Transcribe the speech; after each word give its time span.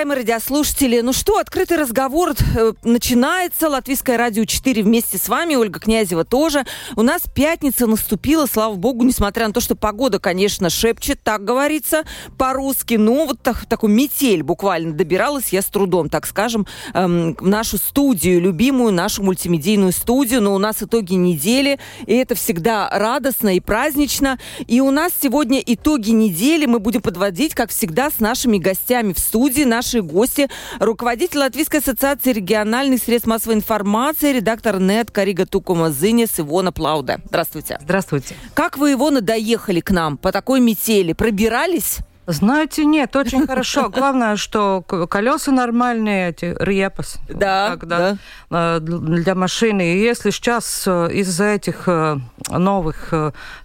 Уважаемые 0.00 0.20
радиослушатели. 0.20 1.00
Ну 1.02 1.12
что, 1.12 1.36
открытый 1.36 1.76
разговор 1.76 2.32
э, 2.56 2.72
начинается. 2.84 3.68
Латвийское 3.68 4.16
радио 4.16 4.46
4 4.46 4.82
вместе 4.82 5.18
с 5.18 5.28
вами, 5.28 5.56
Ольга 5.56 5.78
Князева 5.78 6.24
тоже. 6.24 6.64
У 6.96 7.02
нас 7.02 7.24
пятница 7.34 7.86
наступила, 7.86 8.46
слава 8.46 8.76
богу, 8.76 9.04
несмотря 9.04 9.46
на 9.46 9.52
то, 9.52 9.60
что 9.60 9.76
погода, 9.76 10.18
конечно, 10.18 10.70
шепчет, 10.70 11.20
так 11.22 11.44
говорится, 11.44 12.04
по-русски. 12.38 12.94
Но 12.94 13.26
вот 13.26 13.42
так, 13.42 13.66
такой 13.66 13.90
метель 13.90 14.42
буквально 14.42 14.94
добиралась 14.94 15.52
я 15.52 15.60
с 15.60 15.66
трудом, 15.66 16.08
так 16.08 16.26
скажем, 16.26 16.66
эм, 16.94 17.36
в 17.38 17.46
нашу 17.46 17.76
студию, 17.76 18.40
любимую 18.40 18.94
нашу 18.94 19.22
мультимедийную 19.22 19.92
студию. 19.92 20.40
Но 20.40 20.54
у 20.54 20.58
нас 20.58 20.82
итоги 20.82 21.12
недели, 21.12 21.78
и 22.06 22.14
это 22.14 22.34
всегда 22.34 22.88
радостно 22.88 23.54
и 23.54 23.60
празднично. 23.60 24.38
И 24.66 24.80
у 24.80 24.90
нас 24.90 25.12
сегодня 25.20 25.62
итоги 25.66 26.08
недели 26.08 26.64
мы 26.64 26.78
будем 26.78 27.02
подводить, 27.02 27.54
как 27.54 27.68
всегда, 27.68 28.10
с 28.10 28.18
нашими 28.18 28.56
гостями 28.56 29.12
в 29.12 29.18
студии 29.18 29.64
наши 29.64 29.89
гости, 29.98 30.48
руководитель 30.78 31.40
Латвийской 31.40 31.80
ассоциации 31.80 32.32
региональных 32.32 33.02
средств 33.02 33.26
массовой 33.26 33.56
информации, 33.56 34.32
редактор 34.32 34.78
НЕТ 34.78 35.10
Карига 35.10 35.46
Тукума 35.46 35.90
Зынис 35.90 36.38
Ивона 36.38 36.70
Плауда. 36.72 37.20
Здравствуйте. 37.26 37.78
Здравствуйте. 37.82 38.36
Как 38.54 38.78
вы, 38.78 38.92
Ивона, 38.92 39.20
доехали 39.20 39.80
к 39.80 39.90
нам 39.90 40.16
по 40.16 40.32
такой 40.32 40.60
метели? 40.60 41.12
Пробирались? 41.12 41.98
Знаете, 42.32 42.84
нет, 42.84 43.14
очень 43.16 43.46
хорошо. 43.46 43.88
Главное, 43.94 44.36
что 44.36 44.82
колеса 44.82 45.52
нормальные, 45.52 46.30
эти 46.30 46.56
репас. 46.58 47.18
Да, 47.28 47.76
да. 47.76 48.16
Э, 48.50 48.78
для 48.80 49.34
машины. 49.34 49.94
И 49.94 50.00
если 50.00 50.30
сейчас 50.30 50.84
э, 50.86 51.10
из-за 51.12 51.44
этих 51.44 51.84
э, 51.86 52.18
новых 52.50 53.12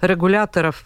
регуляторов 0.02 0.84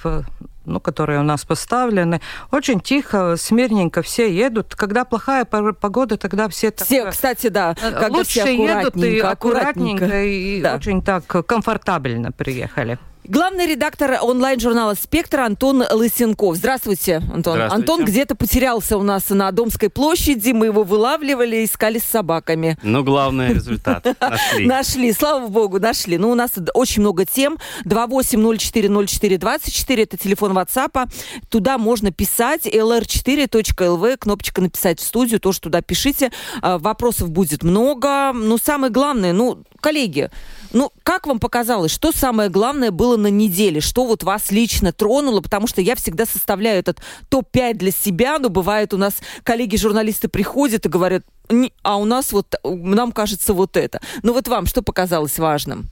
ну, 0.65 0.79
которые 0.79 1.19
у 1.19 1.23
нас 1.23 1.45
поставлены, 1.45 2.21
очень 2.51 2.79
тихо, 2.79 3.35
смирненько 3.37 4.03
все 4.03 4.31
едут. 4.31 4.75
Когда 4.75 5.03
плохая 5.03 5.43
погода, 5.45 6.15
тогда 6.17 6.47
все 6.47 6.69
так... 6.69 6.85
Все, 6.85 7.09
кстати, 7.09 7.47
да. 7.47 7.73
Когда 7.73 8.07
лучше 8.07 8.41
все 8.41 8.55
едут 8.55 8.95
и 8.97 9.19
аккуратненько, 9.19 10.05
аккуратненько 10.05 10.23
и 10.23 10.61
да. 10.61 10.75
очень 10.75 11.01
так 11.01 11.25
комфортабельно 11.25 12.31
приехали. 12.31 12.99
Главный 13.29 13.65
редактор 13.67 14.17
онлайн-журнала 14.19 14.95
«Спектр» 14.95 15.41
Антон 15.41 15.83
Лысенков. 15.91 16.55
Здравствуйте, 16.55 17.17
Антон. 17.17 17.57
Здравствуйте. 17.57 17.75
Антон 17.75 18.03
где-то 18.03 18.33
потерялся 18.33 18.97
у 18.97 19.03
нас 19.03 19.29
на 19.29 19.51
Домской 19.51 19.91
площади. 19.91 20.51
Мы 20.51 20.65
его 20.65 20.81
вылавливали, 20.81 21.63
искали 21.63 21.99
с 21.99 22.05
собаками. 22.05 22.75
Ну, 22.81 23.03
главный 23.03 23.53
результат. 23.53 24.03
Нашли. 24.19 24.65
Нашли, 24.65 25.13
слава 25.13 25.47
богу, 25.47 25.79
нашли. 25.79 26.17
Ну, 26.17 26.31
у 26.31 26.35
нас 26.35 26.53
очень 26.73 27.03
много 27.03 27.27
тем. 27.27 27.59
28040424 27.85 30.01
это 30.01 30.17
телефон 30.17 30.57
WhatsApp. 30.57 31.07
Туда 31.49 31.77
можно 31.77 32.11
писать. 32.11 32.65
lr4.lv, 32.65 34.17
кнопочка 34.17 34.59
«Написать 34.59 34.99
в 34.99 35.03
студию». 35.03 35.39
Тоже 35.39 35.61
туда 35.61 35.83
пишите. 35.83 36.31
А, 36.63 36.79
вопросов 36.79 37.29
будет 37.29 37.61
много. 37.61 38.33
Но 38.33 38.57
самое 38.57 38.91
главное, 38.91 39.33
ну, 39.33 39.61
коллеги, 39.81 40.31
ну, 40.71 40.91
как 41.03 41.27
вам 41.27 41.39
показалось, 41.39 41.91
что 41.91 42.11
самое 42.11 42.49
главное 42.49 42.91
было 42.91 43.17
на 43.17 43.27
неделе? 43.27 43.81
Что 43.81 44.05
вот 44.05 44.23
вас 44.23 44.51
лично 44.51 44.91
тронуло? 44.91 45.41
Потому 45.41 45.67
что 45.67 45.81
я 45.81 45.95
всегда 45.95 46.25
составляю 46.25 46.79
этот 46.79 46.99
топ-5 47.29 47.73
для 47.75 47.91
себя, 47.91 48.39
но 48.39 48.49
бывает 48.49 48.93
у 48.93 48.97
нас 48.97 49.15
коллеги-журналисты 49.43 50.27
приходят 50.27 50.85
и 50.85 50.89
говорят, 50.89 51.23
а 51.81 51.97
у 51.97 52.05
нас 52.05 52.31
вот, 52.31 52.55
нам 52.63 53.11
кажется 53.11 53.53
вот 53.53 53.77
это. 53.77 53.99
Ну 54.23 54.33
вот 54.33 54.47
вам 54.47 54.65
что 54.67 54.81
показалось 54.81 55.39
важным? 55.39 55.89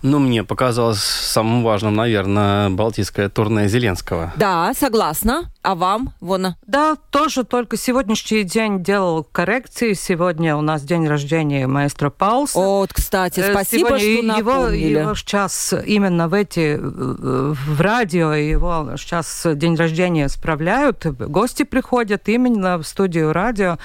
Ну, 0.00 0.20
мне 0.20 0.44
показалось 0.44 1.00
самым 1.00 1.64
важным, 1.64 1.96
наверное, 1.96 2.70
балтийское 2.70 3.28
турне 3.28 3.68
Зеленского. 3.68 4.32
Да, 4.36 4.72
согласна. 4.78 5.50
А 5.68 5.74
вам, 5.74 6.14
Вона? 6.20 6.56
Да, 6.66 6.96
тоже 7.10 7.44
только 7.44 7.76
сегодняшний 7.76 8.42
день 8.42 8.82
делал 8.82 9.22
коррекции. 9.22 9.92
Сегодня 9.92 10.56
у 10.56 10.62
нас 10.62 10.80
день 10.80 11.06
рождения 11.06 11.66
маэстро 11.66 12.08
Паулса. 12.08 12.58
Вот, 12.58 12.90
кстати, 12.90 13.40
э, 13.40 13.50
спасибо, 13.50 14.00
Сегодня 14.00 14.32
что 14.32 14.44
напомнили. 14.44 14.86
Его, 14.86 15.00
его 15.00 15.14
сейчас 15.14 15.74
именно 15.84 16.28
в 16.28 16.32
эти, 16.32 16.78
э, 16.78 16.78
в 16.80 17.80
радио, 17.82 18.32
его 18.32 18.96
сейчас 18.96 19.46
день 19.56 19.76
рождения 19.76 20.30
справляют. 20.30 21.04
Гости 21.04 21.64
приходят 21.64 22.30
именно 22.30 22.78
в 22.78 22.84
студию 22.84 23.34
радио. 23.34 23.76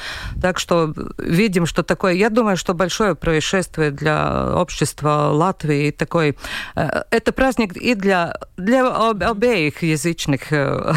Так 0.41 0.59
что 0.59 0.93
видим, 1.17 1.65
что 1.65 1.83
такое... 1.83 2.13
Я 2.13 2.29
думаю, 2.29 2.55
что 2.55 2.73
большое 2.73 3.13
происшествие 3.13 3.91
для 3.91 4.55
общества 4.55 5.31
Латвии 5.33 5.91
такой... 5.91 6.37
Э, 6.75 7.03
это 7.11 7.33
праздник 7.33 7.75
и 7.75 7.93
для, 7.93 8.37
для 8.55 8.87
обеих 8.87 9.83
язычных... 9.83 10.53
Э, 10.53 10.93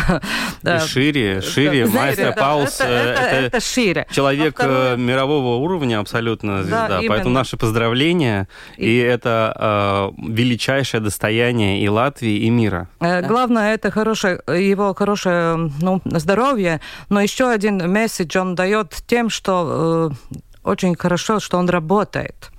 и 0.76 0.88
шире, 0.88 1.40
шире. 1.40 1.86
Маэстро 1.86 2.32
Паус 2.32 2.80
это, 2.80 2.90
это, 2.90 3.20
это, 3.22 3.36
это 3.46 3.60
шире. 3.60 4.06
человек 4.10 4.54
второе... 4.54 4.96
мирового 4.96 5.56
уровня 5.56 6.00
абсолютно 6.00 6.62
звезда. 6.62 6.88
Да, 6.88 7.00
Поэтому 7.08 7.34
наши 7.34 7.56
поздравления. 7.56 8.48
И, 8.76 8.86
и 8.86 8.96
это 8.98 10.12
э, 10.16 10.22
величайшее 10.30 11.00
достояние 11.00 11.82
и 11.82 11.88
Латвии, 11.88 12.38
и 12.38 12.50
мира. 12.50 12.88
Главное, 13.00 13.74
это 13.74 13.90
хорошее, 13.90 14.40
его 14.46 14.94
хорошее 14.94 15.70
ну, 15.80 16.00
здоровье. 16.04 16.80
Но 17.08 17.20
еще 17.20 17.50
один 17.50 17.90
месседж 17.90 18.36
он 18.38 18.54
дает 18.54 18.94
тем, 19.06 19.30
что 19.30 20.12
э, 20.32 20.40
очень 20.66 20.96
хорошо, 20.96 21.40
что 21.40 21.58
он 21.58 21.68
работает. 21.68 22.50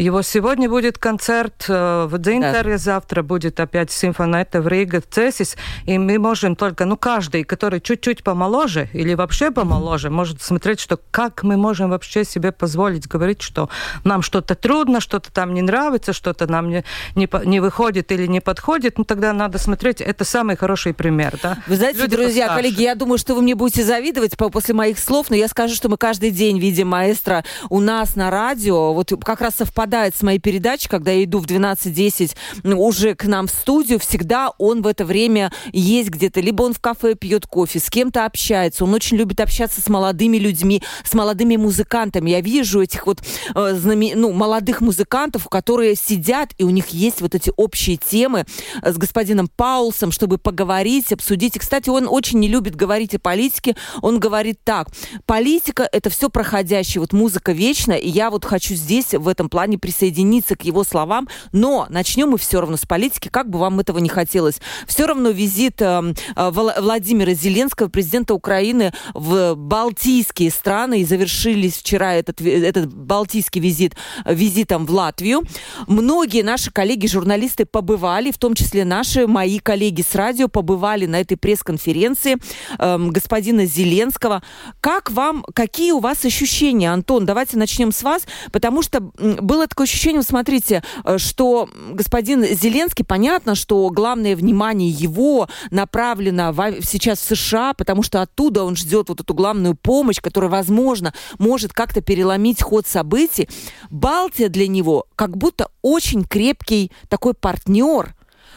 Его 0.00 0.22
сегодня 0.22 0.66
будет 0.66 0.96
концерт 0.96 1.66
э, 1.68 2.06
в 2.06 2.16
Дзинтере, 2.16 2.72
да. 2.72 2.78
завтра 2.78 3.22
будет 3.22 3.60
опять 3.60 3.90
симфонета 3.90 4.62
в 4.62 4.66
Риге, 4.66 5.02
в 5.02 5.06
Цесис, 5.06 5.58
и 5.84 5.98
мы 5.98 6.18
можем 6.18 6.56
только, 6.56 6.86
ну, 6.86 6.96
каждый, 6.96 7.44
который 7.44 7.82
чуть-чуть 7.82 8.24
помоложе 8.24 8.88
или 8.94 9.12
вообще 9.12 9.50
помоложе, 9.50 10.08
mm-hmm. 10.08 10.12
может 10.12 10.40
смотреть, 10.40 10.80
что 10.80 10.98
как 11.10 11.42
мы 11.42 11.58
можем 11.58 11.90
вообще 11.90 12.24
себе 12.24 12.50
позволить 12.50 13.08
говорить, 13.08 13.42
что 13.42 13.68
нам 14.02 14.22
что-то 14.22 14.54
трудно, 14.54 15.00
что-то 15.00 15.30
там 15.30 15.52
не 15.52 15.60
нравится, 15.60 16.14
что-то 16.14 16.46
нам 16.46 16.70
не, 16.70 16.82
не, 17.14 17.28
не 17.44 17.60
выходит 17.60 18.10
или 18.10 18.26
не 18.26 18.40
подходит, 18.40 18.96
ну, 18.96 19.04
тогда 19.04 19.34
надо 19.34 19.58
смотреть, 19.58 20.00
это 20.00 20.24
самый 20.24 20.56
хороший 20.56 20.94
пример, 20.94 21.38
да. 21.42 21.58
Вы 21.66 21.76
знаете, 21.76 22.00
Люди 22.00 22.16
друзья, 22.16 22.46
постарше. 22.46 22.62
коллеги, 22.62 22.82
я 22.84 22.94
думаю, 22.94 23.18
что 23.18 23.34
вы 23.34 23.42
мне 23.42 23.54
будете 23.54 23.84
завидовать 23.84 24.34
после 24.38 24.72
моих 24.72 24.98
слов, 24.98 25.28
но 25.28 25.36
я 25.36 25.46
скажу, 25.46 25.74
что 25.74 25.90
мы 25.90 25.98
каждый 25.98 26.30
день 26.30 26.58
видим 26.58 26.88
маэстро 26.88 27.44
у 27.68 27.80
нас 27.80 28.16
на 28.16 28.30
радио, 28.30 28.94
вот 28.94 29.12
как 29.22 29.42
раз 29.42 29.56
совпадает 29.56 29.89
совпадает 29.90 30.14
с 30.14 30.22
моей 30.22 30.38
передачей, 30.38 30.88
когда 30.88 31.10
я 31.10 31.24
иду 31.24 31.40
в 31.40 31.46
12.10 31.46 32.36
ну, 32.62 32.80
уже 32.80 33.14
к 33.16 33.24
нам 33.24 33.48
в 33.48 33.50
студию, 33.50 33.98
всегда 33.98 34.52
он 34.58 34.82
в 34.82 34.86
это 34.86 35.04
время 35.04 35.52
есть 35.72 36.10
где-то. 36.10 36.40
Либо 36.40 36.62
он 36.62 36.74
в 36.74 36.80
кафе 36.80 37.14
пьет 37.14 37.46
кофе, 37.46 37.80
с 37.80 37.90
кем-то 37.90 38.24
общается. 38.24 38.84
Он 38.84 38.94
очень 38.94 39.16
любит 39.16 39.40
общаться 39.40 39.80
с 39.80 39.88
молодыми 39.88 40.36
людьми, 40.36 40.80
с 41.04 41.12
молодыми 41.14 41.56
музыкантами. 41.56 42.30
Я 42.30 42.40
вижу 42.40 42.80
этих 42.80 43.06
вот 43.06 43.20
э, 43.54 43.74
знаме... 43.74 44.14
ну, 44.14 44.32
молодых 44.32 44.80
музыкантов, 44.80 45.48
которые 45.48 45.96
сидят, 45.96 46.50
и 46.58 46.64
у 46.64 46.70
них 46.70 46.88
есть 46.88 47.20
вот 47.20 47.34
эти 47.34 47.52
общие 47.56 47.96
темы 47.96 48.44
с 48.82 48.96
господином 48.96 49.48
Паулсом, 49.48 50.12
чтобы 50.12 50.38
поговорить, 50.38 51.12
обсудить. 51.12 51.56
И, 51.56 51.58
кстати, 51.58 51.90
он 51.90 52.06
очень 52.08 52.38
не 52.38 52.48
любит 52.48 52.76
говорить 52.76 53.14
о 53.14 53.18
политике. 53.18 53.74
Он 54.02 54.20
говорит 54.20 54.60
так. 54.62 54.88
Политика– 55.26 55.88
это 55.92 56.10
все 56.10 56.30
проходящее. 56.30 57.00
Вот 57.00 57.12
музыка 57.12 57.50
вечна, 57.50 57.94
и 57.94 58.08
я 58.08 58.30
вот 58.30 58.44
хочу 58.44 58.74
здесь 58.74 59.14
в 59.14 59.26
этом 59.26 59.48
плане 59.48 59.69
присоединиться 59.76 60.56
к 60.56 60.62
его 60.62 60.84
словам, 60.84 61.28
но 61.52 61.86
начнем 61.90 62.30
мы 62.30 62.38
все 62.38 62.60
равно 62.60 62.76
с 62.76 62.86
политики, 62.86 63.28
как 63.28 63.50
бы 63.50 63.58
вам 63.58 63.80
этого 63.80 63.98
не 63.98 64.08
хотелось. 64.08 64.60
Все 64.86 65.06
равно 65.06 65.30
визит 65.30 65.80
э, 65.82 66.14
э, 66.36 66.50
Владимира 66.50 67.32
Зеленского, 67.34 67.88
президента 67.88 68.34
Украины, 68.34 68.92
в 69.14 69.54
Балтийские 69.54 70.50
страны, 70.50 71.00
и 71.00 71.04
завершились 71.04 71.76
вчера 71.76 72.14
этот, 72.14 72.40
этот 72.40 72.92
Балтийский 72.92 73.60
визит 73.60 73.94
визитом 74.24 74.86
в 74.86 74.90
Латвию. 74.90 75.42
Многие 75.86 76.42
наши 76.42 76.70
коллеги-журналисты 76.70 77.66
побывали, 77.66 78.30
в 78.30 78.38
том 78.38 78.54
числе 78.54 78.84
наши, 78.84 79.26
мои 79.26 79.58
коллеги 79.58 80.02
с 80.02 80.14
радио, 80.14 80.48
побывали 80.48 81.06
на 81.06 81.20
этой 81.20 81.36
пресс-конференции 81.36 82.36
э, 82.78 82.98
господина 82.98 83.66
Зеленского. 83.66 84.42
Как 84.80 85.10
вам, 85.10 85.44
какие 85.54 85.92
у 85.92 86.00
вас 86.00 86.24
ощущения, 86.24 86.92
Антон? 86.92 87.26
Давайте 87.26 87.56
начнем 87.56 87.92
с 87.92 88.02
вас, 88.02 88.22
потому 88.52 88.82
что 88.82 89.00
было 89.00 89.59
было 89.60 89.68
такое 89.68 89.86
ощущение, 89.86 90.22
смотрите, 90.22 90.82
э, 91.04 91.18
что 91.18 91.68
господин 91.92 92.42
Зеленский, 92.44 93.04
понятно, 93.04 93.54
что 93.54 93.90
главное 93.90 94.34
внимание 94.34 94.88
его 94.88 95.48
направлено 95.70 96.50
в, 96.50 96.82
сейчас 96.82 97.18
в 97.18 97.36
США, 97.36 97.74
потому 97.74 98.02
что 98.02 98.22
оттуда 98.22 98.64
он 98.64 98.74
ждет 98.74 99.10
вот 99.10 99.20
эту 99.20 99.34
главную 99.34 99.74
помощь, 99.74 100.18
которая, 100.18 100.50
возможно, 100.50 101.12
может 101.38 101.74
как-то 101.74 102.00
переломить 102.00 102.62
ход 102.62 102.86
событий. 102.86 103.50
Балтия 103.90 104.48
для 104.48 104.66
него 104.66 105.04
как 105.14 105.36
будто 105.36 105.68
очень 105.82 106.24
крепкий 106.24 106.90
такой 107.10 107.34
партнер, 107.34 108.14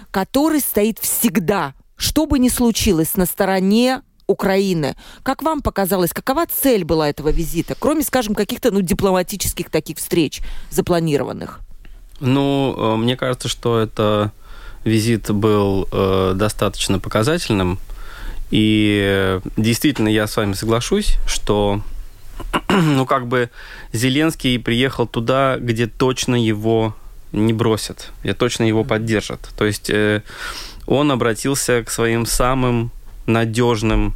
который 0.10 0.62
стоит 0.62 1.00
всегда, 1.00 1.74
что 1.98 2.28
бы 2.28 2.40
ни 2.40 2.48
случилось, 2.48 3.18
на 3.18 3.26
стороне 3.26 4.04
Украины. 4.28 4.96
Как 5.24 5.44
вам 5.44 5.62
показалось, 5.62 6.12
какова 6.14 6.46
цель 6.46 6.84
была 6.84 7.10
этого 7.10 7.30
визита, 7.30 7.76
кроме, 7.78 8.04
скажем, 8.04 8.36
каких-то 8.36 8.72
ну, 8.72 8.82
дипломатических 8.82 9.70
таких 9.70 9.98
встреч 9.98 10.42
запланированных? 10.72 11.60
Ну, 12.20 12.76
э, 12.78 12.96
мне 12.98 13.18
кажется, 13.18 13.48
что 13.48 13.80
это 13.80 14.32
визит 14.84 15.32
был 15.32 15.88
э, 15.92 16.34
достаточно 16.36 17.00
показательным. 17.00 17.80
И 18.52 19.02
э, 19.04 19.42
действительно, 19.58 20.08
я 20.08 20.28
с 20.28 20.38
вами 20.38 20.54
соглашусь, 20.54 21.18
что 21.26 21.82
ну, 22.70 23.06
как 23.06 23.28
бы 23.28 23.50
Зеленский 23.94 24.60
приехал 24.60 25.08
туда, 25.08 25.58
где 25.60 25.88
точно 25.88 26.36
его 26.36 26.96
не 27.32 27.54
бросят, 27.54 28.12
где 28.24 28.34
точно 28.34 28.64
его 28.64 28.84
поддержат. 28.84 29.50
То 29.58 29.66
есть 29.66 29.90
э, 29.90 30.22
он 30.86 31.12
обратился 31.12 31.84
к 31.84 31.90
своим 31.90 32.26
самым 32.26 32.92
надежным 33.26 34.14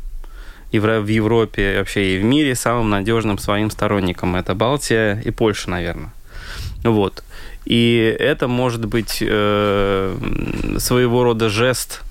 и 0.71 0.79
в, 0.79 1.07
Европе, 1.07 1.73
и 1.73 1.77
вообще 1.77 2.15
и 2.15 2.19
в 2.19 2.23
мире 2.23 2.55
самым 2.55 2.89
надежным 2.89 3.37
своим 3.37 3.71
сторонникам. 3.71 4.35
Это 4.35 4.53
Балтия 4.53 5.21
и 5.21 5.31
Польша, 5.31 5.69
наверное. 5.69 6.11
Вот. 6.83 7.23
И 7.65 8.15
это 8.19 8.47
может 8.47 8.85
быть 8.85 9.19
э, 9.21 10.17
своего 10.77 11.23
рода 11.23 11.49
жест 11.49 12.01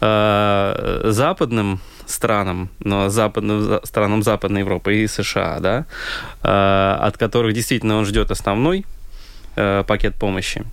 э, 0.00 1.00
западным 1.04 1.80
странам, 2.06 2.68
но 2.80 3.08
западным, 3.08 3.80
странам 3.84 4.22
Западной 4.22 4.60
Европы 4.60 4.96
и 4.96 5.06
США, 5.06 5.58
да, 5.60 5.84
э, 6.42 7.06
от 7.06 7.18
которых 7.18 7.54
действительно 7.54 7.96
он 7.96 8.06
ждет 8.06 8.30
основной 8.30 8.86
э, 9.56 9.84
пакет 9.86 10.14
помощи. 10.14 10.64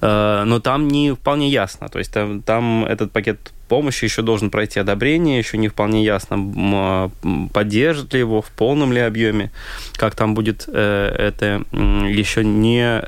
Э, 0.00 0.44
но 0.44 0.60
там 0.60 0.88
не 0.88 1.14
вполне 1.14 1.48
ясно. 1.48 1.88
То 1.88 1.98
есть 1.98 2.12
там, 2.12 2.42
там 2.42 2.84
этот 2.84 3.12
пакет 3.12 3.52
помощи 3.68 4.04
еще 4.04 4.22
должен 4.22 4.50
пройти 4.50 4.80
одобрение, 4.80 5.38
еще 5.38 5.58
не 5.58 5.68
вполне 5.68 6.04
ясно, 6.04 6.36
а, 6.74 7.10
поддержит 7.52 8.12
ли 8.14 8.20
его, 8.20 8.40
в 8.40 8.50
полном 8.50 8.92
ли 8.92 9.00
объеме, 9.00 9.50
как 9.94 10.14
там 10.14 10.34
будет 10.34 10.64
э, 10.68 11.14
это 11.18 11.64
еще 11.72 12.44
не 12.44 13.02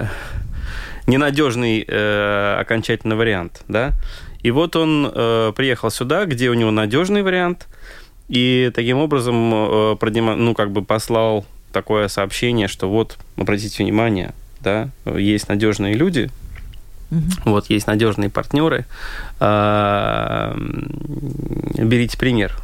ненадежный 1.06 1.84
э, 1.86 2.56
окончательный 2.60 3.16
вариант, 3.16 3.62
да. 3.68 3.92
И 4.42 4.50
вот 4.50 4.76
он 4.76 5.10
э, 5.12 5.52
приехал 5.56 5.90
сюда, 5.90 6.26
где 6.26 6.50
у 6.50 6.54
него 6.54 6.70
надежный 6.70 7.22
вариант, 7.22 7.66
и 8.28 8.70
таким 8.74 8.98
образом 8.98 9.52
э, 9.54 9.96
продемо... 9.96 10.36
ну, 10.36 10.54
как 10.54 10.70
бы 10.70 10.84
послал 10.84 11.46
такое 11.72 12.08
сообщение, 12.08 12.68
что 12.68 12.90
вот, 12.90 13.16
обратите 13.36 13.82
внимание, 13.82 14.34
да, 14.60 14.90
есть 15.06 15.48
надежные 15.48 15.94
люди, 15.94 16.30
Угу. 17.10 17.50
Вот 17.50 17.70
есть 17.70 17.86
надежные 17.86 18.30
партнеры. 18.30 18.86
А, 19.40 20.54
берите 20.56 22.18
пример. 22.18 22.56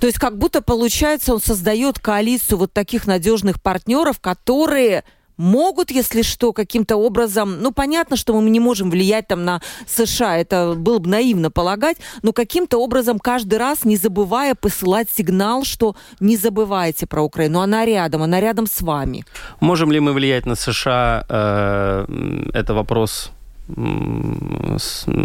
То 0.00 0.06
есть 0.06 0.18
как 0.18 0.38
будто 0.38 0.62
получается, 0.62 1.32
он 1.34 1.40
создает 1.40 1.98
коалицию 1.98 2.58
вот 2.58 2.72
таких 2.72 3.06
надежных 3.06 3.62
партнеров, 3.62 4.20
которые 4.20 5.04
могут, 5.36 5.90
если 5.90 6.22
что, 6.22 6.52
каким-то 6.52 6.96
образом, 6.96 7.60
ну, 7.60 7.72
понятно, 7.72 8.16
что 8.16 8.40
мы 8.40 8.50
не 8.50 8.60
можем 8.60 8.90
влиять 8.90 9.28
там 9.28 9.44
на 9.44 9.60
США, 9.86 10.36
это 10.38 10.74
было 10.76 10.98
бы 10.98 11.08
наивно 11.08 11.50
полагать, 11.50 11.96
но 12.22 12.32
каким-то 12.32 12.78
образом 12.78 13.18
каждый 13.18 13.58
раз, 13.58 13.84
не 13.84 13.96
забывая 13.96 14.54
посылать 14.54 15.08
сигнал, 15.10 15.64
что 15.64 15.96
не 16.20 16.36
забывайте 16.36 17.06
про 17.06 17.22
Украину, 17.22 17.60
она 17.60 17.84
рядом, 17.84 18.22
она 18.22 18.40
рядом 18.40 18.66
с 18.66 18.80
вами. 18.80 19.24
Можем 19.60 19.90
ли 19.92 20.00
мы 20.00 20.12
влиять 20.12 20.46
на 20.46 20.54
США? 20.54 21.26
Э, 21.28 22.06
это 22.52 22.74
вопрос 22.74 23.32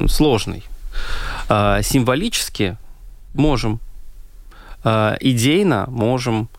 сложный. 0.07 0.63
А, 1.47 1.81
символически 1.81 2.77
можем, 3.33 3.79
а, 4.83 5.17
идейно 5.19 5.85
можем, 5.89 6.49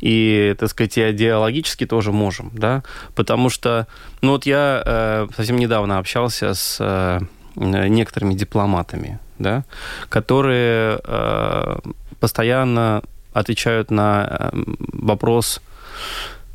и, 0.00 0.54
так 0.58 0.70
сказать, 0.70 0.98
идеологически 0.98 1.86
тоже 1.86 2.12
можем, 2.12 2.50
да, 2.52 2.82
потому 3.14 3.48
что, 3.48 3.86
ну 4.20 4.32
вот 4.32 4.44
я 4.44 4.82
э, 4.84 5.26
совсем 5.34 5.56
недавно 5.56 5.98
общался 5.98 6.52
с 6.52 6.76
э, 6.80 7.20
некоторыми 7.56 8.34
дипломатами, 8.34 9.18
да, 9.38 9.64
которые 10.10 11.00
э, 11.02 11.78
постоянно 12.20 13.02
отвечают 13.32 13.90
на 13.90 14.50
вопрос 14.92 15.62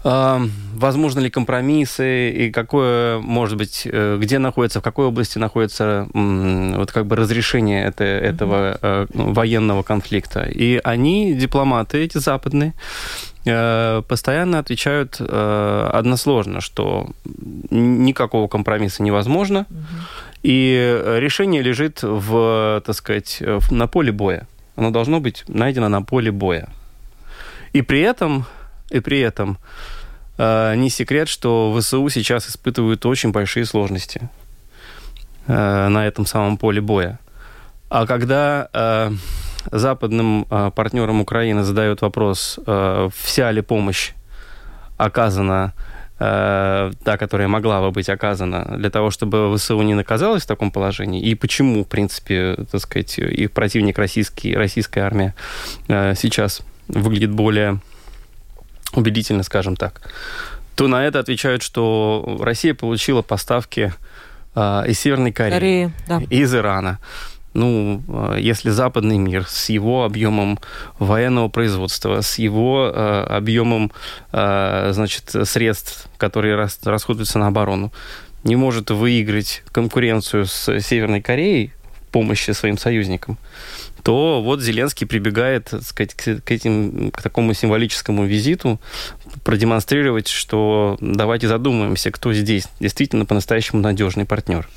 Возможно 0.04 1.20
ли 1.20 1.30
компромиссы 1.30 2.32
и 2.32 2.52
какое, 2.52 3.20
может 3.20 3.56
быть, 3.56 3.84
э, 3.86 4.18
где 4.20 4.40
находится, 4.40 4.80
в 4.80 4.84
какой 4.84 5.06
области 5.06 5.38
находится 5.38 6.08
вот 6.12 6.92
как 6.92 7.06
бы 7.06 7.16
разрешение 7.16 7.86
это, 7.86 8.04
этого 8.04 8.80
mm-hmm. 8.82 9.34
военного 9.34 9.84
конфликта? 9.84 10.42
И 10.44 10.82
они, 10.84 11.36
дипломаты 11.36 12.04
эти 12.04 12.18
западные, 12.18 12.74
э, 13.46 14.02
постоянно 14.08 14.58
отвечают 14.58 15.22
односложно, 15.22 16.62
что 16.62 17.10
никакого 17.70 18.48
компромисса 18.48 19.04
невозможно, 19.04 19.68
mm-hmm. 19.70 20.40
и 20.42 21.04
решение 21.20 21.62
лежит 21.62 22.00
в, 22.02 22.82
так 22.84 22.96
сказать, 22.96 23.44
на 23.70 23.86
поле 23.86 24.12
боя. 24.12 24.48
Оно 24.76 24.90
должно 24.90 25.20
быть 25.20 25.44
найдено 25.48 25.90
на 25.90 26.02
поле 26.02 26.32
боя. 26.32 26.70
И 27.74 27.84
при 27.84 28.00
этом 28.00 28.46
и 28.92 29.00
при 29.00 29.20
этом 29.20 29.58
э, 30.38 30.76
не 30.76 30.90
секрет, 30.90 31.30
что 31.30 31.76
ВСУ 31.80 32.10
сейчас 32.10 32.48
испытывают 32.50 33.06
очень 33.06 33.32
большие 33.32 33.66
сложности 33.66 34.30
э, 35.48 35.88
на 35.88 36.06
этом 36.06 36.26
самом 36.26 36.58
поле 36.58 36.82
боя. 36.82 37.20
А 37.90 38.06
когда 38.06 38.70
э, 38.74 39.12
западным 39.72 40.46
партнерам 40.46 41.22
Украины 41.22 41.64
задают 41.64 42.02
вопрос, 42.02 42.60
вся 43.14 43.52
ли 43.52 43.62
помощь 43.62 44.14
оказана 44.98 45.74
та, 46.18 47.18
которая 47.20 47.48
могла 47.48 47.82
бы 47.82 47.92
быть 47.92 48.10
оказана 48.10 48.76
для 48.78 48.90
того, 48.90 49.12
чтобы 49.12 49.56
ВСУ 49.56 49.82
не 49.82 49.94
наказалась 49.94 50.44
в 50.44 50.48
таком 50.48 50.72
положении, 50.72 51.22
и 51.22 51.36
почему, 51.36 51.84
в 51.84 51.88
принципе, 51.88 52.58
так 52.72 52.82
сказать, 52.82 53.20
их 53.20 53.52
противник 53.52 54.00
российский, 54.00 54.56
российская 54.56 55.02
армия 55.02 55.36
сейчас 55.88 56.62
выглядит 56.88 57.32
более 57.32 57.80
убедительно, 58.94 59.44
скажем 59.44 59.76
так, 59.76 60.02
то 60.76 60.88
на 60.88 61.06
это 61.06 61.20
отвечают, 61.20 61.64
что 61.64 62.38
Россия 62.42 62.74
получила 62.74 63.22
поставки 63.22 63.94
э, 64.56 64.84
из 64.88 65.00
Северной 65.00 65.32
Кореи, 65.32 65.52
Кореи 65.54 65.92
да. 66.08 66.22
из 66.30 66.54
Ирана. 66.56 67.00
Ну, 67.54 68.02
а, 68.08 68.38
если 68.38 68.70
западный 68.70 69.18
мир 69.18 69.46
с 69.48 69.70
его 69.70 70.06
объемом 70.06 70.60
военного 71.00 71.50
производства, 71.50 72.22
с 72.22 72.38
его 72.38 72.92
э, 72.94 73.24
объемом, 73.30 73.92
э, 74.32 74.92
значит, 74.94 75.36
средств, 75.44 76.08
которые 76.18 76.56
рас, 76.56 76.80
расходуются 76.84 77.40
на 77.40 77.48
оборону, 77.48 77.92
не 78.44 78.56
может 78.56 78.90
выиграть 78.90 79.64
конкуренцию 79.72 80.46
с 80.46 80.80
Северной 80.80 81.22
Кореей 81.22 81.74
в 82.08 82.12
помощи 82.12 82.52
своим 82.52 82.78
союзникам, 82.78 83.38
то 84.04 84.42
вот 84.42 84.62
Зеленский 84.62 85.08
прибегает 85.08 85.66
так 85.66 85.84
сказать, 85.84 86.14
к, 86.14 86.52
этим, 86.52 87.12
к 87.12 87.22
такому 87.22 87.54
символическому 87.54 88.26
визиту, 88.26 88.80
продемонстрировать, 89.44 90.28
что 90.28 90.98
давайте 91.00 91.48
задумаемся, 91.48 92.12
кто 92.12 92.34
здесь 92.34 92.68
действительно 92.80 93.26
по-настоящему 93.26 93.82
надежный 93.82 94.26
партнер. 94.26 94.68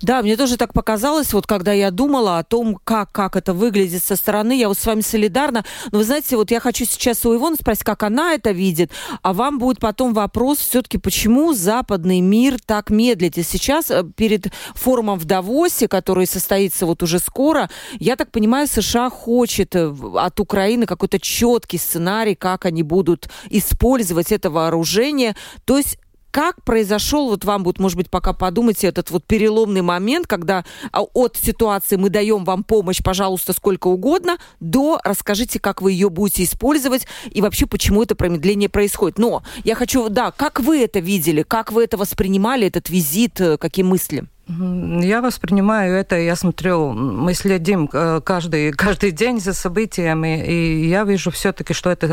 Да, 0.00 0.22
мне 0.22 0.36
тоже 0.36 0.56
так 0.56 0.72
показалось, 0.72 1.32
вот 1.32 1.46
когда 1.46 1.72
я 1.72 1.90
думала 1.90 2.38
о 2.38 2.44
том, 2.44 2.78
как, 2.84 3.12
как 3.12 3.36
это 3.36 3.54
выглядит 3.54 4.02
со 4.02 4.16
стороны, 4.16 4.58
я 4.58 4.68
вот 4.68 4.78
с 4.78 4.86
вами 4.86 5.00
солидарна, 5.00 5.64
но 5.90 5.98
вы 5.98 6.04
знаете, 6.04 6.36
вот 6.36 6.50
я 6.50 6.60
хочу 6.60 6.84
сейчас 6.84 7.24
у 7.24 7.34
Ивона 7.34 7.56
спросить, 7.56 7.84
как 7.84 8.02
она 8.02 8.34
это 8.34 8.50
видит, 8.50 8.90
а 9.22 9.32
вам 9.32 9.58
будет 9.58 9.78
потом 9.80 10.14
вопрос 10.14 10.58
все-таки, 10.58 10.98
почему 10.98 11.52
западный 11.52 12.20
мир 12.20 12.56
так 12.64 12.90
медлит. 12.90 13.38
И 13.38 13.42
сейчас 13.42 13.90
э, 13.90 14.04
перед 14.16 14.46
форумом 14.74 15.18
в 15.18 15.24
Давосе, 15.24 15.88
который 15.88 16.26
состоится 16.26 16.86
вот 16.86 17.02
уже 17.02 17.18
скоро, 17.18 17.70
я 17.98 18.16
так 18.16 18.30
понимаю, 18.30 18.66
США 18.72 19.10
хочет 19.10 19.74
э, 19.76 19.94
от 20.14 20.40
Украины 20.40 20.86
какой-то 20.86 21.18
четкий 21.18 21.78
сценарий, 21.78 22.34
как 22.34 22.64
они 22.64 22.82
будут 22.82 23.28
использовать 23.50 24.32
это 24.32 24.50
вооружение. 24.50 25.36
То 25.64 25.78
есть 25.78 25.98
как 26.32 26.64
произошел, 26.64 27.28
вот 27.28 27.44
вам 27.44 27.62
будет, 27.62 27.78
может 27.78 27.98
быть, 27.98 28.08
пока 28.10 28.32
подумайте, 28.32 28.86
этот 28.86 29.10
вот 29.10 29.24
переломный 29.26 29.82
момент, 29.82 30.26
когда 30.26 30.64
а, 30.90 31.02
от 31.02 31.36
ситуации 31.36 31.96
мы 31.96 32.08
даем 32.08 32.44
вам 32.44 32.64
помощь, 32.64 33.02
пожалуйста, 33.04 33.52
сколько 33.52 33.88
угодно, 33.88 34.38
до 34.58 34.98
расскажите, 35.04 35.60
как 35.60 35.82
вы 35.82 35.92
ее 35.92 36.08
будете 36.08 36.44
использовать 36.44 37.06
и 37.30 37.42
вообще, 37.42 37.66
почему 37.66 38.02
это 38.02 38.16
промедление 38.16 38.70
происходит. 38.70 39.18
Но 39.18 39.42
я 39.62 39.74
хочу, 39.74 40.08
да, 40.08 40.30
как 40.30 40.60
вы 40.60 40.82
это 40.82 41.00
видели, 41.00 41.42
как 41.42 41.70
вы 41.70 41.84
это 41.84 41.98
воспринимали, 41.98 42.66
этот 42.66 42.88
визит, 42.88 43.38
э, 43.38 43.58
какие 43.58 43.84
мысли? 43.84 44.24
Я 44.58 45.20
воспринимаю 45.22 45.94
это, 45.94 46.16
я 46.18 46.36
смотрю, 46.36 46.92
мы 46.92 47.32
следим 47.34 47.88
э, 47.92 48.20
каждый, 48.24 48.72
каждый 48.72 49.10
день 49.10 49.40
за 49.40 49.54
событиями, 49.54 50.44
и 50.46 50.88
я 50.88 51.04
вижу 51.04 51.30
все-таки, 51.30 51.72
что 51.74 51.90
это 51.90 52.06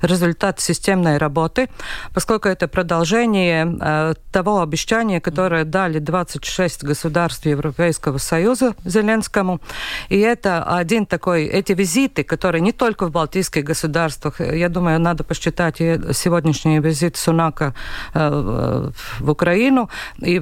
э, 0.00 0.06
результат 0.06 0.60
системной 0.60 1.18
работы, 1.18 1.68
поскольку 2.14 2.48
это 2.48 2.68
продолжение 2.68 3.76
э, 3.80 4.14
того 4.32 4.62
обещания, 4.62 5.20
которое 5.20 5.64
дали 5.64 5.98
26 5.98 6.84
государств 6.84 7.44
Европейского 7.46 8.18
Союза 8.18 8.74
Зеленскому. 8.84 9.60
И 10.08 10.18
это 10.18 10.64
один 10.64 11.06
такой, 11.06 11.44
эти 11.44 11.72
визиты, 11.72 12.24
которые 12.24 12.62
не 12.62 12.72
только 12.72 13.06
в 13.06 13.10
Балтийских 13.10 13.64
государствах, 13.64 14.40
я 14.40 14.68
думаю, 14.68 15.00
надо 15.00 15.24
посчитать 15.24 15.78
сегодняшний 15.78 16.78
визит 16.78 17.16
Сунака 17.16 17.74
в 18.14 19.30
Украину 19.30 19.90
и 20.18 20.40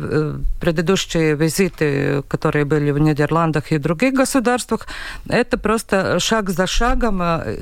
предыдущие 0.60 1.31
визиты, 1.34 2.22
которые 2.28 2.64
были 2.64 2.90
в 2.90 2.98
Нидерландах 2.98 3.72
и 3.72 3.78
других 3.78 4.14
государствах, 4.14 4.86
это 5.28 5.58
просто 5.58 6.18
шаг 6.20 6.50
за 6.50 6.66
шагом 6.66 7.22
э, 7.22 7.56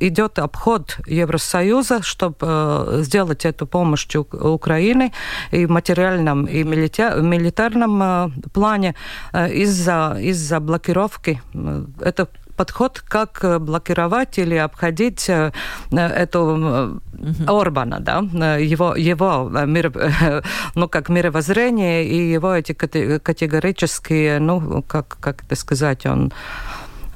идет 0.00 0.38
обход 0.38 0.98
Евросоюза, 1.06 2.02
чтобы 2.02 2.38
э, 2.40 2.98
сделать 3.02 3.44
эту 3.44 3.66
помощь 3.66 4.06
Украине 4.16 5.12
и 5.50 5.66
в 5.66 5.70
материальном, 5.70 6.44
и 6.46 6.62
милитарном 6.64 8.02
э, 8.02 8.30
плане 8.52 8.94
из-за 9.32 10.16
из 10.20 10.52
блокировки. 10.60 11.40
Это 12.00 12.28
подход, 12.56 13.02
как 13.06 13.44
э, 13.44 13.58
блокировать 13.58 14.38
или 14.38 14.54
обходить 14.56 15.28
э, 15.28 15.52
эту 15.92 16.40
угу. 16.40 17.60
Орбана, 17.60 18.00
да, 18.00 18.18
его, 18.58 18.96
его 18.96 19.48
мир, 19.66 19.92
ну, 20.74 20.88
как 20.88 21.08
мировоззрение 21.08 22.04
и 22.04 22.32
его 22.32 22.54
эти 22.54 22.72
категорические, 22.72 24.40
ну, 24.40 24.82
как, 24.82 25.18
как 25.20 25.44
это 25.44 25.56
сказать, 25.56 26.06
он 26.06 26.32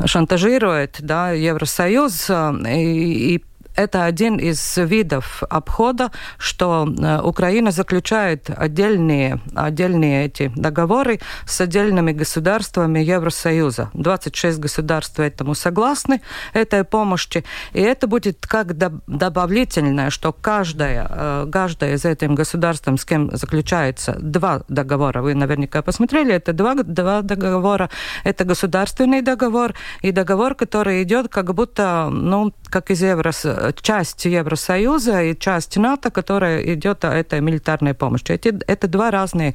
шантажирует 0.05 0.99
да, 1.01 1.33
Евросоюз 1.33 2.31
и, 2.67 3.35
и 3.35 3.45
это 3.77 4.05
один 4.05 4.37
из 4.37 4.77
видов 4.77 5.43
обхода, 5.49 6.11
что 6.39 6.87
э, 6.87 7.21
Украина 7.23 7.71
заключает 7.71 8.51
отдельные, 8.51 9.41
отдельные 9.55 10.27
эти 10.27 10.53
договоры 10.57 11.21
с 11.47 11.61
отдельными 11.61 12.13
государствами 12.13 13.01
Евросоюза. 13.01 13.91
26 13.95 14.59
государств 14.59 15.19
этому 15.21 15.55
согласны, 15.55 16.21
этой 16.53 16.85
помощи. 16.85 17.45
И 17.73 17.81
это 17.81 18.07
будет 18.07 18.47
как 18.47 18.77
добавительное, 18.77 20.11
что 20.11 20.33
каждая, 20.33 21.07
э, 21.09 21.47
каждая 21.51 21.95
из 21.95 22.05
этих 22.05 22.31
государств, 22.31 22.89
с 22.89 23.05
кем 23.05 23.31
заключается 23.37 24.17
два 24.21 24.63
договора, 24.69 25.23
вы 25.23 25.35
наверняка 25.35 25.83
посмотрели, 25.83 26.35
это 26.35 26.53
два, 26.53 26.75
два 26.75 27.23
договора. 27.23 27.91
Это 28.25 28.45
государственный 28.45 29.23
договор 29.23 29.75
и 30.03 30.13
договор, 30.13 30.55
который 30.55 31.03
идет 31.03 31.29
как 31.29 31.55
будто, 31.55 32.09
ну, 32.11 32.53
как 32.71 32.91
из 32.91 33.03
Евросоюза 33.03 33.75
часть 33.83 34.25
Евросоюза 34.25 35.23
и 35.23 35.39
часть 35.39 35.77
НАТО, 35.77 36.11
которая 36.11 36.63
идет, 36.75 37.05
это 37.05 37.41
милитарная 37.41 37.95
помощь. 37.95 38.23
Эти, 38.29 38.59
это 38.67 38.89
два 38.89 39.11
разные, 39.11 39.55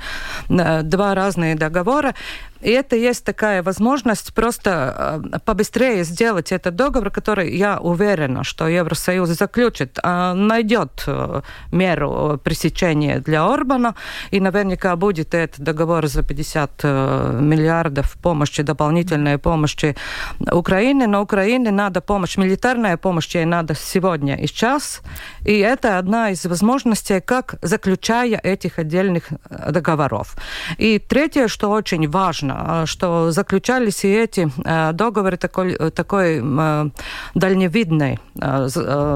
э, 0.49 0.81
два 0.83 1.15
разные 1.15 1.55
договора. 1.55 2.13
И 2.61 2.71
это 2.71 2.95
есть 2.95 3.25
такая 3.25 3.61
возможность 3.63 4.33
просто 4.33 5.21
э, 5.33 5.39
побыстрее 5.45 6.03
сделать 6.03 6.51
этот 6.51 6.75
договор, 6.75 7.11
который, 7.11 7.55
я 7.55 7.79
уверена, 7.79 8.43
что 8.43 8.67
Евросоюз 8.67 9.29
заключит, 9.29 9.99
э, 10.01 10.33
найдет 10.33 11.03
э, 11.07 11.41
меру 11.71 12.39
пресечения 12.43 13.19
для 13.19 13.45
Орбана, 13.45 13.95
и 14.31 14.39
наверняка 14.39 14.95
будет 14.95 15.33
этот 15.33 15.59
договор 15.59 16.07
за 16.07 16.23
50 16.23 16.83
миллиардов 16.83 18.17
помощи, 18.21 18.63
дополнительной 18.63 19.37
помощи 19.37 19.95
Украине, 20.51 21.07
но 21.07 21.21
Украине 21.21 21.71
надо 21.71 22.01
помощь, 22.01 22.37
милитарная 22.37 22.97
помощь 22.97 23.35
ей 23.35 23.45
надо 23.45 23.75
сегодня 23.75 24.35
и 24.35 24.47
сейчас, 24.47 25.01
и 25.45 25.59
это 25.59 25.99
одна 25.99 26.31
из 26.31 26.45
возможностей, 26.45 27.21
как 27.21 27.55
заключая 27.61 28.39
этих 28.43 28.79
отдельных 28.79 29.29
договоров. 29.49 30.35
И 30.77 30.99
третье, 30.99 31.47
что 31.47 31.69
очень 31.69 32.09
важно, 32.09 32.44
а, 32.53 32.85
что 32.85 33.31
заключались 33.31 34.03
и 34.03 34.13
эти 34.13 34.49
а, 34.63 34.91
договоры 34.91 35.37
такой, 35.37 35.75
такой 35.91 36.41
дальневидной, 37.33 38.19
а, 38.41 38.67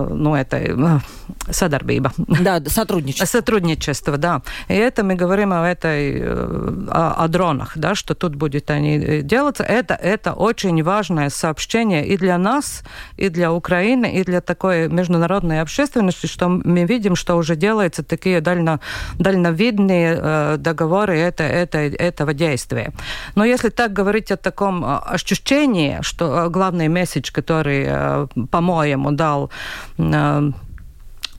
ну, 0.10 0.36
это 0.36 1.02
содarbība. 1.50 2.12
Да, 2.18 2.62
сотрудничество. 2.66 3.26
Сотрудничество, 3.26 4.18
да. 4.18 4.42
И 4.68 4.74
это 4.74 5.04
мы 5.04 5.16
говорим 5.16 5.54
о 5.54 5.68
этой, 5.68 6.22
о, 6.24 7.16
о 7.18 7.28
дронах, 7.28 7.74
да, 7.76 7.96
что 7.96 8.16
тут 8.16 8.36
будет 8.36 8.70
они 8.72 8.98
э, 8.98 9.22
делаться. 9.22 9.64
Это, 9.64 9.94
это 9.94 10.34
очень 10.34 10.84
важное 10.84 11.30
сообщение 11.30 12.06
и 12.08 12.18
для 12.18 12.38
нас, 12.38 12.84
и 13.18 13.30
для 13.30 13.52
Украины, 13.52 14.14
и 14.14 14.24
для 14.24 14.42
такой 14.42 14.88
международной 14.88 15.62
общественности, 15.62 16.28
что 16.28 16.48
мы 16.50 16.86
видим, 16.86 17.16
что 17.16 17.36
уже 17.36 17.56
делаются 17.56 18.04
такие 18.04 18.42
дально, 18.42 18.80
дальновидные 19.16 20.20
э, 20.22 20.56
договоры 20.58 21.18
это, 21.18 21.44
это, 21.44 21.78
этого 21.78 22.34
действия. 22.34 22.92
Но 23.36 23.46
если 23.46 23.70
так 23.70 23.94
говорить 23.94 24.32
о 24.32 24.38
таком 24.38 24.84
а, 24.84 25.00
ощущении, 25.00 26.00
что 26.02 26.26
а, 26.26 26.50
главный 26.50 26.88
месседж, 26.88 27.32
который, 27.32 27.86
а, 27.88 28.28
по-моему, 28.52 29.12
дал 29.12 29.50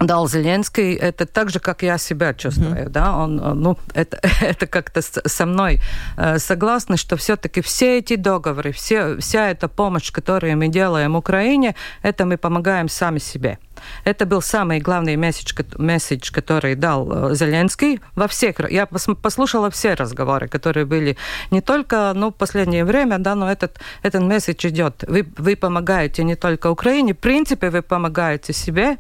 дал 0.01 0.29
Зеленский, 0.29 0.95
это 0.95 1.27
так 1.27 1.51
же, 1.51 1.61
как 1.61 1.83
я 1.83 1.99
себя 1.99 2.33
чувствую, 2.35 2.75
mm-hmm. 2.75 2.89
да, 2.89 3.17
он, 3.17 3.37
ну, 3.37 3.79
это, 3.95 4.19
это 4.41 4.67
как-то 4.67 5.03
со 5.03 5.47
мной 5.47 5.81
э, 6.17 6.39
согласны, 6.39 6.97
что 6.97 7.17
все-таки 7.17 7.61
все 7.61 7.99
эти 7.99 8.17
договоры, 8.17 8.73
все, 8.73 9.17
вся 9.19 9.51
эта 9.51 9.69
помощь, 9.69 10.11
которую 10.11 10.57
мы 10.57 10.69
делаем 10.69 11.17
Украине, 11.17 11.75
это 12.03 12.25
мы 12.25 12.39
помогаем 12.39 12.89
сами 12.89 13.19
себе. 13.19 13.59
Это 14.05 14.27
был 14.27 14.43
самый 14.43 14.81
главный 14.81 15.17
месседж, 15.17 15.55
месседж 15.79 16.33
который 16.33 16.75
дал 16.75 17.31
э, 17.31 17.35
Зеленский 17.35 18.01
во 18.15 18.27
всех... 18.27 18.57
Я 18.71 18.87
послушала 18.87 19.71
все 19.71 19.95
разговоры, 19.95 20.49
которые 20.49 20.87
были 20.87 21.17
не 21.51 21.61
только 21.61 22.13
ну, 22.15 22.31
в 22.31 22.35
последнее 22.35 22.85
время, 22.85 23.19
да, 23.19 23.35
но 23.35 23.51
этот, 23.51 23.81
этот 24.03 24.23
месседж 24.23 24.67
идет. 24.67 25.05
Вы, 25.09 25.27
вы 25.37 25.57
помогаете 25.57 26.25
не 26.25 26.37
только 26.37 26.71
Украине, 26.71 27.13
в 27.13 27.19
принципе, 27.19 27.71
вы 27.71 27.83
помогаете 27.83 28.53
себе, 28.53 28.99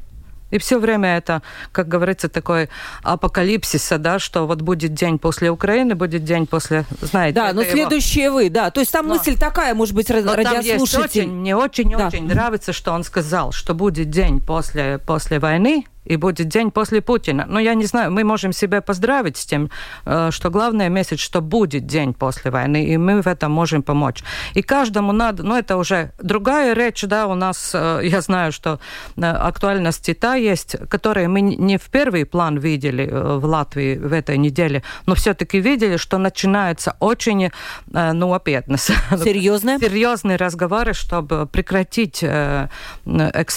и 0.50 0.58
все 0.58 0.78
время 0.78 1.16
это, 1.16 1.42
как 1.72 1.88
говорится, 1.88 2.28
такой 2.28 2.68
апокалипсис, 3.02 3.92
да, 3.98 4.18
что 4.18 4.46
вот 4.46 4.62
будет 4.62 4.94
день 4.94 5.18
после 5.18 5.50
Украины, 5.50 5.94
будет 5.94 6.24
день 6.24 6.46
после, 6.46 6.84
знаете. 7.00 7.34
Да, 7.34 7.52
но 7.52 7.62
следующие 7.62 8.26
его... 8.26 8.36
вы, 8.36 8.50
да. 8.50 8.70
То 8.70 8.80
есть 8.80 8.92
там 8.92 9.06
но... 9.06 9.14
мысль 9.14 9.36
такая, 9.36 9.74
может 9.74 9.94
быть, 9.94 10.08
но 10.08 10.34
радиослушатель. 10.34 11.22
Очень, 11.22 11.32
мне 11.32 11.56
очень-очень 11.56 12.28
да. 12.28 12.34
нравится, 12.34 12.72
что 12.72 12.92
он 12.92 13.04
сказал, 13.04 13.52
что 13.52 13.74
будет 13.74 14.10
день 14.10 14.40
после, 14.40 14.98
после 14.98 15.38
войны, 15.38 15.84
и 16.10 16.16
будет 16.16 16.48
день 16.48 16.70
после 16.70 17.00
Путина. 17.00 17.46
Но 17.48 17.60
я 17.60 17.74
не 17.74 17.86
знаю, 17.86 18.10
мы 18.10 18.24
можем 18.24 18.52
себя 18.52 18.80
поздравить 18.80 19.36
с 19.36 19.46
тем, 19.46 19.70
э, 20.06 20.30
что 20.32 20.50
главное 20.50 20.88
месяц, 20.88 21.20
что 21.20 21.40
будет 21.40 21.86
день 21.86 22.14
после 22.14 22.50
войны, 22.50 22.84
и 22.84 22.96
мы 22.96 23.22
в 23.22 23.26
этом 23.28 23.52
можем 23.52 23.82
помочь. 23.82 24.24
И 24.54 24.62
каждому 24.62 25.12
надо, 25.12 25.44
ну 25.44 25.56
это 25.56 25.76
уже 25.76 26.10
другая 26.22 26.74
речь, 26.74 27.02
да, 27.06 27.26
у 27.26 27.34
нас, 27.34 27.70
э, 27.74 28.00
я 28.02 28.20
знаю, 28.20 28.50
что 28.52 28.80
э, 29.16 29.22
актуальность 29.22 30.10
та 30.20 30.34
есть, 30.34 30.76
которые 30.88 31.28
мы 31.28 31.40
не 31.40 31.78
в 31.78 31.88
первый 31.90 32.24
план 32.24 32.58
видели 32.58 33.08
в 33.12 33.44
Латвии 33.44 33.96
в 33.96 34.12
этой 34.12 34.38
неделе, 34.38 34.82
но 35.06 35.14
все-таки 35.14 35.60
видели, 35.60 35.96
что 35.96 36.18
начинается 36.18 36.96
очень, 37.00 37.50
ну, 37.92 38.34
опять, 38.34 38.64
Серьезные? 39.24 39.78
Серьезные 39.78 40.36
разговоры, 40.36 40.92
чтобы 40.92 41.46
прекратить 41.46 42.24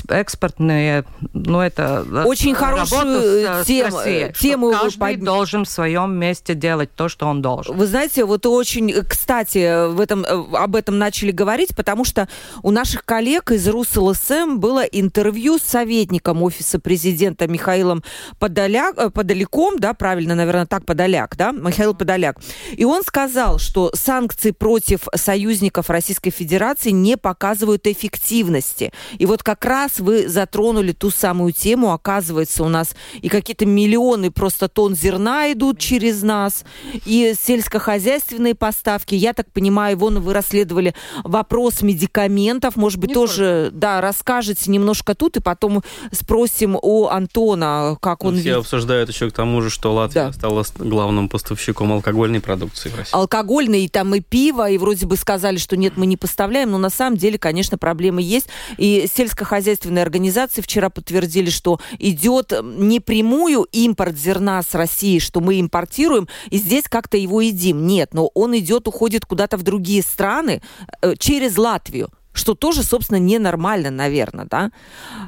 экспортные, 0.08 1.04
ну, 1.34 1.60
это 1.60 2.06
очень 2.26 2.43
хорошую 2.52 3.64
тему. 3.64 3.98
С 4.00 4.40
тему 4.40 4.72
каждый 4.72 5.16
под... 5.16 5.24
должен 5.24 5.66
в 5.66 5.70
своем 5.70 6.14
месте 6.16 6.54
делать 6.54 6.94
то, 6.96 7.08
что 7.08 7.28
он 7.28 7.42
должен. 7.42 7.76
Вы 7.78 7.88
знаете, 7.88 8.26
вот 8.26 8.46
очень, 8.46 8.92
кстати, 9.08 9.88
в 9.88 10.00
этом, 10.00 10.26
э, 10.26 10.58
об 10.58 10.76
этом 10.76 10.98
начали 10.98 11.32
говорить, 11.32 11.76
потому 11.76 12.04
что 12.04 12.28
у 12.62 12.72
наших 12.72 13.06
коллег 13.06 13.52
из 13.52 13.68
РусЛСМ 13.68 14.58
было 14.58 14.82
интервью 14.82 15.58
с 15.58 15.62
советником 15.64 16.44
Офиса 16.44 16.80
президента 16.80 17.48
Михаилом 17.48 18.04
Подоляк, 18.40 18.98
э, 18.98 19.10
Подоляком, 19.10 19.80
да, 19.80 19.94
правильно, 19.94 20.36
наверное, 20.36 20.66
так, 20.66 20.86
Подоляк, 20.86 21.38
да, 21.38 21.52
Михаил 21.52 21.94
Подоляк. 21.94 22.38
И 22.74 22.84
он 22.84 23.04
сказал, 23.04 23.60
что 23.60 23.92
санкции 23.94 24.52
против 24.52 25.08
союзников 25.16 25.90
Российской 25.90 26.32
Федерации 26.32 26.90
не 26.90 27.16
показывают 27.18 27.88
эффективности. 27.88 28.92
И 29.18 29.26
вот 29.26 29.44
как 29.44 29.64
раз 29.66 30.00
вы 30.00 30.28
затронули 30.28 30.92
ту 30.92 31.12
самую 31.12 31.54
тему, 31.54 31.94
оказывается, 31.94 32.33
оказывается, 32.34 32.64
у 32.64 32.70
нас 32.70 32.96
и 33.22 33.30
какие-то 33.30 33.66
миллионы 33.66 34.32
просто 34.32 34.68
тонн 34.68 34.96
зерна 34.96 35.52
идут 35.52 35.80
через 35.80 36.22
нас, 36.24 36.64
и 37.06 37.34
сельскохозяйственные 37.40 38.56
поставки. 38.56 39.16
Я 39.16 39.34
так 39.34 39.52
понимаю, 39.52 39.98
вон 39.98 40.20
вы 40.20 40.34
расследовали 40.34 40.96
вопрос 41.24 41.82
медикаментов. 41.82 42.76
Может 42.76 43.00
быть, 43.00 43.10
Не 43.10 43.14
тоже, 43.14 43.66
только. 43.66 43.78
да, 43.78 44.02
расскажете 44.02 44.72
немножко 44.72 45.16
тут, 45.16 45.38
и 45.38 45.42
потом 45.42 45.84
спросим 46.12 46.78
у 46.82 47.08
Антона, 47.08 47.98
как 48.02 48.24
он... 48.24 48.34
Все 48.34 48.44
видит. 48.44 48.58
обсуждают 48.58 49.10
еще 49.10 49.30
к 49.30 49.34
тому 49.34 49.62
же, 49.62 49.70
что 49.70 49.94
Латвия 49.94 50.26
да. 50.26 50.34
стала 50.34 50.64
главным 50.78 51.30
поставщиком 51.30 51.92
алкогольной 51.92 52.40
продукции 52.40 52.90
в 52.90 52.98
России. 52.98 53.14
Алкогольной, 53.14 53.86
и 53.86 53.88
там 53.88 54.16
и 54.16 54.22
пиво, 54.22 54.70
и 54.70 54.78
вроде 54.78 55.06
бы 55.06 55.16
сказали, 55.18 55.58
что 55.58 55.78
нет, 55.78 55.94
мы 55.98 56.06
не 56.06 56.18
поставляем, 56.18 56.72
но 56.72 56.78
на 56.78 56.90
самом 56.90 57.18
деле, 57.18 57.38
конечно, 57.38 57.78
проблемы 57.78 58.22
есть. 58.22 58.48
И 58.78 59.06
сельскохозяйственные 59.14 60.02
организации 60.02 60.62
вчера 60.62 60.90
подтвердили, 60.90 61.50
что 61.50 61.80
идет 62.14 62.54
не 62.64 63.00
прямую 63.00 63.64
импорт 63.72 64.18
зерна 64.18 64.62
с 64.64 64.74
России, 64.74 65.20
что 65.20 65.42
мы 65.42 65.60
импортируем, 65.60 66.28
и 66.50 66.58
здесь 66.58 66.86
как-то 66.88 67.18
его 67.18 67.42
едим. 67.42 67.86
Нет, 67.86 68.14
но 68.14 68.30
он 68.34 68.58
идет, 68.58 68.88
уходит 68.88 69.26
куда-то 69.26 69.58
в 69.58 69.64
другие 69.64 70.02
страны 70.02 70.62
э, 71.02 71.16
через 71.18 71.58
Латвию 71.58 72.10
что 72.34 72.56
тоже, 72.56 72.84
собственно, 72.84 73.18
ненормально, 73.18 73.92
наверное, 73.92 74.46
да. 74.50 74.72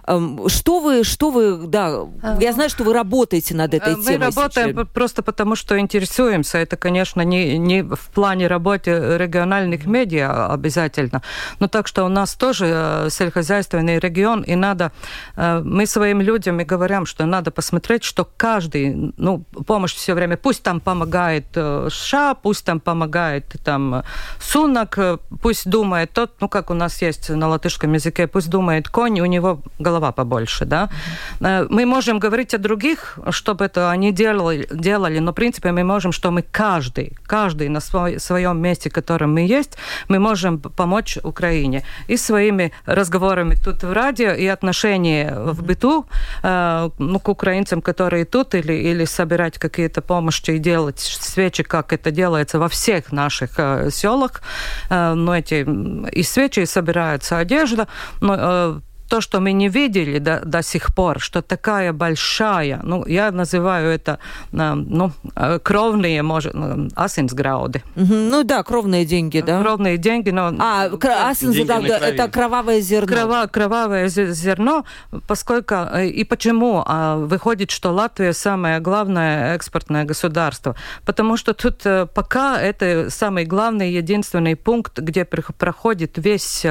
Эм, 0.07 0.49
что 0.49 0.79
вы, 0.79 1.03
что 1.03 1.29
вы, 1.29 1.67
да, 1.67 2.05
я 2.39 2.53
знаю, 2.53 2.69
что 2.69 2.83
вы 2.83 2.93
работаете 2.93 3.53
над 3.55 3.73
этой 3.73 3.95
Мы 3.95 4.03
темой. 4.03 4.17
Мы 4.17 4.25
работаем 4.25 4.75
сейчас. 4.75 4.87
просто 4.93 5.21
потому, 5.21 5.55
что 5.55 5.79
интересуемся. 5.79 6.57
Это, 6.57 6.77
конечно, 6.77 7.21
не, 7.21 7.57
не 7.57 7.83
в 7.83 8.09
плане 8.13 8.47
работы 8.47 9.17
региональных 9.17 9.85
медиа 9.85 10.51
обязательно, 10.51 11.21
но 11.59 11.67
так 11.67 11.87
что 11.87 12.05
у 12.05 12.09
нас 12.09 12.33
тоже 12.33 12.65
э, 12.67 13.09
сельскохозяйственный 13.11 13.99
регион, 13.99 14.41
и 14.41 14.55
надо, 14.55 14.91
э, 15.35 15.61
мы 15.63 15.85
своим 15.85 16.21
людям 16.21 16.59
и 16.59 16.63
говорим, 16.63 17.05
что 17.05 17.25
надо 17.25 17.51
посмотреть, 17.51 18.03
что 18.03 18.27
каждый, 18.37 19.13
ну, 19.17 19.43
помощь 19.67 19.93
все 19.93 20.15
время, 20.15 20.37
пусть 20.37 20.63
там 20.63 20.79
помогает 20.79 21.45
э, 21.55 21.89
США, 21.91 22.33
пусть 22.33 22.65
там 22.65 22.79
помогает 22.79 23.45
там 23.63 24.03
Сунок, 24.39 24.97
пусть 25.41 25.69
думает 25.69 26.11
тот, 26.11 26.31
ну, 26.41 26.49
как 26.49 26.71
у 26.71 26.73
нас 26.73 26.94
нас 26.95 27.01
есть 27.01 27.29
на 27.29 27.47
латышском 27.47 27.93
языке, 27.93 28.27
пусть 28.27 28.49
думает 28.49 28.87
конь, 28.89 29.19
у 29.21 29.25
него 29.25 29.59
голова 29.79 30.11
побольше, 30.11 30.65
да. 30.65 30.89
Mm-hmm. 31.39 31.67
Мы 31.69 31.85
можем 31.85 32.19
говорить 32.19 32.53
о 32.53 32.57
других, 32.57 33.19
чтобы 33.31 33.65
это 33.65 33.91
они 33.91 34.11
делали, 34.11 34.67
делали, 34.71 35.19
но 35.19 35.31
в 35.31 35.35
принципе 35.35 35.71
мы 35.71 35.83
можем, 35.83 36.11
что 36.11 36.31
мы 36.31 36.41
каждый, 36.41 37.13
каждый 37.27 37.69
на 37.69 37.79
свой, 37.79 38.19
своем 38.19 38.61
месте, 38.61 38.89
в 38.89 38.93
котором 38.93 39.33
мы 39.33 39.41
есть, 39.41 39.77
мы 40.09 40.19
можем 40.19 40.59
помочь 40.59 41.17
Украине. 41.23 41.83
И 42.07 42.17
своими 42.17 42.71
разговорами 42.85 43.55
тут 43.55 43.83
в 43.83 43.93
радио, 43.93 44.31
и 44.31 44.47
отношения 44.47 45.33
в 45.35 45.63
быту, 45.63 46.05
э, 46.43 46.89
ну, 46.97 47.19
к 47.19 47.29
украинцам, 47.29 47.81
которые 47.81 48.25
тут, 48.25 48.55
или, 48.55 48.73
или 48.73 49.05
собирать 49.05 49.57
какие-то 49.57 50.01
помощи 50.01 50.51
и 50.51 50.59
делать 50.59 50.99
свечи, 50.99 51.63
как 51.63 51.93
это 51.93 52.11
делается 52.11 52.59
во 52.59 52.67
всех 52.67 53.11
наших 53.11 53.49
э, 53.57 53.89
селах. 53.91 54.41
Э, 54.89 55.13
но 55.13 55.35
эти 55.35 55.65
и 56.11 56.23
свечи, 56.23 56.61
и 56.61 56.65
собирается 56.85 57.37
одежда, 57.39 57.87
но 58.21 58.35
э, 58.37 58.79
то, 59.09 59.21
что 59.21 59.39
мы 59.39 59.53
не 59.53 59.69
видели 59.69 60.19
до, 60.19 60.41
до 60.45 60.61
сих 60.63 60.93
пор, 60.95 61.19
что 61.19 61.41
такая 61.41 61.93
большая, 61.93 62.79
ну, 62.83 63.05
я 63.05 63.31
называю 63.31 63.89
это, 63.89 64.19
э, 64.51 64.73
ну, 64.73 65.11
э, 65.35 65.59
кровные, 65.59 66.21
может, 66.23 66.55
асинсграуды. 66.95 67.83
Ну 67.95 68.43
да, 68.43 68.63
кровные 68.63 69.05
деньги, 69.05 69.41
да? 69.41 69.61
Кровные 69.61 69.97
деньги, 69.97 70.31
но... 70.31 70.53
А, 70.59 70.89
асинсграуды, 71.29 71.89
это 71.89 72.27
кровавое 72.27 72.81
зерно. 72.81 73.07
Крова, 73.07 73.47
кровавое 73.47 74.07
зерно, 74.07 74.85
поскольку, 75.27 75.75
и 76.01 76.23
почему 76.23 76.83
а, 76.85 77.17
выходит, 77.17 77.71
что 77.71 77.91
Латвия 77.91 78.33
самое 78.33 78.79
главное 78.79 79.55
экспортное 79.55 80.03
государство? 80.03 80.75
Потому 81.05 81.37
что 81.37 81.53
тут 81.53 81.83
пока 82.13 82.59
это 82.59 83.09
самый 83.09 83.45
главный, 83.45 83.91
единственный 83.91 84.55
пункт, 84.55 84.99
где 84.99 85.25
проходит 85.25 86.13
весь, 86.17 86.65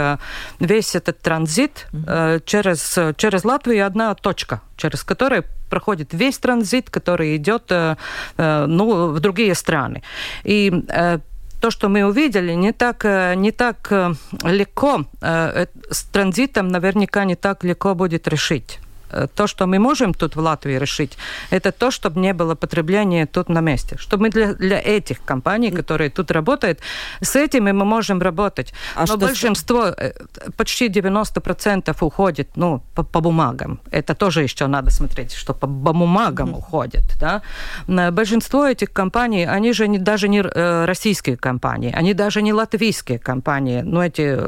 весь 0.61 0.95
этот 0.95 1.21
транзит, 1.21 1.87
угу 1.93 2.24
через, 2.45 2.99
через 3.17 3.45
Латвию 3.45 3.87
одна 3.87 4.15
точка, 4.15 4.61
через 4.77 5.03
которую 5.03 5.45
проходит 5.75 6.15
весь 6.15 6.39
транзит, 6.39 6.91
который 6.91 7.37
идет 7.37 7.65
э, 7.71 7.97
э, 8.37 8.67
ну, 8.67 9.09
в 9.09 9.21
другие 9.21 9.55
страны. 9.55 10.03
И 10.45 10.71
э, 10.89 11.19
то, 11.61 11.71
что 11.71 11.89
мы 11.89 12.05
увидели, 12.05 12.55
не 12.55 12.73
так, 12.73 13.05
не 13.37 13.51
так 13.51 13.93
легко, 14.45 15.05
с 15.21 16.03
транзитом 16.13 16.69
наверняка 16.69 17.25
не 17.25 17.37
так 17.37 17.65
легко 17.65 17.95
будет 17.95 18.29
решить. 18.29 18.79
Э, 19.15 19.27
то, 19.35 19.47
что 19.47 19.67
мы 19.67 19.79
можем 19.79 20.15
тут 20.15 20.37
в 20.37 20.41
Латвии 20.41 20.79
решить, 20.79 21.19
это 21.51 21.73
то, 21.73 21.91
чтобы 21.91 22.21
не 22.21 22.35
было 22.35 22.55
потребления 22.55 23.27
тут 23.27 23.49
на 23.49 23.61
месте. 23.61 23.97
Чтобы 23.99 24.23
мы 24.25 24.31
для, 24.31 24.55
для 24.55 24.81
этих 24.81 25.25
компаний, 25.25 25.71
которые 25.71 26.11
тут 26.11 26.31
работают, 26.31 26.81
с 27.21 27.37
этими 27.37 27.73
мы 27.73 27.85
можем 27.85 28.23
работать. 28.23 28.75
А 28.95 29.01
Но 29.01 29.07
что 29.07 29.17
большинство, 29.17 29.87
с... 29.87 29.95
Э, 29.99 30.13
почти 30.57 30.89
90% 30.89 31.97
уходит 32.05 32.49
ну, 32.57 32.83
по, 32.95 33.03
по 33.03 33.21
бумагам. 33.21 33.79
Это 33.91 34.15
тоже 34.15 34.43
еще 34.43 34.67
надо 34.67 34.91
смотреть, 34.91 35.33
что 35.33 35.55
по, 35.55 35.67
бумагам 35.67 36.51
mm-hmm. 36.51 36.59
уходит. 36.59 37.03
Да? 37.21 37.43
Большинство 38.11 38.67
этих 38.67 38.93
компаний, 38.93 39.45
они 39.45 39.73
же 39.73 39.89
не, 39.89 39.99
даже 39.99 40.29
не 40.29 40.41
э, 40.41 40.85
российские 40.85 41.37
компании, 41.37 41.93
они 41.99 42.15
даже 42.15 42.43
не 42.43 42.53
латвийские 42.53 43.19
компании, 43.19 43.83
но 43.83 44.05
эти 44.05 44.39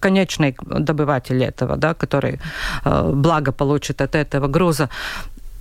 конечные 0.00 0.54
добыватели 0.62 1.44
этого, 1.44 1.76
да, 1.76 1.94
которые 1.94 2.40
благо 2.84 3.52
получат 3.52 4.00
от 4.00 4.14
этого 4.14 4.48
груза. 4.48 4.88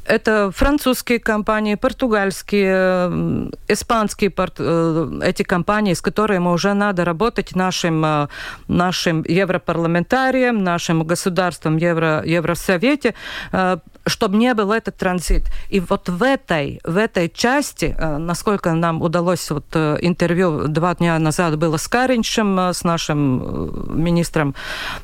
Это 0.06 0.52
французские 0.52 1.20
компании, 1.20 1.76
португальские, 1.76 3.50
испанские 3.68 4.32
э, 4.60 5.20
эти 5.24 5.44
компании, 5.44 5.94
с 5.94 6.02
которыми 6.02 6.48
уже 6.48 6.74
надо 6.74 7.06
работать 7.06 7.56
нашим, 7.56 8.06
э, 8.06 8.28
нашим 8.68 9.24
европарламентариям, 9.28 10.64
нашим 10.64 11.04
государствам 11.04 11.78
Евро, 11.78 12.22
Евросовете, 12.24 13.16
э, 13.52 13.78
чтобы 14.06 14.38
не 14.38 14.54
был 14.54 14.72
этот 14.72 14.98
транзит. 14.98 15.44
И 15.70 15.80
вот 15.80 16.10
в 16.10 16.22
этой, 16.24 16.80
в 16.84 16.98
этой 16.98 17.30
части, 17.30 17.96
э, 17.98 18.18
насколько 18.18 18.74
нам 18.74 19.02
удалось, 19.02 19.50
вот 19.50 19.66
э, 19.74 19.98
интервью 20.02 20.68
два 20.68 20.96
дня 20.96 21.18
назад 21.20 21.58
было 21.58 21.78
с 21.78 21.88
Каринчем, 21.88 22.60
э, 22.60 22.74
с 22.74 22.84
нашим 22.84 24.04
министром 24.04 24.56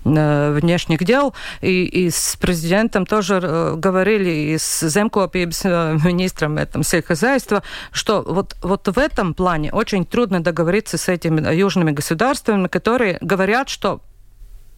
внешних 0.03 1.03
дел, 1.03 1.33
и, 1.61 1.83
и 1.85 2.09
с 2.09 2.35
президентом 2.35 3.05
тоже 3.05 3.73
говорили, 3.77 4.29
и 4.29 4.57
с 4.57 4.87
Земкопиебс 4.87 5.65
министром 5.65 6.57
этом 6.57 6.83
сельхозяйства, 6.83 7.63
что 7.91 8.23
вот, 8.27 8.55
вот 8.61 8.87
в 8.87 8.97
этом 8.97 9.33
плане 9.33 9.71
очень 9.71 10.05
трудно 10.05 10.43
договориться 10.43 10.97
с 10.97 11.09
этими 11.09 11.53
южными 11.53 11.91
государствами, 11.91 12.67
которые 12.67 13.17
говорят, 13.21 13.69
что 13.69 14.01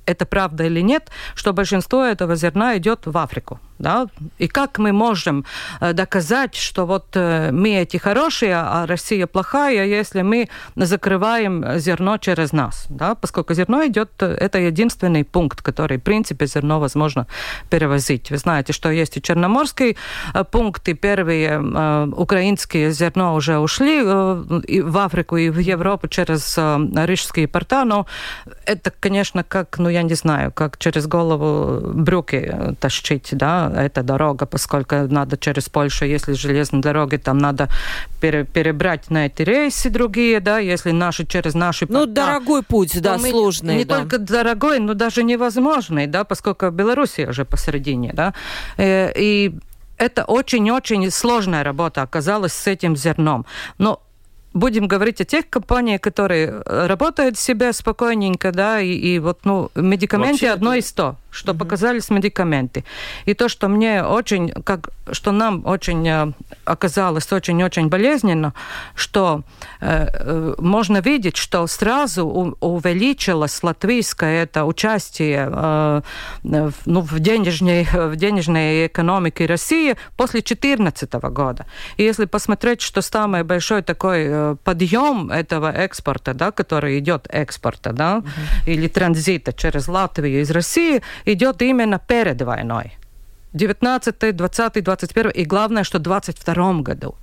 это 0.05 0.25
правда 0.25 0.65
или 0.65 0.81
нет, 0.81 1.09
что 1.35 1.53
большинство 1.53 2.03
этого 2.03 2.35
зерна 2.35 2.77
идет 2.77 3.05
в 3.05 3.17
Африку. 3.17 3.59
Да? 3.79 4.07
И 4.37 4.47
как 4.47 4.79
мы 4.79 4.91
можем 4.91 5.45
э, 5.81 5.93
доказать, 5.93 6.55
что 6.55 6.85
вот 6.85 7.05
э, 7.15 7.51
мы 7.51 7.69
эти 7.81 7.97
хорошие, 7.97 8.55
а 8.55 8.85
Россия 8.85 9.27
плохая, 9.27 9.85
если 9.85 10.21
мы 10.21 10.47
закрываем 10.75 11.79
зерно 11.79 12.17
через 12.17 12.53
нас? 12.53 12.85
Да? 12.89 13.15
Поскольку 13.15 13.53
зерно 13.53 13.85
идет, 13.85 14.11
э, 14.19 14.37
это 14.39 14.59
единственный 14.59 15.23
пункт, 15.23 15.61
который, 15.61 15.97
в 15.97 16.03
принципе, 16.03 16.45
зерно 16.45 16.79
возможно 16.79 17.27
перевозить. 17.69 18.31
Вы 18.31 18.37
знаете, 18.37 18.73
что 18.73 18.91
есть 18.91 19.17
и 19.17 19.21
черноморский 19.21 19.97
пункт, 20.51 20.87
и 20.89 20.93
первые 20.93 21.59
украинские 22.15 22.91
зерно 22.91 23.35
уже 23.35 23.57
ушли 23.57 24.01
в 24.01 24.97
Африку, 24.97 25.37
и 25.37 25.49
в 25.49 25.59
Европу 25.59 26.07
через 26.07 26.57
рижские 26.57 27.47
порта, 27.47 27.85
но 27.85 28.05
это, 28.65 28.91
конечно, 28.99 29.43
как, 29.43 29.77
ну, 29.79 29.89
я 29.89 30.03
не 30.03 30.15
знаю, 30.15 30.51
как 30.51 30.77
через 30.77 31.07
голову 31.07 31.81
брюки 31.93 32.75
тащить, 32.79 33.29
да, 33.31 33.62
эта 33.69 34.03
дорога, 34.03 34.45
поскольку 34.45 34.95
надо 34.95 35.37
через 35.37 35.69
Польшу, 35.69 36.05
если 36.05 36.33
железные 36.33 36.81
дороги, 36.81 37.17
там 37.17 37.37
надо 37.37 37.69
пере, 38.21 38.45
перебрать 38.45 39.09
на 39.09 39.25
эти 39.25 39.43
рейсы 39.43 39.89
другие, 39.89 40.39
да, 40.39 40.59
если 40.59 40.91
наши 40.91 41.25
через 41.25 41.53
наши 41.53 41.85
Ну, 41.89 41.99
порта, 41.99 42.13
дорогой 42.13 42.63
путь, 42.63 43.01
да, 43.01 43.17
сложный. 43.19 43.77
Не 43.77 43.85
да. 43.85 43.99
только 43.99 44.17
дорогой, 44.17 44.79
но 44.79 44.93
даже 44.93 45.23
невозможный, 45.23 46.07
да, 46.07 46.23
поскольку 46.23 46.69
Белоруссия 46.69 47.29
уже 47.29 47.45
посередине, 47.45 48.11
да, 48.13 48.33
э, 48.77 49.11
и 49.15 49.53
это 49.97 50.25
очень-очень 50.25 51.09
сложная 51.11 51.63
работа 51.63 52.01
оказалась 52.01 52.53
с 52.53 52.67
этим 52.67 52.95
зерном. 52.95 53.45
Но 53.77 54.01
будем 54.53 54.87
говорить 54.87 55.21
о 55.21 55.25
тех 55.25 55.49
компаниях, 55.49 56.01
которые 56.01 56.61
работают 56.65 57.37
себе 57.37 57.73
спокойненько, 57.73 58.51
да, 58.51 58.79
и, 58.81 58.91
и 58.91 59.19
вот, 59.19 59.39
ну, 59.45 59.71
медикаменты 59.75 60.47
одно 60.47 60.75
из 60.75 60.87
сто. 60.87 61.15
Что 61.33 61.51
mm-hmm. 61.51 61.57
показались 61.57 62.09
медикаменты. 62.09 62.83
И 63.25 63.33
то, 63.33 63.49
что 63.49 63.67
мне 63.67 64.03
очень, 64.03 64.49
как, 64.63 64.89
что 65.11 65.31
нам 65.31 65.65
очень 65.65 66.07
э, 66.07 66.31
оказалось 66.65 67.31
очень-очень 67.31 67.89
болезненно, 67.89 68.53
что 68.95 69.41
э, 69.81 70.07
э, 70.09 70.55
можно 70.59 71.01
видеть, 71.01 71.37
что 71.37 71.67
сразу 71.67 72.25
у, 72.25 72.55
увеличилось 72.59 73.63
латвийское 73.63 74.43
это 74.43 74.65
участие 74.65 75.49
э, 75.51 76.01
ну, 76.43 77.01
в, 77.01 77.19
денежной, 77.19 77.83
в 77.83 78.15
денежной 78.15 78.87
экономике 78.87 79.45
России 79.45 79.95
после 80.17 80.41
2014 80.41 81.13
года. 81.13 81.65
И 81.97 82.03
если 82.03 82.25
посмотреть, 82.25 82.81
что 82.81 83.01
самый 83.01 83.43
большой 83.43 83.81
такой 83.81 84.25
э, 84.25 84.55
подъем 84.63 85.31
этого 85.31 85.71
экспорта, 85.71 86.33
да, 86.33 86.51
который 86.51 86.99
идет 86.99 87.27
экспорта, 87.29 87.91
да, 87.93 88.17
mm-hmm. 88.17 88.71
или 88.71 88.87
транзита 88.87 89.53
через 89.53 89.87
Латвию 89.87 90.41
из 90.41 90.51
России, 90.51 91.01
идет 91.24 91.62
именно 91.62 91.98
перед 91.98 92.40
войной. 92.42 92.92
19, 93.53 94.35
20, 94.35 94.83
21 94.83 95.31
и 95.31 95.45
главное, 95.45 95.83
что 95.83 95.99
в 95.99 96.01
22 96.01 96.73
году. 96.81 97.15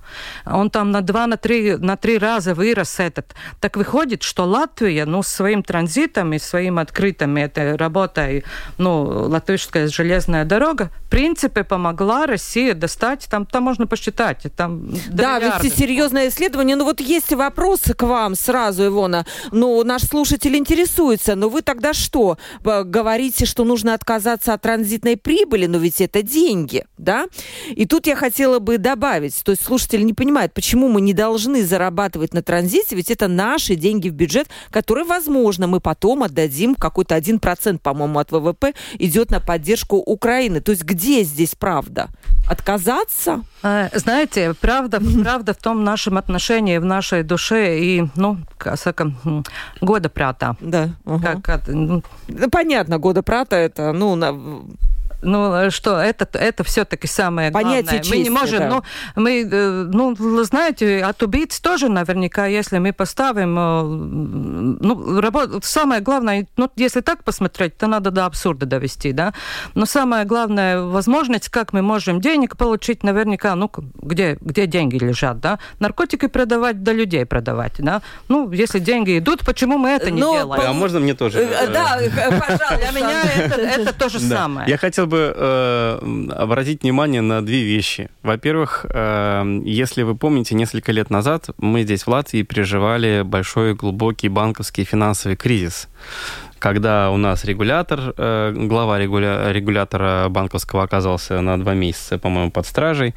Он 0.45 0.69
там 0.69 0.91
на 0.91 1.01
два, 1.01 1.27
на 1.27 1.37
три, 1.37 1.75
на 1.75 1.97
три 1.97 2.17
раза 2.17 2.53
вырос 2.53 2.99
этот. 2.99 3.35
Так 3.59 3.77
выходит, 3.77 4.23
что 4.23 4.45
Латвия, 4.45 5.05
ну, 5.05 5.23
своим 5.23 5.61
транзитом 5.63 6.33
и 6.33 6.39
своим 6.39 6.79
открытым 6.79 7.37
этой 7.37 7.75
работой, 7.75 8.43
ну, 8.77 9.03
латвийская 9.03 9.87
железная 9.87 10.45
дорога, 10.45 10.89
в 11.07 11.09
принципе, 11.09 11.63
помогла 11.63 12.25
России 12.25 12.71
достать, 12.71 13.27
там, 13.29 13.45
там 13.45 13.63
можно 13.63 13.87
посчитать, 13.87 14.45
там 14.55 14.87
Да, 15.09 15.39
ведь 15.39 15.73
серьезное 15.75 16.29
исследование. 16.29 16.75
Ну, 16.75 16.85
вот 16.85 17.01
есть 17.01 17.33
вопросы 17.33 17.93
к 17.93 18.03
вам 18.03 18.35
сразу, 18.35 18.85
Ивона. 18.85 19.25
Ну, 19.51 19.83
наш 19.83 20.03
слушатель 20.03 20.55
интересуется, 20.55 21.35
но 21.35 21.49
вы 21.49 21.61
тогда 21.61 21.93
что? 21.93 22.37
Говорите, 22.63 23.45
что 23.45 23.65
нужно 23.65 23.93
отказаться 23.93 24.53
от 24.53 24.61
транзитной 24.61 25.17
прибыли, 25.17 25.65
но 25.65 25.77
ведь 25.77 25.99
это 25.99 26.20
деньги, 26.21 26.85
да? 26.97 27.25
И 27.69 27.85
тут 27.85 28.07
я 28.07 28.15
хотела 28.15 28.59
бы 28.59 28.77
добавить, 28.77 29.41
то 29.43 29.51
есть 29.51 29.63
слушатели 29.63 30.03
не 30.03 30.13
понимают, 30.13 30.53
почему 30.53 30.87
мы 30.87 31.01
не 31.01 31.13
должны 31.13 31.63
зарабатывать 31.63 32.33
на 32.33 32.41
транзите, 32.41 32.95
ведь 32.95 33.11
это 33.11 33.27
наши 33.27 33.75
деньги 33.75 34.09
в 34.09 34.13
бюджет, 34.13 34.47
которые, 34.69 35.05
возможно, 35.05 35.67
мы 35.67 35.79
потом 35.79 36.23
отдадим, 36.23 36.75
какой-то 36.75 37.15
один 37.15 37.39
процент, 37.39 37.81
по-моему, 37.81 38.19
от 38.19 38.31
ВВП 38.31 38.73
идет 38.99 39.31
на 39.31 39.39
поддержку 39.39 39.97
Украины. 39.97 40.61
То 40.61 40.71
есть 40.71 40.83
где 40.83 41.23
здесь 41.23 41.55
правда? 41.55 42.09
Отказаться? 42.47 43.43
Э, 43.63 43.89
знаете, 43.93 44.53
правда, 44.59 45.01
правда 45.23 45.53
в 45.53 45.57
том 45.57 45.83
нашем 45.83 46.17
отношении, 46.17 46.77
в 46.77 46.85
нашей 46.85 47.23
душе 47.23 47.79
и, 47.79 48.03
ну, 48.15 48.37
сака, 48.75 49.11
года 49.81 50.09
прата. 50.09 50.55
Да. 50.59 50.89
Угу. 51.05 51.41
Как, 51.43 51.67
ну, 51.67 52.03
Понятно, 52.51 52.97
года 52.97 53.23
прата 53.23 53.55
это, 53.55 53.91
ну, 53.91 54.15
на 54.15 54.35
ну, 55.21 55.53
э, 55.53 55.69
что, 55.69 55.99
это, 55.99 56.27
это 56.37 56.63
все-таки 56.63 57.07
самое 57.07 57.51
Понятие 57.51 57.83
главное. 57.83 58.03
Чести, 58.03 58.15
мы 58.15 58.23
не 58.23 58.29
можем, 58.29 58.59
да. 58.59 58.69
ну, 58.69 58.83
мы, 59.15 59.49
э, 59.51 59.83
ну, 59.91 60.15
знаете, 60.43 61.03
от 61.03 61.21
убийц 61.23 61.59
тоже 61.59 61.89
наверняка, 61.89 62.45
если 62.45 62.79
мы 62.79 62.93
поставим, 62.93 63.57
э, 63.57 63.83
ну, 64.81 65.21
работ... 65.21 65.63
самое 65.63 66.01
главное, 66.01 66.47
ну, 66.57 66.69
если 66.75 67.01
так 67.01 67.23
посмотреть, 67.23 67.77
то 67.77 67.87
надо 67.87 68.11
до 68.11 68.25
абсурда 68.25 68.65
довести, 68.65 69.11
да, 69.11 69.33
но 69.75 69.85
самое 69.85 70.25
главное 70.25 70.81
возможность, 70.81 71.49
как 71.49 71.73
мы 71.73 71.81
можем 71.81 72.21
денег 72.21 72.57
получить, 72.57 73.03
наверняка, 73.03 73.55
ну, 73.55 73.71
где, 74.01 74.37
где 74.41 74.65
деньги 74.65 74.97
лежат, 74.97 75.39
да, 75.39 75.59
наркотики 75.79 76.27
продавать, 76.27 76.83
да 76.83 76.93
людей 76.93 77.25
продавать, 77.25 77.75
да, 77.79 78.01
ну, 78.27 78.51
если 78.51 78.79
деньги 78.79 79.19
идут, 79.19 79.45
почему 79.45 79.77
мы 79.77 79.89
это 79.89 80.11
не 80.11 80.21
но, 80.21 80.33
делаем? 80.33 80.63
А 80.65 80.73
можно 80.73 80.99
мне 80.99 81.13
тоже? 81.13 81.47
Да, 81.73 81.97
пожалуйста. 82.39 82.79
Для 82.81 82.91
меня 82.91 83.23
это 83.75 83.93
то 83.93 84.09
же 84.09 84.19
самое. 84.19 84.69
Я 84.69 84.77
хотел 84.77 85.10
бы 85.11 85.33
э, 85.35 85.99
обратить 86.37 86.83
внимание 86.83 87.21
на 87.21 87.45
две 87.45 87.61
вещи. 87.63 88.09
Во-первых, 88.23 88.85
э, 88.89 89.61
если 89.63 90.03
вы 90.03 90.15
помните, 90.15 90.55
несколько 90.55 90.91
лет 90.91 91.09
назад 91.09 91.49
мы 91.57 91.83
здесь 91.83 92.03
в 92.03 92.07
Латвии 92.07 92.43
переживали 92.43 93.21
большой 93.23 93.75
глубокий 93.75 94.29
банковский 94.29 94.83
финансовый 94.83 95.35
кризис 95.35 95.87
когда 96.61 97.09
у 97.09 97.17
нас 97.17 97.43
регулятор, 97.43 98.13
э, 98.15 98.53
глава 98.55 98.99
регуля, 98.99 99.51
регулятора 99.51 100.29
банковского 100.29 100.83
оказался 100.83 101.41
на 101.41 101.59
два 101.59 101.73
месяца, 101.73 102.19
по-моему, 102.19 102.51
под 102.51 102.67
стражей, 102.67 103.15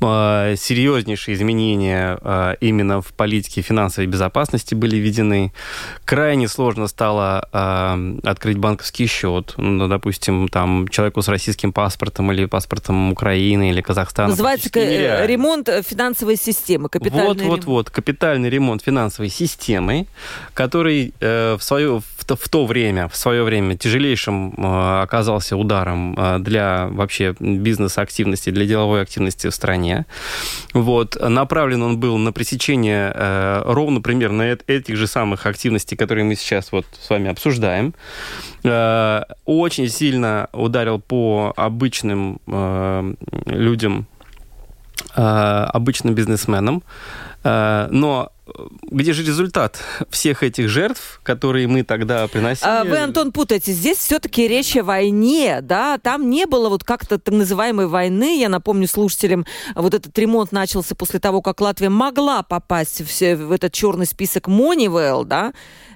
серьезнейшие 0.00 1.34
изменения 1.34 2.18
э, 2.22 2.56
именно 2.60 3.00
в 3.00 3.12
политике 3.12 3.62
финансовой 3.62 4.06
безопасности 4.06 4.74
были 4.74 4.96
введены. 4.96 5.52
Крайне 6.04 6.48
сложно 6.48 6.88
стало 6.88 7.40
открыть 8.22 8.58
банковский 8.58 9.06
счет. 9.06 9.54
Ну, 9.56 9.88
допустим, 9.88 10.48
там 10.48 10.88
человеку 10.88 11.22
с 11.22 11.28
российским 11.28 11.72
паспортом 11.72 12.32
или 12.32 12.46
паспортом 12.46 13.12
Украины 13.12 13.70
или 13.70 13.80
Казахстана. 13.80 14.30
Называется 14.30 14.70
ремонт 15.26 15.68
финансовой 15.86 16.36
системы, 16.36 16.88
капитальный 16.88 17.26
вот, 17.26 17.40
ремонт. 17.40 17.64
Вот, 17.64 17.72
вот, 17.86 17.90
капитальный 17.90 18.50
ремонт 18.50 18.82
финансовой 18.82 19.30
системы, 19.30 20.06
который 20.54 21.14
в 21.20 21.58
свою 21.60 22.02
в, 22.36 22.48
то 22.48 22.66
время, 22.66 23.08
в 23.08 23.16
свое 23.16 23.42
время 23.42 23.76
тяжелейшим 23.76 24.54
э, 24.56 25.02
оказался 25.02 25.56
ударом 25.56 26.14
э, 26.16 26.38
для 26.38 26.88
вообще 26.88 27.34
бизнес-активности, 27.38 28.50
для 28.50 28.66
деловой 28.66 29.02
активности 29.02 29.48
в 29.48 29.54
стране. 29.54 29.89
Вот. 30.74 31.16
Направлен 31.20 31.82
он 31.82 31.98
был 31.98 32.18
на 32.18 32.32
пресечение 32.32 33.12
э, 33.14 33.62
ровно 33.64 34.00
примерно 34.00 34.42
этих 34.42 34.96
же 34.96 35.06
самых 35.06 35.46
активностей, 35.46 35.96
которые 35.96 36.24
мы 36.24 36.34
сейчас 36.36 36.72
вот 36.72 36.86
с 37.00 37.10
вами 37.10 37.30
обсуждаем. 37.30 37.94
Очень 39.44 39.88
сильно 39.88 40.48
ударил 40.52 41.00
по 41.00 41.52
обычным 41.56 42.40
людям, 43.46 44.06
обычным 45.14 46.14
бизнесменам. 46.14 46.82
Но 47.42 48.32
где 48.82 49.12
же 49.12 49.24
результат 49.24 49.80
всех 50.10 50.42
этих 50.42 50.68
жертв, 50.68 51.20
которые 51.22 51.66
мы 51.66 51.82
тогда 51.82 52.26
приносили? 52.28 52.68
А 52.68 52.84
вы, 52.84 52.98
Антон, 52.98 53.32
путаете. 53.32 53.72
Здесь 53.72 53.98
все-таки 53.98 54.48
речь 54.48 54.76
о 54.76 54.82
войне, 54.82 55.60
да? 55.62 55.98
Там 55.98 56.30
не 56.30 56.46
было 56.46 56.68
вот 56.68 56.84
как-то 56.84 57.18
так 57.18 57.34
называемой 57.34 57.86
войны. 57.86 58.38
Я 58.38 58.48
напомню 58.48 58.88
слушателям, 58.88 59.46
вот 59.74 59.94
этот 59.94 60.16
ремонт 60.18 60.52
начался 60.52 60.94
после 60.94 61.20
того, 61.20 61.42
как 61.42 61.60
Латвия 61.60 61.88
могла 61.90 62.42
попасть 62.42 63.00
в, 63.00 63.36
в 63.36 63.52
этот 63.52 63.72
черный 63.72 64.06
список 64.06 64.48
Moneyval, 64.48 65.24
да? 65.24 65.52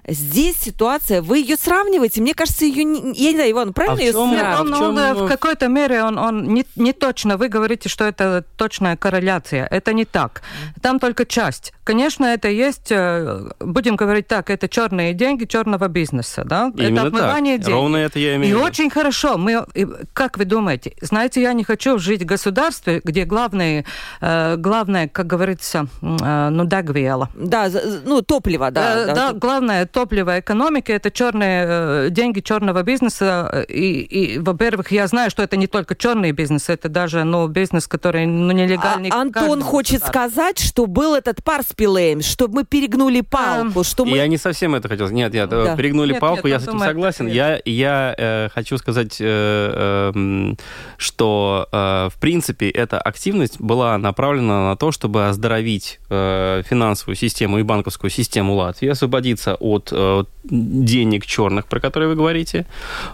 Здесь 0.06 0.56
ситуация, 0.58 1.22
вы 1.22 1.38
ее 1.38 1.56
сравниваете, 1.56 2.20
мне 2.20 2.34
кажется, 2.34 2.66
ее, 2.66 2.84
не, 2.84 3.14
я 3.14 3.30
не 3.30 3.36
знаю, 3.36 3.50
Иван, 3.52 3.72
правильно 3.72 4.00
а 4.00 4.04
ее 4.04 4.12
сравнивать? 4.12 4.80
Он, 4.80 4.98
он, 4.98 5.24
в 5.24 5.28
какой-то 5.28 5.68
мере 5.68 6.04
он, 6.04 6.18
он 6.18 6.44
не, 6.52 6.66
не 6.76 6.92
точно, 6.92 7.38
вы 7.38 7.48
говорите, 7.48 7.88
что 7.88 8.04
это 8.04 8.44
точная 8.58 8.98
корреляция, 8.98 9.66
это 9.66 9.94
не 9.94 10.04
так. 10.04 10.42
Там 10.82 11.00
только 11.00 11.24
часть. 11.24 11.72
Конечно, 11.84 12.26
это 12.26 12.43
есть, 12.48 12.90
э, 12.90 13.50
будем 13.60 13.96
говорить 13.96 14.26
так, 14.26 14.50
это 14.50 14.68
черные 14.68 15.14
деньги 15.14 15.44
черного 15.44 15.88
бизнеса, 15.88 16.44
да? 16.44 16.72
Именно 16.76 17.00
это 17.00 17.06
отмывание 17.08 17.56
так. 17.56 17.66
денег. 17.66 17.78
Ровно 17.78 17.96
это 17.96 18.18
я 18.18 18.36
имею 18.36 18.58
И 18.58 18.60
очень 18.60 18.90
хорошо. 18.90 19.36
Мы, 19.38 19.64
как 20.12 20.38
вы 20.38 20.44
думаете, 20.44 20.94
знаете, 21.00 21.42
я 21.42 21.52
не 21.52 21.64
хочу 21.64 21.98
жить 21.98 22.22
в 22.22 22.26
государстве, 22.26 23.00
где 23.04 23.24
главное, 23.24 23.84
э, 24.20 24.56
главное, 24.56 25.08
как 25.08 25.26
говорится, 25.26 25.86
э, 26.02 26.48
ну, 26.50 26.64
дагвиела. 26.64 27.28
Да, 27.34 27.70
ну, 28.04 28.22
топливо, 28.22 28.70
да. 28.70 29.06
Да, 29.06 29.14
да 29.14 29.32
главное 29.32 29.86
топливо 29.86 30.40
экономики, 30.40 30.92
это 30.92 31.10
черные 31.10 32.10
деньги 32.10 32.40
черного 32.40 32.82
бизнеса. 32.82 33.64
И, 33.68 34.00
и 34.00 34.38
во-первых, 34.38 34.92
я 34.92 35.06
знаю, 35.06 35.30
что 35.30 35.42
это 35.42 35.56
не 35.56 35.66
только 35.66 35.94
черный 35.94 36.32
бизнес, 36.32 36.68
это 36.68 36.88
даже 36.88 37.24
ну, 37.24 37.46
бизнес, 37.48 37.86
который 37.86 38.26
ну, 38.26 38.52
нелегальный. 38.52 39.10
А, 39.10 39.22
Антон 39.22 39.62
хочет 39.62 40.04
сказать, 40.04 40.58
что 40.58 40.86
был 40.86 41.14
этот 41.14 41.42
пар 41.42 41.62
с 41.62 41.72
Пилеем, 41.72 42.22
чтобы 42.34 42.54
мы 42.54 42.64
перегнули 42.64 43.20
палку. 43.20 43.80
А, 43.80 43.84
что 43.84 44.04
мы... 44.04 44.16
Я 44.16 44.26
не 44.26 44.38
совсем 44.38 44.74
это 44.74 44.88
хотел. 44.88 45.08
Нет, 45.10 45.32
нет, 45.32 45.48
да. 45.48 45.76
перегнули 45.76 46.12
нет, 46.12 46.20
палку, 46.20 46.48
нет, 46.48 46.54
я 46.54 46.60
с 46.60 46.68
этим 46.68 46.80
согласен. 46.80 47.26
Я, 47.28 47.60
я 47.64 48.14
э, 48.18 48.48
хочу 48.52 48.78
сказать, 48.78 49.16
э, 49.20 50.12
э, 50.14 50.54
что, 50.96 51.68
э, 51.70 52.08
в 52.12 52.20
принципе, 52.20 52.68
эта 52.70 53.00
активность 53.00 53.60
была 53.60 53.96
направлена 53.98 54.70
на 54.70 54.76
то, 54.76 54.90
чтобы 54.90 55.28
оздоровить 55.28 56.00
э, 56.10 56.62
финансовую 56.68 57.16
систему 57.16 57.58
и 57.58 57.62
банковскую 57.62 58.10
систему 58.10 58.54
Латвии, 58.54 58.88
освободиться 58.88 59.54
от 59.54 59.84
от 59.84 59.92
э, 59.92 60.24
денег 60.44 61.26
черных, 61.26 61.66
про 61.66 61.80
которые 61.80 62.08
вы 62.08 62.14
говорите. 62.14 62.66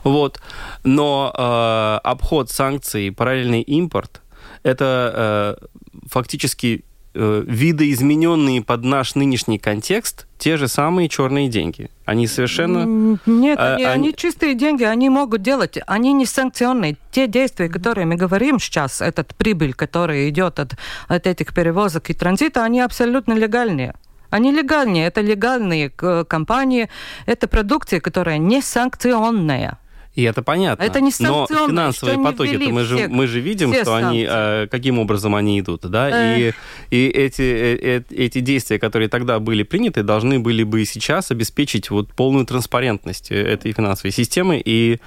Вот. 0.04 0.40
Но 0.84 1.32
э, 1.36 2.08
обход 2.08 2.50
санкций, 2.50 3.12
параллельный 3.12 3.62
импорт, 3.62 4.22
это 4.62 5.56
э, 5.62 5.66
фактически 6.08 6.84
э, 7.14 7.44
видоизмененные 7.46 8.62
под 8.62 8.84
наш 8.84 9.14
нынешний 9.14 9.58
контекст 9.58 10.26
те 10.38 10.56
же 10.56 10.68
самые 10.68 11.08
черные 11.08 11.48
деньги. 11.48 11.90
Они 12.04 12.26
совершенно... 12.26 13.18
Нет, 13.26 13.58
а, 13.58 13.74
они, 13.74 13.84
они... 13.84 14.08
они 14.08 14.14
чистые 14.14 14.54
деньги, 14.54 14.84
они 14.84 15.08
могут 15.10 15.42
делать, 15.42 15.78
они 15.86 16.12
не 16.12 16.26
санкционные. 16.26 16.96
Те 17.10 17.26
действия, 17.26 17.68
которые 17.68 18.06
мы 18.06 18.16
говорим 18.16 18.58
сейчас, 18.58 19.00
этот 19.00 19.34
прибыль, 19.34 19.74
который 19.74 20.28
идет 20.30 20.58
от, 20.58 20.76
от 21.08 21.26
этих 21.26 21.54
перевозок 21.54 22.10
и 22.10 22.14
транзита, 22.14 22.64
они 22.64 22.80
абсолютно 22.80 23.34
легальные. 23.34 23.94
Они 24.30 24.52
легальнее, 24.52 25.06
это 25.06 25.20
легальные 25.20 25.90
компании, 25.90 26.88
это 27.26 27.48
продукция, 27.48 28.00
которая 28.00 28.38
не 28.38 28.62
санкционная. 28.62 29.78
И 30.14 30.22
это 30.22 30.42
понятно. 30.42 30.82
Это 30.82 31.00
не 31.00 31.12
Но 31.20 31.46
финансовые 31.46 32.18
потоки, 32.18 32.50
-то 32.50 32.72
мы, 32.72 32.84
же, 32.84 33.08
мы 33.08 33.26
же 33.26 33.40
видим, 33.40 33.72
что 33.72 33.94
они, 33.94 34.26
э, 34.28 34.66
каким 34.70 34.98
образом 34.98 35.34
они 35.34 35.60
идут. 35.60 35.82
Да? 35.82 36.10
Э. 36.10 36.38
И, 36.38 36.54
и 36.90 37.08
эти, 37.08 37.42
э, 37.42 38.02
эти 38.10 38.40
действия, 38.40 38.78
которые 38.78 39.08
тогда 39.08 39.38
были 39.38 39.62
приняты, 39.62 40.02
должны 40.02 40.40
были 40.40 40.64
бы 40.64 40.84
сейчас 40.84 41.30
обеспечить 41.30 41.90
вот 41.90 42.08
полную 42.12 42.44
транспарентность 42.44 43.30
этой 43.30 43.72
финансовой 43.72 44.12
системы 44.12 44.60
и 44.64 44.98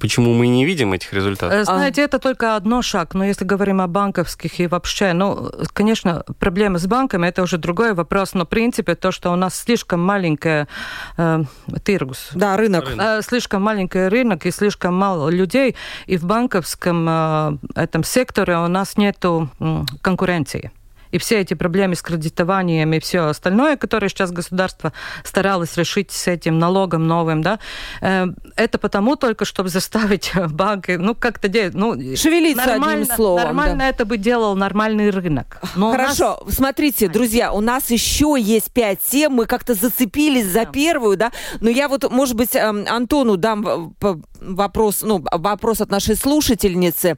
Почему 0.00 0.34
мы 0.34 0.46
не 0.46 0.64
видим 0.64 0.92
этих 0.92 1.12
результатов? 1.12 1.58
Э, 1.58 1.64
знаете, 1.64 2.02
это 2.02 2.18
только 2.18 2.56
одно 2.56 2.82
шаг. 2.82 3.14
Но 3.14 3.24
если 3.24 3.44
говорим 3.44 3.80
о 3.80 3.86
банковских 3.86 4.60
и 4.60 4.66
вообще, 4.66 5.12
ну, 5.12 5.50
конечно, 5.72 6.24
проблемы 6.38 6.78
с 6.78 6.86
банками 6.86 7.26
это 7.26 7.42
уже 7.42 7.58
другой 7.58 7.94
вопрос. 7.94 8.34
Но 8.34 8.44
в 8.44 8.48
принципе 8.48 8.94
то, 8.94 9.10
что 9.12 9.32
у 9.32 9.36
нас 9.36 9.54
слишком 9.54 10.00
маленькая 10.00 10.68
э, 11.16 11.42
тиргус. 11.84 12.30
Да, 12.34 12.56
рынок. 12.56 12.90
Э, 12.98 13.22
слишком 13.22 13.62
маленький 13.62 14.08
рынок 14.08 14.46
и 14.46 14.50
слишком 14.50 14.94
мало 14.94 15.28
людей. 15.28 15.76
И 16.06 16.16
в 16.16 16.24
банковском 16.24 17.06
э, 17.08 17.58
этом 17.74 18.04
секторе 18.04 18.58
у 18.58 18.68
нас 18.68 18.96
нету 18.96 19.48
э, 19.60 19.82
конкуренции 20.02 20.70
и 21.14 21.18
все 21.18 21.38
эти 21.38 21.54
проблемы 21.54 21.94
с 21.94 22.02
кредитованием 22.02 22.92
и 22.92 22.98
все 22.98 23.28
остальное, 23.28 23.76
которое 23.76 24.08
сейчас 24.08 24.32
государство 24.32 24.92
старалось 25.22 25.76
решить 25.76 26.10
с 26.10 26.26
этим 26.26 26.58
налогом 26.58 27.06
новым, 27.06 27.40
да, 27.40 27.60
э, 28.00 28.26
это 28.56 28.78
потому 28.78 29.14
только, 29.14 29.44
чтобы 29.44 29.68
заставить 29.68 30.32
банки, 30.50 30.96
ну, 30.98 31.14
как-то 31.14 31.46
делать, 31.46 31.74
ну, 31.74 31.94
шевелиться 32.16 32.74
одним 32.74 33.06
словом. 33.06 33.44
Нормально 33.44 33.78
да. 33.78 33.88
это 33.90 34.04
бы 34.04 34.16
делал 34.16 34.56
нормальный 34.56 35.10
рынок. 35.10 35.60
Но 35.76 35.92
Хорошо, 35.92 36.42
нас... 36.44 36.56
смотрите, 36.56 37.06
друзья, 37.06 37.52
у 37.52 37.60
нас 37.60 37.90
еще 37.90 38.34
есть 38.36 38.72
пять 38.72 38.98
тем, 39.08 39.34
мы 39.34 39.46
как-то 39.46 39.74
зацепились 39.74 40.46
за 40.46 40.64
да. 40.64 40.72
первую, 40.72 41.16
да, 41.16 41.30
но 41.60 41.70
я 41.70 41.88
вот, 41.88 42.10
может 42.10 42.34
быть, 42.34 42.56
эм, 42.56 42.86
Антону 42.88 43.36
дам 43.36 43.94
вопрос, 44.40 45.02
ну, 45.02 45.24
вопрос 45.30 45.80
от 45.80 45.90
нашей 45.90 46.16
слушательницы. 46.16 47.16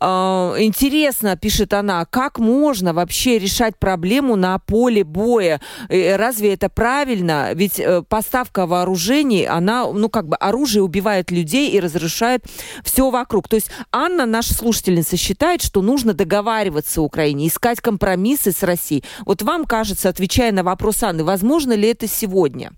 Э, 0.00 0.54
интересно, 0.58 1.36
пишет 1.36 1.74
она, 1.74 2.06
как 2.06 2.38
можно 2.38 2.94
вообще 2.94 3.25
вообще 3.26 3.38
решать 3.38 3.76
проблему 3.78 4.36
на 4.36 4.58
поле 4.58 5.04
боя. 5.04 5.60
Э, 5.88 6.16
разве 6.16 6.54
это 6.54 6.68
правильно? 6.68 7.50
Ведь 7.54 7.80
э, 7.80 8.02
поставка 8.02 8.66
вооружений, 8.66 9.44
она, 9.46 9.90
ну, 9.92 10.08
как 10.08 10.28
бы 10.28 10.36
оружие 10.36 10.82
убивает 10.82 11.30
людей 11.30 11.70
и 11.70 11.80
разрушает 11.80 12.44
все 12.84 13.10
вокруг. 13.10 13.48
То 13.48 13.56
есть 13.56 13.70
Анна, 13.90 14.26
наша 14.26 14.54
слушательница, 14.54 15.16
считает, 15.16 15.62
что 15.62 15.82
нужно 15.82 16.12
договариваться 16.14 17.02
Украине, 17.02 17.48
искать 17.48 17.80
компромиссы 17.80 18.52
с 18.52 18.62
Россией. 18.62 19.04
Вот 19.24 19.42
вам 19.42 19.64
кажется, 19.64 20.08
отвечая 20.08 20.52
на 20.52 20.62
вопрос 20.62 21.02
Анны, 21.02 21.24
возможно 21.24 21.72
ли 21.72 21.88
это 21.88 22.06
сегодня? 22.06 22.72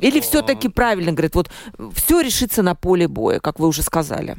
Или 0.00 0.20
все-таки 0.20 0.68
правильно 0.68 1.12
говорит, 1.12 1.34
вот 1.34 1.50
все 1.94 2.20
решится 2.20 2.62
на 2.62 2.74
поле 2.74 3.06
боя, 3.06 3.38
как 3.38 3.60
вы 3.60 3.68
уже 3.68 3.82
сказали? 3.82 4.36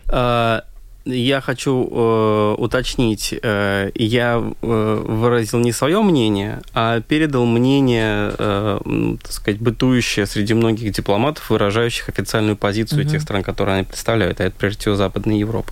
Я 1.06 1.40
хочу 1.40 1.88
э, 1.92 2.56
уточнить, 2.58 3.32
э, 3.40 3.92
я 3.94 4.44
э, 4.62 5.04
выразил 5.06 5.60
не 5.60 5.72
свое 5.72 6.02
мнение, 6.02 6.62
а 6.74 7.00
передал 7.00 7.46
мнение, 7.46 8.34
э, 8.36 9.16
так 9.22 9.32
сказать, 9.32 9.62
бытующее 9.62 10.26
среди 10.26 10.56
многих 10.56 10.92
дипломатов, 10.92 11.52
выражающих 11.52 12.10
официальную 12.10 12.58
позицию 12.58 13.04
угу. 13.04 13.12
тех 13.12 13.22
стран, 13.22 13.44
которые 13.44 13.76
они 13.76 13.84
представляют, 13.84 14.42
а 14.42 14.46
это 14.46 14.56
прежде 14.58 14.80
всего 14.82 14.96
Западная 14.96 15.36
Европа. 15.36 15.72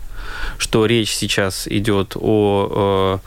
Что 0.60 0.86
речь 0.86 1.12
сейчас 1.12 1.68
идет 1.68 2.16
о 2.16 3.20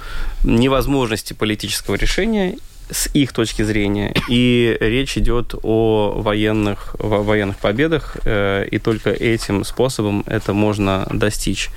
э, 0.45 0.49
невозможности 0.49 1.33
политического 1.33 1.97
решения 1.97 2.57
с 2.91 3.09
их 3.15 3.33
точки 3.33 3.63
зрения. 3.63 4.15
И 4.29 4.77
речь 4.81 5.19
идет 5.19 5.55
о 5.63 6.13
военных, 6.17 6.97
военных 6.99 7.57
победах, 7.57 8.17
э, 8.25 8.67
и 8.71 8.79
только 8.79 9.11
этим 9.11 9.65
способом 9.65 10.25
это 10.27 10.53
можно 10.53 11.07
достичь. 11.11 11.71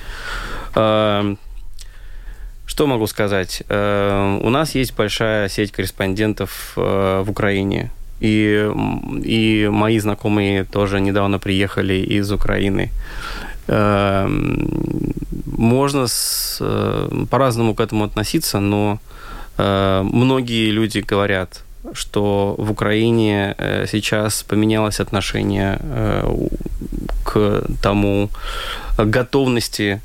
Э, 0.76 1.36
что 2.66 2.88
могу 2.88 3.08
сказать? 3.08 3.64
Э, 3.70 4.40
у 4.42 4.50
нас 4.50 4.76
есть 4.76 4.96
большая 4.96 5.50
сеть 5.50 5.72
корреспондентов 5.72 6.74
в 6.76 7.26
Украине. 7.28 7.92
И, 8.22 8.70
и 9.24 9.70
мои 9.72 9.98
знакомые 10.00 10.66
тоже 10.66 11.00
недавно 11.00 11.40
приехали 11.40 11.94
из 11.94 12.30
Украины. 12.32 12.92
Можно 15.46 16.08
с, 16.08 16.62
по-разному 17.30 17.76
к 17.76 17.80
этому 17.80 18.04
относиться, 18.04 18.60
но 18.60 19.00
Э, 19.00 19.29
многие 19.60 20.72
люди 20.72 21.00
говорят, 21.00 21.64
что 21.94 22.56
в 22.58 22.72
Украине 22.72 23.56
э, 23.58 23.86
сейчас 23.88 24.44
поменялось 24.44 25.00
отношение 25.00 25.80
э, 25.82 26.48
к 27.24 27.64
тому 27.82 28.30
готовности 28.98 30.02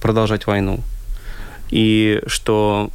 продолжать 0.00 0.46
войну. 0.46 0.80
И 1.70 2.22
что 2.26 2.90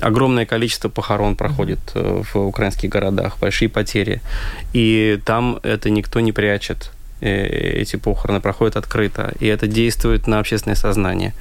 огромное 0.00 0.46
количество 0.46 0.88
похорон 0.88 1.36
проходит 1.36 1.80
в 1.94 2.36
украинских 2.36 2.88
городах, 2.88 3.36
большие 3.38 3.68
потери. 3.68 4.22
И 4.72 5.18
там 5.26 5.58
это 5.62 5.90
никто 5.90 6.20
не 6.20 6.32
прячет 6.32 6.92
эти 7.20 7.96
похороны 7.96 8.40
проходят 8.40 8.76
открыто, 8.76 9.32
и 9.40 9.46
это 9.46 9.66
действует 9.66 10.26
на 10.26 10.38
общественное 10.38 10.76
сознание. 10.76 11.32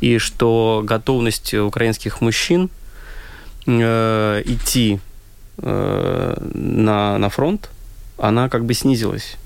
И 0.00 0.18
что 0.18 0.82
готовность 0.84 1.54
украинских 1.54 2.20
мужчин 2.20 2.70
э, 3.66 4.42
идти 4.44 5.00
э, 5.58 6.34
на, 6.54 7.18
на 7.18 7.28
фронт, 7.28 7.70
она 8.16 8.48
как 8.48 8.64
бы 8.64 8.74
снизилась 8.74 9.36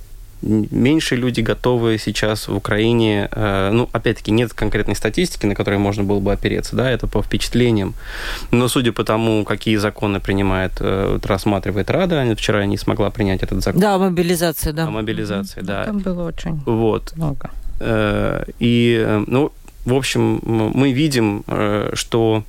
меньше 0.42 1.16
люди 1.16 1.40
готовы 1.40 1.98
сейчас 1.98 2.48
в 2.48 2.56
Украине, 2.56 3.28
э, 3.30 3.70
ну, 3.72 3.88
опять-таки, 3.92 4.32
нет 4.32 4.52
конкретной 4.52 4.96
статистики, 4.96 5.46
на 5.46 5.54
которой 5.54 5.78
можно 5.78 6.04
было 6.04 6.20
бы 6.20 6.32
опереться, 6.32 6.76
да, 6.76 6.90
это 6.90 7.06
по 7.06 7.22
впечатлениям. 7.22 7.94
Но 8.50 8.68
судя 8.68 8.92
по 8.92 9.04
тому, 9.04 9.44
какие 9.44 9.76
законы 9.76 10.20
принимает, 10.20 10.72
э, 10.80 11.18
рассматривает 11.22 11.90
Рада, 11.90 12.34
вчера 12.36 12.66
не 12.66 12.76
смогла 12.76 13.10
принять 13.10 13.42
этот 13.42 13.62
закон. 13.62 13.80
Да, 13.80 13.98
мобилизация, 13.98 14.72
да. 14.72 14.86
О 14.86 14.90
мобилизации, 14.90 15.60
да. 15.60 15.84
Там 15.84 15.98
было 15.98 16.28
очень 16.28 16.60
вот. 16.66 17.12
много. 17.16 17.50
Э, 17.80 18.44
и, 18.58 19.22
ну, 19.26 19.52
в 19.84 19.94
общем, 19.94 20.40
мы 20.44 20.92
видим, 20.92 21.44
что 21.94 22.44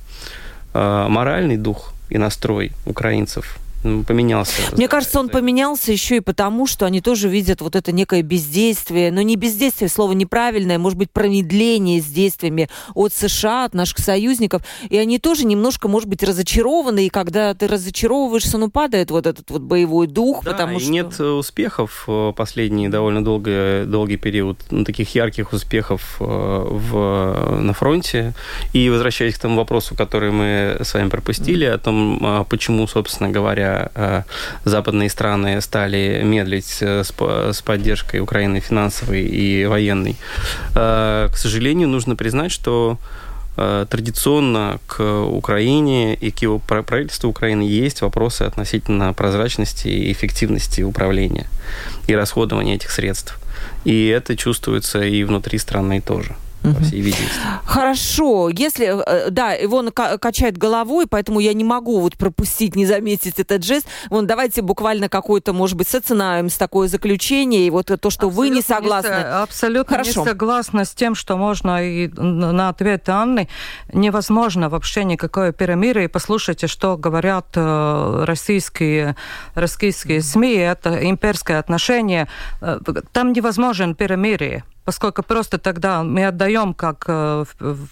моральный 0.72 1.56
дух 1.56 1.92
и 2.10 2.18
настрой 2.18 2.72
украинцев 2.86 3.58
поменялся. 4.06 4.62
Мне 4.72 4.88
кажется, 4.88 5.20
он 5.20 5.28
поменялся 5.28 5.92
еще 5.92 6.16
и 6.16 6.20
потому, 6.20 6.66
что 6.66 6.86
они 6.86 7.00
тоже 7.00 7.28
видят 7.28 7.60
вот 7.60 7.76
это 7.76 7.92
некое 7.92 8.22
бездействие, 8.22 9.12
но 9.12 9.22
не 9.22 9.36
бездействие, 9.36 9.88
слово 9.88 10.12
неправильное, 10.12 10.78
может 10.78 10.98
быть, 10.98 11.10
промедление 11.10 12.00
с 12.00 12.06
действиями 12.06 12.68
от 12.94 13.12
США, 13.12 13.66
от 13.66 13.74
наших 13.74 13.98
союзников, 13.98 14.62
и 14.88 14.96
они 14.96 15.18
тоже 15.18 15.44
немножко, 15.44 15.88
может 15.88 16.08
быть, 16.08 16.22
разочарованы, 16.22 17.06
и 17.06 17.08
когда 17.10 17.54
ты 17.54 17.68
разочаровываешься, 17.68 18.58
ну, 18.58 18.70
падает 18.70 19.10
вот 19.10 19.26
этот 19.26 19.50
вот 19.50 19.62
боевой 19.62 20.06
дух, 20.06 20.42
да, 20.44 20.52
потому 20.52 20.80
что... 20.80 20.90
нет 20.90 21.14
э, 21.18 21.24
успехов 21.24 22.04
э, 22.08 22.32
последний 22.34 22.88
довольно 22.88 23.22
долгий, 23.22 23.84
долгий 23.84 24.16
период, 24.16 24.58
ну, 24.70 24.84
таких 24.84 25.14
ярких 25.14 25.52
успехов 25.52 26.16
э, 26.20 26.24
в, 26.24 27.60
на 27.60 27.72
фронте, 27.74 28.32
и 28.72 28.88
возвращаясь 28.88 29.34
к 29.34 29.38
тому 29.38 29.56
вопросу, 29.56 29.94
который 29.94 30.30
мы 30.30 30.78
с 30.80 30.94
вами 30.94 31.08
пропустили, 31.08 31.64
о 31.64 31.78
том, 31.78 32.18
а 32.22 32.44
почему, 32.44 32.86
собственно 32.86 33.30
говоря, 33.30 33.73
Э, 33.94 34.22
западные 34.64 35.10
страны 35.10 35.60
стали 35.60 36.22
медлить 36.24 36.66
с, 36.66 37.04
с 37.52 37.62
поддержкой 37.62 38.20
Украины 38.20 38.60
финансовой 38.60 39.22
и 39.22 39.66
военной. 39.66 40.16
Э, 40.74 41.28
к 41.32 41.36
сожалению, 41.36 41.88
нужно 41.88 42.16
признать, 42.16 42.52
что 42.52 42.98
э, 43.56 43.86
традиционно 43.88 44.78
к 44.86 45.02
Украине 45.24 46.14
и 46.14 46.30
к 46.30 46.42
его 46.42 46.58
правительству 46.58 47.30
Украины 47.30 47.62
есть 47.62 48.02
вопросы 48.02 48.42
относительно 48.42 49.12
прозрачности 49.12 49.88
и 49.88 50.12
эффективности 50.12 50.82
управления 50.82 51.46
и 52.06 52.14
расходования 52.14 52.76
этих 52.76 52.90
средств. 52.90 53.38
И 53.84 54.08
это 54.08 54.36
чувствуется 54.36 55.02
и 55.02 55.24
внутри 55.24 55.58
страны 55.58 56.00
тоже 56.00 56.34
по 56.72 56.82
всей 56.82 57.00
видимости. 57.00 57.40
Хорошо. 57.64 58.48
Если, 58.48 58.86
э, 58.86 59.30
да, 59.30 59.52
его 59.52 59.84
качает 59.92 60.56
головой, 60.56 61.06
поэтому 61.06 61.40
я 61.40 61.52
не 61.52 61.64
могу 61.64 62.00
вот 62.00 62.16
пропустить, 62.16 62.74
не 62.76 62.86
заметить 62.86 63.38
этот 63.38 63.64
жест. 63.64 63.86
Вон, 64.10 64.26
давайте 64.26 64.62
буквально 64.62 65.08
какой-то, 65.08 65.52
может 65.52 65.76
быть, 65.76 65.88
социнаем 65.88 66.48
с 66.48 66.56
такое 66.56 66.88
заключение, 66.88 67.66
и 67.66 67.70
вот 67.70 67.86
то, 67.86 68.10
что 68.10 68.26
абсолютно 68.26 68.28
вы 68.28 68.48
не 68.48 68.62
согласны. 68.62 69.08
Не, 69.08 69.42
абсолютно 69.42 69.96
Хорошо. 69.96 70.20
не 70.20 70.26
согласна 70.26 70.84
с 70.84 70.94
тем, 70.94 71.14
что 71.14 71.36
можно 71.36 71.84
и 71.84 72.08
на 72.08 72.68
ответ 72.68 73.08
Анны 73.08 73.48
невозможно 73.92 74.68
вообще 74.68 75.04
никакое 75.04 75.52
перемирие. 75.52 76.08
Послушайте, 76.08 76.66
что 76.66 76.96
говорят 76.96 77.46
э, 77.54 78.24
российские, 78.26 79.16
российские 79.54 80.22
СМИ, 80.22 80.54
это 80.54 81.08
имперское 81.08 81.58
отношение. 81.58 82.28
Э, 82.60 82.78
там 83.12 83.32
невозможен 83.32 83.94
перемирие 83.94 84.64
поскольку 84.84 85.22
просто 85.22 85.58
тогда 85.58 86.02
мы 86.02 86.26
отдаем, 86.26 86.74
как 86.74 87.04
э, 87.08 87.44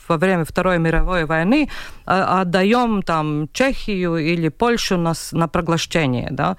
во 0.09 0.17
время 0.17 0.45
Второй 0.45 0.79
мировой 0.79 1.25
войны, 1.25 1.69
а, 2.07 2.43
отдаем 2.43 3.03
там 3.03 3.49
Чехию 3.53 4.17
или 4.17 4.49
Польшу 4.49 4.97
на, 4.97 5.15
на 5.33 5.49
проглощение. 5.49 6.29
Да? 6.31 6.57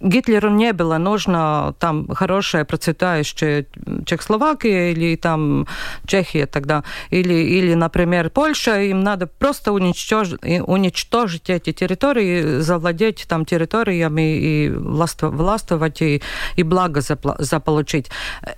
Гитлеру 0.00 0.50
не 0.50 0.72
было 0.72 0.98
нужно 0.98 1.74
там 1.78 2.08
хорошая 2.08 2.64
процветающая 2.64 3.66
Чехословакия 4.04 4.92
или 4.92 5.16
там 5.16 5.66
Чехия 6.06 6.46
тогда, 6.46 6.84
или, 7.10 7.34
или 7.34 7.74
например, 7.74 8.30
Польша, 8.30 8.80
им 8.82 9.00
надо 9.00 9.26
просто 9.26 9.72
уничтожить, 9.72 10.40
уничтожить 10.42 11.50
эти 11.50 11.72
территории, 11.72 12.60
завладеть 12.60 13.26
там 13.28 13.44
территориями 13.44 14.36
и 14.36 14.68
властвовать 14.70 16.02
и, 16.02 16.22
и 16.56 16.62
благо 16.62 17.00
заполучить. 17.00 18.10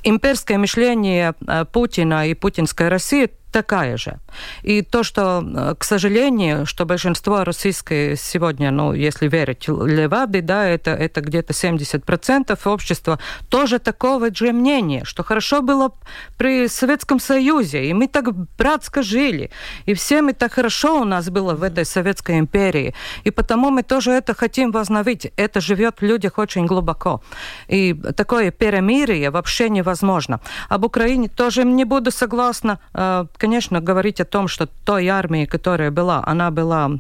Имперское 0.03 0.59
мышление 0.59 1.12
э, 1.20 1.64
Путина 1.72 2.27
и 2.27 2.35
путинская 2.35 2.88
Россия 2.88 3.31
такая 3.53 3.97
же. 3.97 4.19
И 4.62 4.83
то, 4.83 5.03
что, 5.05 5.43
э, 5.45 5.75
к 5.79 5.85
сожалению, 5.85 6.67
что 6.67 6.87
большинство 6.87 7.45
российской 7.45 8.17
сегодня, 8.17 8.71
ну, 8.71 8.93
если 8.93 9.29
верить 9.29 9.69
Леваде, 9.69 10.41
да, 10.41 10.67
это, 10.67 10.91
это 10.91 11.21
где-то 11.21 11.53
70% 11.53 12.67
общества 12.67 13.19
тоже 13.49 13.79
такого 13.79 14.35
же 14.35 14.53
мнения, 14.53 15.05
что 15.05 15.23
хорошо 15.23 15.62
было 15.62 15.93
при 16.38 16.69
Советском 16.69 17.21
Союзе, 17.21 17.85
и 17.85 17.93
мы 17.93 18.09
так 18.09 18.35
братско 18.59 19.03
жили, 19.03 19.51
и 19.87 19.95
все 19.95 20.23
мы 20.23 20.33
так 20.33 20.53
хорошо 20.53 21.01
у 21.01 21.05
нас 21.05 21.31
было 21.31 21.55
в 21.55 21.62
этой 21.62 21.85
Советской 21.85 22.38
империи, 22.38 22.95
и 23.25 23.31
потому 23.31 23.71
мы 23.71 23.83
тоже 23.83 24.11
это 24.12 24.35
хотим 24.35 24.73
возновить. 24.73 25.33
Это 25.37 25.61
живет 25.61 26.01
в 26.01 26.05
людях 26.05 26.38
очень 26.38 26.67
глубоко. 26.67 27.21
И 27.69 27.95
такое 28.17 28.51
перемирие 28.51 29.31
вообще 29.31 29.69
невозможно. 29.69 30.41
Об 30.69 30.85
Украине 30.85 31.29
тоже 31.29 31.65
не 31.65 31.85
буду 31.85 32.11
согласна 32.11 32.79
э, 32.95 33.27
конечно, 33.43 33.81
говорить 33.81 34.21
о 34.21 34.25
том, 34.25 34.49
что 34.49 34.67
той 34.67 35.09
армии, 35.09 35.47
которая 35.47 35.91
была, 35.91 36.23
она 36.27 36.51
была 36.51 36.91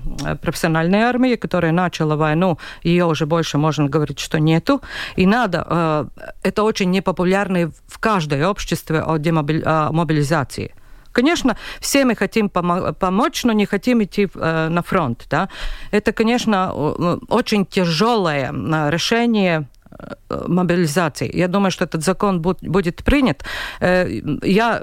профессиональной 0.40 1.02
армией, 1.02 1.36
которая 1.36 1.72
начала 1.72 2.16
войну, 2.16 2.58
ее 2.82 3.04
уже 3.04 3.26
больше 3.26 3.58
можно 3.58 3.88
говорить, 3.88 4.18
что 4.18 4.40
нету. 4.40 4.80
И 5.16 5.26
надо, 5.26 5.64
э, 5.70 6.06
это 6.42 6.64
очень 6.64 6.90
непопулярно 6.90 7.70
в 7.86 7.98
каждое 7.98 8.48
обществе 8.48 9.02
о 9.02 9.18
демобилизации. 9.18 10.74
Конечно, 11.12 11.56
все 11.80 12.04
мы 12.04 12.16
хотим 12.16 12.46
помо- 12.46 12.92
помочь, 12.92 13.44
но 13.44 13.52
не 13.52 13.66
хотим 13.66 14.02
идти 14.02 14.28
э, 14.34 14.68
на 14.68 14.82
фронт. 14.82 15.26
Да? 15.30 15.48
Это, 15.92 16.12
конечно, 16.12 16.72
очень 17.28 17.66
тяжелое 17.66 18.52
решение 18.90 19.68
э, 19.90 20.44
мобилизации. 20.48 21.30
Я 21.38 21.46
думаю, 21.46 21.70
что 21.70 21.84
этот 21.84 22.02
закон 22.02 22.40
будет 22.40 23.04
принят. 23.04 23.44
Я 23.80 24.82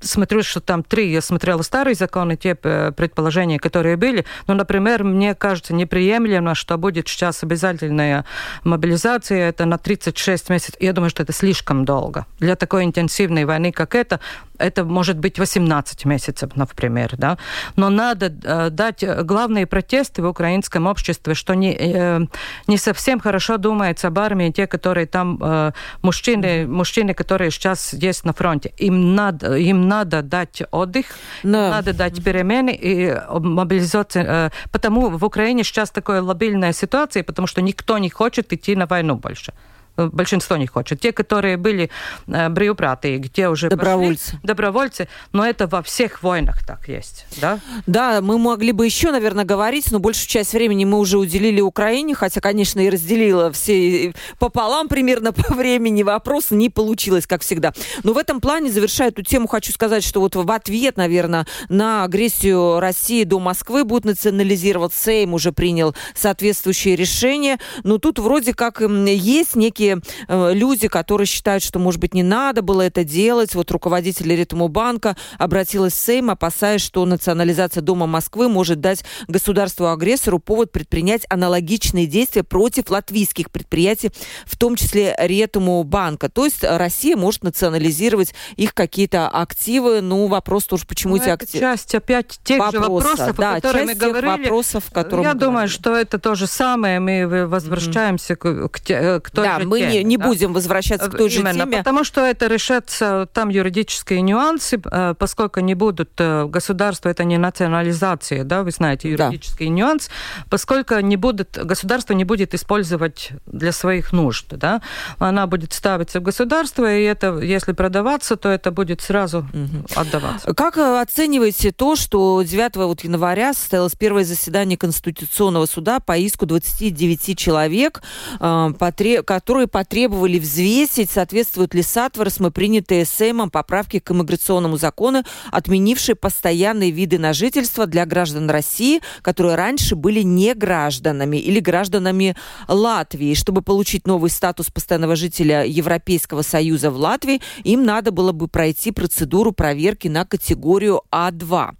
смотрю, 0.00 0.42
что 0.42 0.60
там 0.60 0.82
три, 0.82 1.10
я 1.10 1.20
смотрела 1.20 1.62
старые 1.62 1.94
законы, 1.94 2.36
те 2.36 2.56
э, 2.62 2.92
предположения, 2.92 3.58
которые 3.58 3.96
были. 3.96 4.24
Но, 4.46 4.54
например, 4.54 5.04
мне 5.04 5.34
кажется 5.34 5.74
неприемлемо, 5.74 6.54
что 6.54 6.78
будет 6.78 7.08
сейчас 7.08 7.42
обязательная 7.42 8.24
мобилизация, 8.64 9.48
это 9.48 9.64
на 9.64 9.78
36 9.78 10.50
месяцев. 10.50 10.74
Я 10.80 10.92
думаю, 10.92 11.10
что 11.10 11.22
это 11.22 11.32
слишком 11.32 11.84
долго. 11.84 12.26
Для 12.38 12.56
такой 12.56 12.84
интенсивной 12.84 13.44
войны, 13.44 13.72
как 13.72 13.94
это, 13.94 14.20
это 14.58 14.84
может 14.84 15.18
быть 15.18 15.38
18 15.38 16.04
месяцев, 16.04 16.50
например. 16.56 17.14
Да? 17.16 17.38
Но 17.76 17.90
надо 17.90 18.26
э, 18.26 18.70
дать 18.70 19.04
главные 19.24 19.66
протесты 19.66 20.22
в 20.22 20.26
украинском 20.26 20.86
обществе, 20.86 21.34
что 21.34 21.54
не, 21.54 21.76
э, 21.78 22.20
не 22.66 22.78
совсем 22.78 23.20
хорошо 23.20 23.56
думается 23.56 24.08
об 24.08 24.18
армии, 24.18 24.50
те, 24.50 24.66
которые 24.66 25.06
там, 25.06 25.38
э, 25.42 25.72
мужчины, 26.02 26.66
мужчины, 26.66 27.14
которые 27.14 27.50
сейчас 27.50 27.92
есть 27.92 28.24
на 28.24 28.32
фронте. 28.32 28.72
Им 28.78 29.14
надо, 29.14 29.35
им 29.42 29.88
надо 29.88 30.22
дать 30.22 30.62
отдых, 30.70 31.06
Но... 31.42 31.70
надо 31.70 31.92
дать 31.92 32.22
перемены 32.22 32.70
и 32.70 33.16
мобилизация. 33.28 34.24
Э, 34.24 34.50
потому 34.70 35.10
в 35.10 35.24
Украине 35.24 35.64
сейчас 35.64 35.90
такая 35.90 36.22
лобильная 36.22 36.72
ситуация, 36.72 37.22
потому 37.22 37.46
что 37.46 37.62
никто 37.62 37.98
не 37.98 38.10
хочет 38.10 38.52
идти 38.52 38.76
на 38.76 38.86
войну 38.86 39.16
больше 39.16 39.52
большинство 39.96 40.56
не 40.56 40.66
хочет. 40.66 41.00
Те, 41.00 41.12
которые 41.12 41.56
были 41.56 41.90
э, 42.26 42.48
брюпраты, 42.48 43.16
где 43.18 43.48
уже 43.48 43.68
добровольцы. 43.68 44.32
Пошли, 44.32 44.40
добровольцы, 44.42 45.08
но 45.32 45.46
это 45.46 45.66
во 45.66 45.82
всех 45.82 46.22
войнах 46.22 46.64
так 46.66 46.88
есть, 46.88 47.26
да? 47.40 47.58
Да, 47.86 48.20
мы 48.20 48.38
могли 48.38 48.72
бы 48.72 48.84
еще, 48.84 49.10
наверное, 49.10 49.44
говорить, 49.44 49.90
но 49.90 49.98
большую 49.98 50.28
часть 50.28 50.52
времени 50.52 50.84
мы 50.84 50.98
уже 50.98 51.18
уделили 51.18 51.60
Украине, 51.60 52.14
хотя, 52.14 52.40
конечно, 52.40 52.80
и 52.80 52.90
разделила 52.90 53.50
все 53.52 54.14
пополам 54.38 54.88
примерно 54.88 55.32
по 55.32 55.54
времени. 55.54 56.02
Вопрос 56.02 56.50
не 56.50 56.70
получилось, 56.70 57.26
как 57.26 57.42
всегда. 57.42 57.72
Но 58.02 58.12
в 58.12 58.18
этом 58.18 58.40
плане, 58.40 58.70
завершая 58.70 59.08
эту 59.08 59.22
тему, 59.22 59.46
хочу 59.46 59.72
сказать, 59.72 60.04
что 60.04 60.20
вот 60.20 60.36
в 60.36 60.50
ответ, 60.50 60.96
наверное, 60.96 61.46
на 61.68 62.04
агрессию 62.04 62.80
России 62.80 63.24
до 63.24 63.38
Москвы 63.38 63.84
будет 63.84 64.04
национализировать 64.04 64.92
Сейм, 64.92 65.34
уже 65.34 65.52
принял 65.52 65.94
соответствующее 66.14 66.96
решение. 66.96 67.58
Но 67.82 67.98
тут 67.98 68.18
вроде 68.18 68.54
как 68.54 68.80
есть 68.80 69.56
некие 69.56 69.85
многие 69.86 70.02
э, 70.28 70.54
люди, 70.54 70.88
которые 70.88 71.26
считают, 71.26 71.62
что, 71.62 71.78
может 71.78 72.00
быть, 72.00 72.14
не 72.14 72.22
надо 72.22 72.62
было 72.62 72.82
это 72.82 73.04
делать. 73.04 73.54
Вот 73.54 73.70
руководитель 73.70 74.34
Ритмобанка 74.34 75.16
обратилась 75.38 75.92
в 75.94 75.96
Сейм, 75.96 76.30
опасаясь, 76.30 76.80
что 76.80 77.04
национализация 77.04 77.80
Дома 77.80 78.06
Москвы 78.06 78.48
может 78.48 78.80
дать 78.80 79.04
государству-агрессору 79.28 80.38
повод 80.38 80.72
предпринять 80.72 81.22
аналогичные 81.28 82.06
действия 82.06 82.42
против 82.42 82.90
латвийских 82.90 83.50
предприятий, 83.50 84.10
в 84.44 84.56
том 84.56 84.76
числе 84.76 85.14
Ретумобанка. 85.18 86.28
То 86.28 86.44
есть 86.44 86.62
Россия 86.62 87.16
может 87.16 87.44
национализировать 87.44 88.34
их 88.56 88.74
какие-то 88.74 89.28
активы. 89.28 90.00
Ну, 90.00 90.26
вопрос 90.26 90.64
тоже, 90.64 90.86
почему 90.86 91.16
ну, 91.16 91.22
эти 91.22 91.30
активы... 91.30 91.60
часть 91.60 91.94
опять 91.94 92.38
тех 92.44 92.58
Вопроса, 92.58 92.84
же 92.84 92.90
вопросов, 92.90 93.36
да, 93.36 93.52
о 93.52 93.54
которых 93.56 93.86
мы 93.86 93.94
говорили. 93.94 94.42
вопросов, 94.42 94.84
Я 94.94 95.02
думаю, 95.04 95.34
говорили. 95.34 95.66
что 95.66 95.96
это 95.96 96.18
то 96.18 96.34
же 96.34 96.46
самое. 96.46 97.00
Мы 97.00 97.46
возвращаемся 97.46 98.34
mm-hmm. 98.34 98.68
к, 98.68 98.80
к, 98.80 99.20
к 99.20 99.30
той 99.30 99.44
да, 99.44 99.60
же 99.60 99.66
мы 99.66 99.75
не, 99.80 100.04
не 100.04 100.16
да? 100.16 100.26
будем 100.26 100.52
возвращаться 100.52 101.08
к 101.08 101.16
той 101.16 101.30
Именно, 101.30 101.52
же 101.52 101.58
теме. 101.60 101.78
потому 101.78 102.04
что 102.04 102.20
это 102.20 102.46
решатся 102.46 103.28
там 103.32 103.48
юридические 103.48 104.20
нюансы, 104.20 104.80
э, 104.84 105.14
поскольку 105.18 105.60
не 105.60 105.74
будут 105.74 106.10
э, 106.18 106.46
государства, 106.46 107.08
это 107.08 107.24
не 107.24 107.38
национализация, 107.38 108.44
да, 108.44 108.62
вы 108.62 108.70
знаете, 108.70 109.10
юридический 109.10 109.66
да. 109.66 109.72
нюанс, 109.72 110.10
поскольку 110.50 110.98
не 111.00 111.16
будут, 111.16 111.56
государство 111.56 112.12
не 112.14 112.24
будет 112.24 112.54
использовать 112.54 113.30
для 113.46 113.72
своих 113.72 114.12
нужд, 114.12 114.46
да, 114.50 114.82
она 115.18 115.46
будет 115.46 115.72
ставиться 115.72 116.20
в 116.20 116.22
государство, 116.22 116.92
и 116.92 117.02
это, 117.02 117.38
если 117.38 117.72
продаваться, 117.72 118.36
то 118.36 118.48
это 118.48 118.70
будет 118.70 119.00
сразу 119.00 119.38
угу. 119.38 119.84
отдаваться. 119.94 120.54
Как 120.54 120.76
э, 120.78 121.00
оцениваете 121.00 121.72
то, 121.72 121.96
что 121.96 122.42
9 122.42 122.76
вот 122.76 123.04
января 123.04 123.54
состоялось 123.54 123.94
первое 123.94 124.24
заседание 124.24 124.76
Конституционного 124.76 125.66
суда 125.66 126.00
по 126.00 126.16
иску 126.16 126.46
29 126.46 127.38
человек, 127.38 128.02
которые 128.38 129.65
которые 129.66 129.84
потребовали 129.86 130.38
взвесить, 130.38 131.10
соответствуют 131.10 131.74
ли 131.74 131.82
Сатворосмы 131.82 132.50
принятые 132.50 133.04
СЭМом 133.04 133.50
поправки 133.50 133.98
к 133.98 134.10
иммиграционному 134.10 134.76
закону, 134.76 135.22
отменившие 135.52 136.14
постоянные 136.14 136.90
виды 136.90 137.18
на 137.18 137.32
жительство 137.32 137.86
для 137.86 138.06
граждан 138.06 138.50
России, 138.50 139.00
которые 139.22 139.56
раньше 139.56 139.96
были 139.96 140.22
не 140.22 140.54
гражданами 140.54 141.36
или 141.36 141.60
гражданами 141.60 142.36
Латвии. 142.68 143.34
Чтобы 143.34 143.62
получить 143.62 144.06
новый 144.06 144.30
статус 144.30 144.70
постоянного 144.70 145.16
жителя 145.16 145.64
Европейского 145.64 146.42
Союза 146.42 146.90
в 146.90 146.96
Латвии, 146.96 147.40
им 147.64 147.84
надо 147.84 148.10
было 148.10 148.32
бы 148.32 148.48
пройти 148.48 148.92
процедуру 148.92 149.52
проверки 149.52 150.08
на 150.08 150.24
категорию 150.24 151.02
А2. 151.12 151.70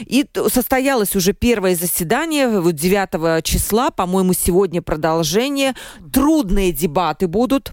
И 0.00 0.26
состоялось 0.48 1.16
уже 1.16 1.32
первое 1.32 1.74
заседание 1.74 2.48
9 2.50 3.44
числа, 3.44 3.90
по-моему, 3.90 4.32
сегодня 4.32 4.82
продолжение. 4.82 5.74
Трудные 6.12 6.72
дебаты 6.72 7.29
будут. 7.30 7.72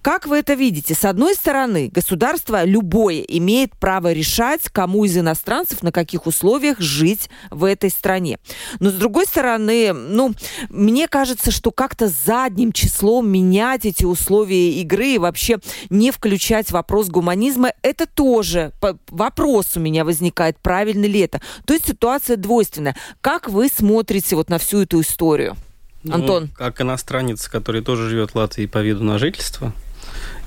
Как 0.00 0.26
вы 0.26 0.38
это 0.38 0.54
видите? 0.54 0.94
С 0.94 1.04
одной 1.04 1.34
стороны, 1.34 1.88
государство 1.92 2.64
любое 2.64 3.20
имеет 3.20 3.76
право 3.76 4.12
решать, 4.12 4.62
кому 4.70 5.04
из 5.04 5.16
иностранцев 5.16 5.82
на 5.82 5.92
каких 5.92 6.26
условиях 6.26 6.80
жить 6.80 7.28
в 7.50 7.64
этой 7.64 7.90
стране. 7.90 8.38
Но 8.80 8.90
с 8.90 8.94
другой 8.94 9.26
стороны, 9.26 9.92
ну, 9.92 10.34
мне 10.70 11.08
кажется, 11.08 11.50
что 11.50 11.70
как-то 11.70 12.08
задним 12.08 12.72
числом 12.72 13.28
менять 13.28 13.84
эти 13.84 14.04
условия 14.04 14.72
игры 14.80 15.08
и 15.08 15.18
вообще 15.18 15.58
не 15.90 16.10
включать 16.10 16.70
вопрос 16.70 17.08
гуманизма, 17.08 17.72
это 17.82 18.06
тоже 18.06 18.72
вопрос 19.08 19.76
у 19.76 19.80
меня 19.80 20.04
возникает, 20.04 20.58
правильно 20.58 21.04
ли 21.04 21.20
это. 21.20 21.40
То 21.66 21.74
есть 21.74 21.86
ситуация 21.86 22.36
двойственная. 22.36 22.96
Как 23.20 23.48
вы 23.48 23.68
смотрите 23.68 24.36
вот 24.36 24.48
на 24.48 24.58
всю 24.58 24.82
эту 24.82 25.00
историю? 25.00 25.56
Ну, 26.04 26.14
Антон. 26.14 26.48
Как 26.56 26.80
иностранец, 26.80 27.48
который 27.48 27.82
тоже 27.82 28.08
живет 28.08 28.32
в 28.32 28.34
Латвии 28.36 28.66
по 28.66 28.78
виду 28.78 29.04
на 29.04 29.18
жительство, 29.18 29.72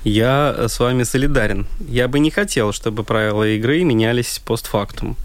я 0.04 0.68
с 0.68 0.78
вами 0.78 1.02
солидарен. 1.02 1.66
Я 1.88 2.08
бы 2.08 2.18
не 2.18 2.30
хотел, 2.30 2.72
чтобы 2.72 3.04
правила 3.04 3.48
игры 3.48 3.82
менялись 3.82 4.40
постфактум. 4.44 5.16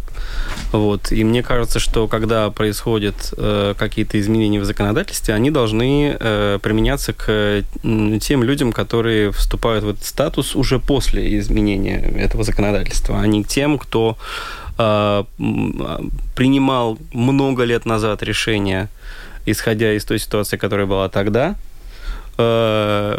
Вот. 0.72 1.12
И 1.12 1.24
мне 1.24 1.44
кажется, 1.44 1.80
что 1.80 2.08
когда 2.08 2.50
происходят 2.50 3.34
э, 3.38 3.74
какие-то 3.78 4.20
изменения 4.20 4.60
в 4.60 4.66
законодательстве, 4.66 5.34
они 5.34 5.52
должны 5.52 6.16
э, 6.20 6.60
применяться 6.62 7.14
к 7.14 7.64
тем 8.22 8.44
людям, 8.44 8.72
которые 8.72 9.32
вступают 9.32 9.84
в 9.84 9.90
этот 9.90 10.06
статус 10.06 10.56
уже 10.56 10.80
после 10.80 11.38
изменения 11.40 12.00
этого 12.00 12.44
законодательства, 12.44 13.20
а 13.20 13.28
не 13.28 13.44
к 13.44 13.48
тем, 13.48 13.78
кто 13.78 14.18
э, 14.78 15.24
принимал 16.36 16.98
много 17.14 17.64
лет 17.64 17.86
назад 17.86 18.24
решение, 18.24 18.90
исходя 19.46 19.94
из 19.94 20.06
той 20.06 20.20
ситуации, 20.20 20.58
которая 20.58 20.86
была 20.86 21.10
тогда, 21.10 21.56
э, 22.38 23.18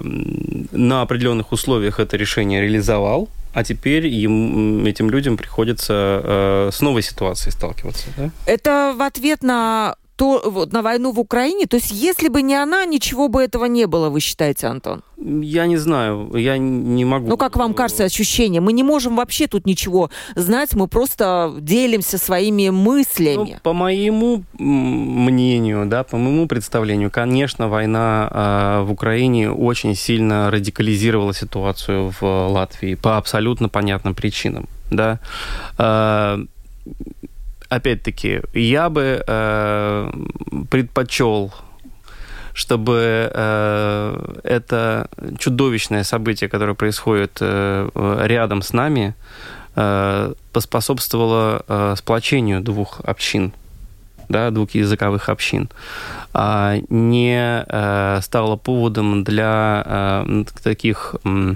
на 0.73 1.03
определенных 1.03 1.53
условиях 1.53 2.01
это 2.01 2.17
решение 2.17 2.61
реализовал, 2.61 3.29
а 3.55 3.65
теперь 3.65 4.07
им, 4.07 4.87
этим 4.87 5.11
людям 5.11 5.37
приходится 5.37 6.21
э, 6.25 6.71
с 6.73 6.81
новой 6.81 7.03
ситуацией 7.03 7.53
сталкиваться. 7.53 8.07
Да? 8.17 8.31
Это 8.47 8.95
в 8.97 9.03
ответ 9.03 9.43
на 9.43 9.97
то, 10.17 10.43
вот, 10.45 10.73
на 10.73 10.83
войну 10.83 11.13
в 11.13 11.21
Украине? 11.21 11.67
То 11.67 11.77
есть, 11.77 11.91
если 11.91 12.29
бы 12.29 12.43
не 12.43 12.55
она, 12.55 12.85
ничего 12.85 13.29
бы 13.29 13.43
этого 13.43 13.67
не 13.67 13.87
было, 13.87 14.09
вы 14.11 14.21
считаете, 14.21 14.67
Антон? 14.67 15.03
Я 15.25 15.67
не 15.67 15.77
знаю, 15.77 16.31
я 16.35 16.59
не 16.59 17.05
могу. 17.05 17.29
Ну, 17.29 17.37
как 17.37 17.57
вам 17.57 17.75
кажется 17.75 18.05
ощущение? 18.05 18.61
Мы 18.61 18.73
не 18.73 18.83
можем 18.83 19.17
вообще 19.17 19.47
тут 19.47 19.67
ничего 19.67 20.11
знать, 20.35 20.75
мы 20.75 20.89
просто 20.89 21.55
делимся 21.61 22.19
своими 22.19 22.71
мыслями. 22.71 23.53
Ну, 23.53 23.61
по 23.63 23.73
моему 23.73 24.45
мнению, 24.59 25.87
да, 25.87 26.03
по 26.03 26.17
моему 26.17 26.49
представлению, 26.49 27.11
конечно, 27.11 27.69
война 27.69 28.29
э, 28.31 28.85
в 28.85 28.93
Украине 28.93 29.51
очень 29.51 29.95
сильно 29.95 30.51
радикализировала 30.51 31.35
ситуацию 31.35 32.13
в 32.21 32.49
Латвии 32.49 32.95
по 32.97 33.17
абсолютно 33.17 33.69
понятным 33.69 34.15
причинам, 34.15 34.69
да. 34.91 35.21
Э, 35.79 36.45
опять-таки, 37.77 38.43
я 38.53 38.89
бы 38.89 39.23
э, 39.27 40.13
предпочел 40.71 41.53
чтобы 42.55 43.31
э, 43.33 44.41
это 44.45 45.09
чудовищное 45.39 46.05
событие, 46.05 46.51
которое 46.51 46.75
происходит 46.75 47.39
э, 47.41 47.89
рядом 48.27 48.61
с 48.61 48.75
нами, 48.75 49.15
э, 49.75 50.35
поспособствовало 50.53 51.65
э, 51.67 51.95
сплочению 51.97 52.61
двух 52.61 53.01
общин, 53.05 53.55
да, 54.29 54.51
двух 54.51 54.73
языковых 54.73 55.31
общин, 55.31 55.71
а 56.35 56.77
не 56.91 57.65
э, 57.67 58.21
стало 58.21 58.57
поводом 58.57 59.25
для 59.25 59.83
э, 59.87 60.45
таких 60.63 61.17
э, 61.25 61.55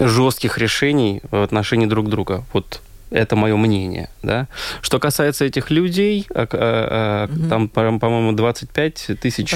жестких 0.00 0.58
решений 0.58 1.22
в 1.30 1.42
отношении 1.42 1.86
друг 1.86 2.08
друга. 2.08 2.44
Вот 2.52 2.82
это 3.10 3.36
мое 3.36 3.56
мнение. 3.56 4.08
Да? 4.22 4.48
Что 4.82 4.98
касается 4.98 5.44
этих 5.44 5.70
людей, 5.70 6.26
а, 6.34 6.46
а, 6.52 7.26
угу. 7.26 7.48
там, 7.48 7.68
по-моему, 7.68 8.32
25 8.32 9.10
тысяч... 9.20 9.54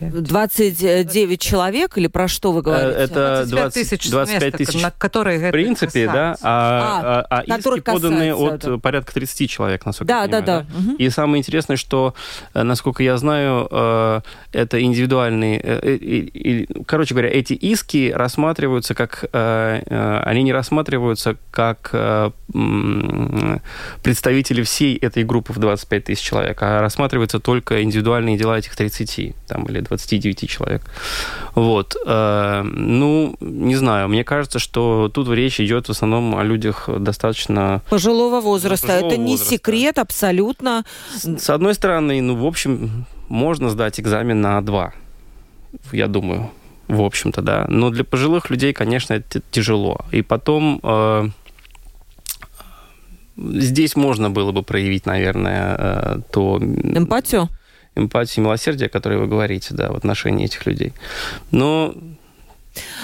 29 0.00 1.32
э, 1.32 1.36
человек 1.36 1.96
или 1.96 2.06
про 2.06 2.28
что 2.28 2.52
вы 2.52 2.62
говорите? 2.62 2.98
Это 2.98 3.44
25 3.46 3.72
тысяч, 3.72 4.10
25 4.10 4.56
тысяч 4.56 4.82
на 4.82 4.90
которые 4.90 5.48
в 5.48 5.52
принципе, 5.52 6.06
да, 6.06 6.36
а, 6.42 7.24
а, 7.30 7.40
а 7.40 7.58
иски 7.58 7.80
поданные 7.80 8.34
от 8.34 8.60
да. 8.60 8.78
порядка 8.78 9.14
30 9.14 9.48
человек, 9.48 9.86
насколько 9.86 10.08
да, 10.08 10.22
я 10.22 10.26
понимаю. 10.26 10.44
Да, 10.44 10.60
да, 10.60 10.66
да. 10.68 10.90
Угу. 10.90 10.96
И 10.96 11.08
самое 11.10 11.40
интересное, 11.40 11.76
что, 11.76 12.14
насколько 12.54 13.02
я 13.02 13.16
знаю, 13.16 14.22
это 14.52 14.80
индивидуальные... 14.80 16.68
Короче 16.86 17.14
говоря, 17.14 17.30
эти 17.30 17.54
иски 17.54 18.12
рассматриваются 18.14 18.94
как... 18.94 19.24
Они 19.32 20.42
не 20.42 20.52
рассматриваются 20.52 21.36
как 21.50 21.94
представители 24.02 24.62
всей 24.62 24.96
этой 24.96 25.24
группы 25.24 25.52
в 25.52 25.58
25 25.58 26.04
тысяч 26.04 26.22
человек, 26.22 26.62
а 26.62 26.80
рассматриваются 26.80 27.40
только 27.40 27.82
индивидуальные 27.82 28.36
дела 28.36 28.58
этих 28.58 28.76
30 28.76 29.34
там, 29.46 29.64
или 29.64 29.80
29 29.80 30.48
человек. 30.48 30.82
Вот. 31.54 31.96
Э, 32.06 32.62
ну, 32.62 33.36
не 33.40 33.76
знаю, 33.76 34.08
мне 34.08 34.24
кажется, 34.24 34.58
что 34.58 35.10
тут 35.12 35.28
речь 35.28 35.60
идет 35.60 35.86
в 35.86 35.90
основном 35.90 36.36
о 36.36 36.44
людях 36.44 36.88
достаточно... 36.98 37.82
Пожилого 37.90 38.40
возраста. 38.40 38.86
Пожилого 38.86 39.12
Это 39.12 39.16
не 39.20 39.32
возраста. 39.32 39.54
секрет 39.54 39.98
абсолютно. 39.98 40.84
С, 41.14 41.38
с 41.38 41.50
одной 41.50 41.74
стороны, 41.74 42.20
ну, 42.22 42.36
в 42.36 42.46
общем, 42.46 43.06
можно 43.28 43.70
сдать 43.70 44.00
экзамен 44.00 44.40
на 44.40 44.60
два, 44.60 44.92
я 45.92 46.06
думаю 46.06 46.50
в 46.90 47.02
общем-то, 47.02 47.42
да. 47.42 47.66
Но 47.68 47.90
для 47.90 48.04
пожилых 48.04 48.50
людей, 48.50 48.72
конечно, 48.72 49.14
это 49.14 49.40
тяжело. 49.50 50.00
И 50.10 50.22
потом 50.22 50.80
э, 50.82 51.28
здесь 53.40 53.96
можно 53.96 54.30
было 54.30 54.52
бы 54.52 54.62
проявить, 54.62 55.06
наверное, 55.06 55.76
э, 55.78 56.20
то... 56.30 56.58
Эмпатию? 56.60 57.48
Эмпатию 57.96 58.44
милосердие, 58.44 58.86
о 58.86 58.90
которой 58.90 59.18
вы 59.18 59.26
говорите, 59.26 59.74
да, 59.74 59.90
в 59.90 59.96
отношении 59.96 60.44
этих 60.44 60.66
людей. 60.66 60.92
Но 61.50 61.94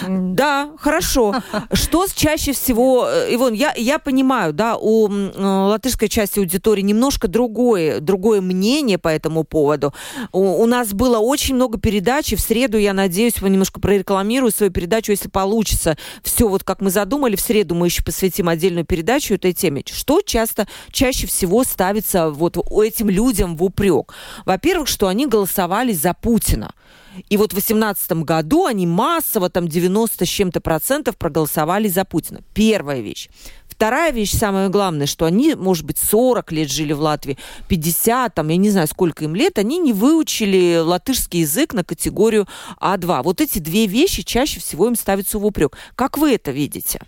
да, 0.08 0.70
хорошо. 0.78 1.34
Что 1.72 2.06
чаще 2.14 2.52
всего, 2.52 3.06
э, 3.08 3.34
Ивон, 3.34 3.52
я, 3.54 3.72
я 3.76 3.98
понимаю, 3.98 4.52
да, 4.52 4.76
у 4.76 5.08
э, 5.08 5.30
латышской 5.38 6.08
части 6.08 6.38
аудитории 6.38 6.82
немножко 6.82 7.28
другое, 7.28 8.00
другое 8.00 8.40
мнение 8.40 8.98
по 8.98 9.08
этому 9.08 9.44
поводу. 9.44 9.92
У, 10.32 10.40
у 10.40 10.66
нас 10.66 10.92
было 10.92 11.18
очень 11.18 11.54
много 11.54 11.78
передач, 11.78 12.32
и 12.32 12.36
в 12.36 12.40
среду, 12.40 12.78
я 12.78 12.92
надеюсь, 12.92 13.40
вы 13.40 13.50
немножко 13.50 13.80
прорекламирую 13.80 14.52
свою 14.52 14.70
передачу, 14.70 15.12
если 15.12 15.28
получится. 15.28 15.96
Все 16.22 16.48
вот 16.48 16.62
как 16.64 16.80
мы 16.80 16.90
задумали, 16.90 17.36
в 17.36 17.40
среду 17.40 17.74
мы 17.74 17.86
еще 17.86 18.02
посвятим 18.02 18.48
отдельную 18.48 18.84
передачу 18.84 19.34
этой 19.34 19.52
теме. 19.52 19.82
Что 19.86 20.20
часто, 20.20 20.66
чаще 20.90 21.26
всего 21.26 21.64
ставится 21.64 22.30
вот 22.30 22.56
этим 22.82 23.10
людям 23.10 23.56
в 23.56 23.64
упрек? 23.64 24.14
Во-первых, 24.44 24.88
что 24.88 25.08
они 25.08 25.26
голосовали 25.26 25.92
за 25.92 26.14
Путина. 26.14 26.72
И 27.28 27.36
вот 27.36 27.50
в 27.50 27.54
2018 27.54 28.12
году 28.24 28.66
они 28.66 28.86
массово, 28.86 29.50
там 29.50 29.68
90 29.68 30.24
с 30.24 30.28
чем-то 30.28 30.60
процентов 30.60 31.16
проголосовали 31.16 31.88
за 31.88 32.04
Путина. 32.04 32.40
Первая 32.54 33.00
вещь. 33.00 33.28
Вторая 33.68 34.10
вещь, 34.10 34.32
самое 34.32 34.70
главное, 34.70 35.06
что 35.06 35.26
они, 35.26 35.54
может 35.54 35.84
быть, 35.84 35.98
40 35.98 36.50
лет 36.52 36.70
жили 36.70 36.94
в 36.94 37.00
Латвии, 37.00 37.36
50, 37.68 38.34
там, 38.34 38.48
я 38.48 38.56
не 38.56 38.70
знаю, 38.70 38.88
сколько 38.88 39.24
им 39.24 39.34
лет, 39.34 39.58
они 39.58 39.78
не 39.78 39.92
выучили 39.92 40.78
латышский 40.78 41.40
язык 41.40 41.74
на 41.74 41.84
категорию 41.84 42.48
А2. 42.80 43.22
Вот 43.22 43.42
эти 43.42 43.58
две 43.58 43.86
вещи 43.86 44.22
чаще 44.22 44.60
всего 44.60 44.86
им 44.86 44.96
ставятся 44.96 45.38
в 45.38 45.44
упрек. 45.44 45.76
Как 45.94 46.16
вы 46.16 46.32
это 46.32 46.52
видите? 46.52 47.00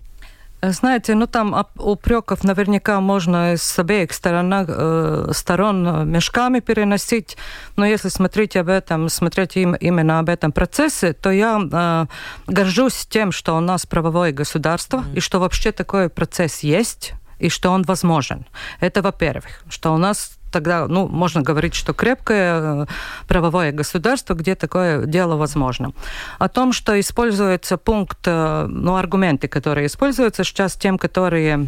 Знаете, 0.61 1.15
ну 1.15 1.27
там 1.27 1.67
упреков 1.77 2.43
наверняка 2.43 3.01
можно 3.01 3.57
с 3.57 3.79
обеих 3.79 4.13
сторон, 4.13 4.53
э, 4.53 5.31
сторон 5.33 6.09
мешками 6.11 6.59
переносить, 6.61 7.37
но 7.77 7.87
если 7.87 8.09
смотреть 8.09 8.57
об 8.57 8.69
этом, 8.69 9.09
смотреть 9.09 9.57
им, 9.57 9.75
именно 9.75 10.19
об 10.19 10.29
этом 10.29 10.51
процессе, 10.51 11.13
то 11.13 11.31
я 11.31 11.61
э, 11.61 12.07
горжусь 12.49 13.07
тем, 13.09 13.31
что 13.31 13.57
у 13.57 13.61
нас 13.61 13.87
правовое 13.87 14.33
государство 14.33 14.99
mm-hmm. 14.99 15.17
и 15.17 15.21
что 15.21 15.39
вообще 15.39 15.71
такой 15.71 16.09
процесс 16.09 16.61
есть 16.61 17.13
и 17.39 17.49
что 17.49 17.71
он 17.71 17.83
возможен. 17.83 18.45
Это 18.81 19.01
во-первых, 19.01 19.63
что 19.69 19.95
у 19.95 19.97
нас 19.97 20.38
тогда, 20.51 20.87
ну, 20.89 21.09
можно 21.09 21.43
говорить, 21.43 21.75
что 21.75 21.93
крепкое 21.93 22.83
э, 22.83 22.87
правовое 23.27 23.73
государство, 23.73 24.35
где 24.35 24.55
такое 24.55 25.07
дело 25.07 25.37
возможно. 25.37 25.93
О 26.39 26.49
том, 26.49 26.73
что 26.73 26.99
используется 26.99 27.77
пункт, 27.77 28.19
э, 28.27 28.67
ну, 28.69 28.97
аргументы, 28.97 29.49
которые 29.49 29.87
используются 29.87 30.45
сейчас 30.45 30.77
тем, 30.77 30.99
которые 30.99 31.67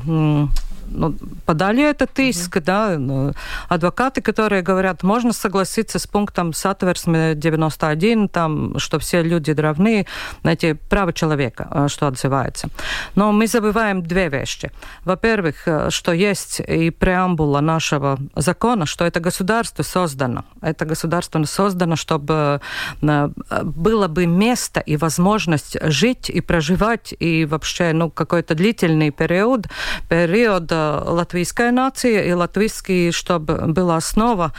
ну, 0.91 1.15
подали 1.47 1.83
этот 1.83 2.19
иск, 2.19 2.57
mm-hmm. 2.57 2.65
да, 2.65 2.99
ну, 2.99 3.33
адвокаты, 3.69 4.21
которые 4.21 4.63
говорят, 4.63 5.03
можно 5.03 5.33
согласиться 5.33 5.99
с 5.99 6.07
пунктом 6.07 6.53
Satversme 6.53 7.35
91, 7.35 8.29
там, 8.29 8.79
что 8.79 8.99
все 8.99 9.23
люди 9.23 9.51
равны, 9.53 10.07
знаете, 10.43 10.75
право 10.75 11.13
человека, 11.13 11.69
э, 11.71 11.89
что 11.89 12.07
отзывается. 12.07 12.69
Но 13.15 13.33
мы 13.33 13.47
забываем 13.47 14.03
две 14.03 14.29
вещи. 14.29 14.71
Во-первых, 15.05 15.67
э, 15.67 15.91
что 15.91 16.13
есть 16.13 16.61
и 16.61 16.91
преамбула 16.91 17.61
нашего 17.61 18.19
закона, 18.37 18.87
что 18.87 19.05
это 19.05 19.21
государство 19.21 19.83
создано. 19.83 20.45
Это 20.61 20.85
государство 20.85 21.43
создано, 21.45 21.97
чтобы 21.97 22.61
э, 23.03 23.29
было 23.63 24.09
бы 24.09 24.27
место 24.27 24.81
и 24.81 24.97
возможность 24.97 25.77
жить 25.83 26.31
и 26.31 26.41
проживать, 26.41 27.15
и 27.19 27.45
вообще, 27.45 27.93
ну, 27.93 28.11
какой-то 28.11 28.55
длительный 28.55 29.11
период, 29.11 29.67
период 30.09 30.71
латвийская 31.07 31.73
нация 31.73 32.25
и 32.25 32.33
латвийский, 32.33 33.13
чтобы 33.13 33.55
была 33.67 33.97
основа 33.97 34.53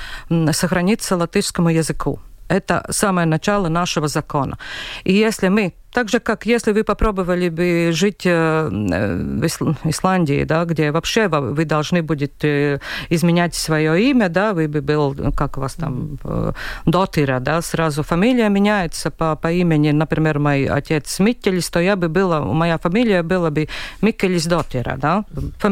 сохраниться 0.52 1.18
латышскому 1.18 1.70
языку. 1.70 2.20
Это 2.52 2.86
самое 2.90 3.26
начало 3.26 3.70
нашего 3.70 4.08
закона. 4.08 4.58
И 5.06 5.14
если 5.14 5.50
мы 5.50 5.74
так 5.94 6.10
же, 6.10 6.20
как 6.20 6.46
если 6.46 6.72
вы 6.72 6.84
попробовали 6.84 7.50
бы 7.50 7.92
жить 7.94 8.26
э, 8.26 8.70
в 8.70 9.46
Исландии, 9.90 10.44
да, 10.46 10.66
где 10.66 10.92
вообще 10.92 11.28
вы 11.28 11.66
должны 11.66 12.02
будете 12.02 12.80
изменять 13.10 13.56
свое 13.56 14.02
имя, 14.10 14.30
да, 14.30 14.54
вы 14.54 14.68
бы 14.68 14.82
был, 14.82 15.16
как 15.36 15.58
у 15.58 15.62
вас 15.62 15.74
там, 15.74 16.18
э, 16.24 16.54
Дотира, 16.86 17.40
да, 17.40 17.62
сразу 17.62 18.04
фамилия 18.04 18.50
меняется 18.50 19.12
по, 19.12 19.36
по 19.36 19.52
имени, 19.52 19.92
например, 19.92 20.40
мой 20.40 20.66
отец 20.66 21.20
Миттелис, 21.20 21.70
то 21.70 21.80
я 21.80 21.96
бы 21.96 22.08
была, 22.08 22.42
моя 22.42 22.78
фамилия 22.78 23.24
была 23.24 23.50
бы 23.50 23.68
Микелис 24.02 24.46
Дотира, 24.46 24.98
да, 24.98 25.26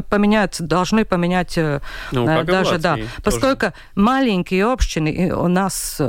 поменять, 0.09 0.57
должны 0.59 1.05
поменять 1.05 1.57
э, 1.57 1.79
ну, 2.11 2.25
даже, 2.43 2.77
да, 2.77 2.95
тоже. 2.95 3.07
поскольку 3.23 3.65
маленькие 3.95 4.65
общины 4.65 5.33
у 5.33 5.47
нас 5.47 6.01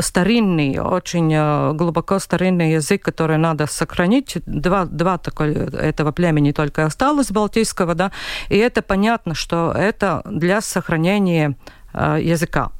старинный, 0.00 0.78
очень 0.78 1.32
э, 1.34 1.72
глубоко 1.74 2.18
старинный 2.18 2.72
язык, 2.72 3.02
который 3.02 3.38
надо 3.38 3.66
сохранить. 3.66 4.38
Два, 4.46 4.84
два 4.84 5.18
такой, 5.18 5.54
этого 5.54 6.12
племени 6.12 6.52
только 6.52 6.84
осталось, 6.84 7.30
балтийского, 7.30 7.94
да, 7.94 8.12
и 8.48 8.56
это 8.56 8.82
понятно, 8.82 9.34
что 9.34 9.72
это 9.72 10.22
для 10.24 10.60
сохранения 10.60 11.56
э, 11.92 12.18
языка. 12.20 12.70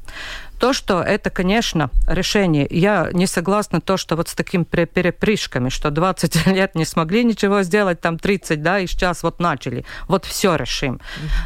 То, 0.59 0.72
что 0.72 1.02
это, 1.02 1.30
конечно, 1.30 1.90
решение. 2.09 2.66
Я 2.68 3.11
не 3.12 3.26
согласна 3.26 3.80
то, 3.80 3.96
что 3.96 4.16
вот 4.16 4.28
с 4.28 4.34
такими 4.34 4.64
перепрыжками, 4.64 5.68
что 5.68 5.90
20 5.90 6.46
лет 6.54 6.74
не 6.74 6.84
смогли 6.84 7.24
ничего 7.24 7.62
сделать, 7.62 8.00
там 8.00 8.18
30, 8.18 8.61
да, 8.62 8.80
и 8.80 8.86
сейчас 8.86 9.22
вот 9.22 9.40
начали. 9.40 9.84
Вот 10.09 10.24
все 10.24 10.56
решим. 10.56 11.00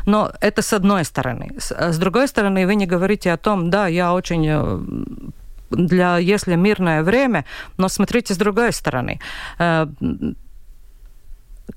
Но 0.06 0.32
это 0.40 0.62
с 0.62 0.72
одной 0.72 1.04
стороны. 1.04 1.50
С 1.58 1.98
другой 1.98 2.26
стороны, 2.26 2.66
вы 2.66 2.74
не 2.74 2.86
говорите 2.86 3.32
о 3.32 3.36
том, 3.36 3.68
да, 3.68 3.86
я 3.86 4.14
очень 4.14 4.46
э, 4.48 5.32
для, 5.72 6.18
если 6.18 6.56
мирное 6.56 7.02
время, 7.02 7.44
но 7.76 7.88
смотрите 7.88 8.34
с 8.34 8.36
другой 8.36 8.72
стороны. 8.72 9.20
Э, 9.58 9.86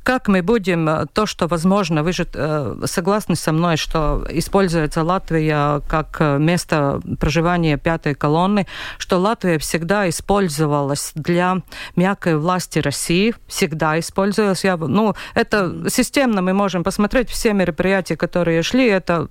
как 0.04 0.28
мы 0.28 0.42
будем 0.42 0.88
э, 0.88 1.06
то, 1.14 1.26
что 1.26 1.48
возможно, 1.48 2.04
вы 2.04 2.14
же 2.14 2.28
э, 2.34 2.82
согласны 2.86 3.36
со 3.36 3.52
мной, 3.52 3.78
что 3.78 4.26
используется 4.30 5.04
Латвия 5.04 5.82
как 5.88 6.20
место 6.40 7.02
проживания 7.20 7.78
пятой 7.78 8.16
колонны, 8.16 8.68
что 8.98 9.18
Латвия 9.18 9.58
всегда 9.58 10.10
использовалась 10.10 11.12
для 11.16 11.58
мягкой 11.96 12.38
власти 12.38 12.80
России, 12.80 13.36
всегда 13.48 14.00
использовалась. 14.00 14.64
Я, 14.64 14.78
ну, 14.78 15.16
это 15.34 15.90
системно 15.90 16.42
мы 16.42 16.54
можем 16.54 16.84
посмотреть 16.84 17.30
все 17.30 17.54
мероприятия, 17.54 18.16
которые 18.16 18.64
шли, 18.64 18.88
это 18.88 19.30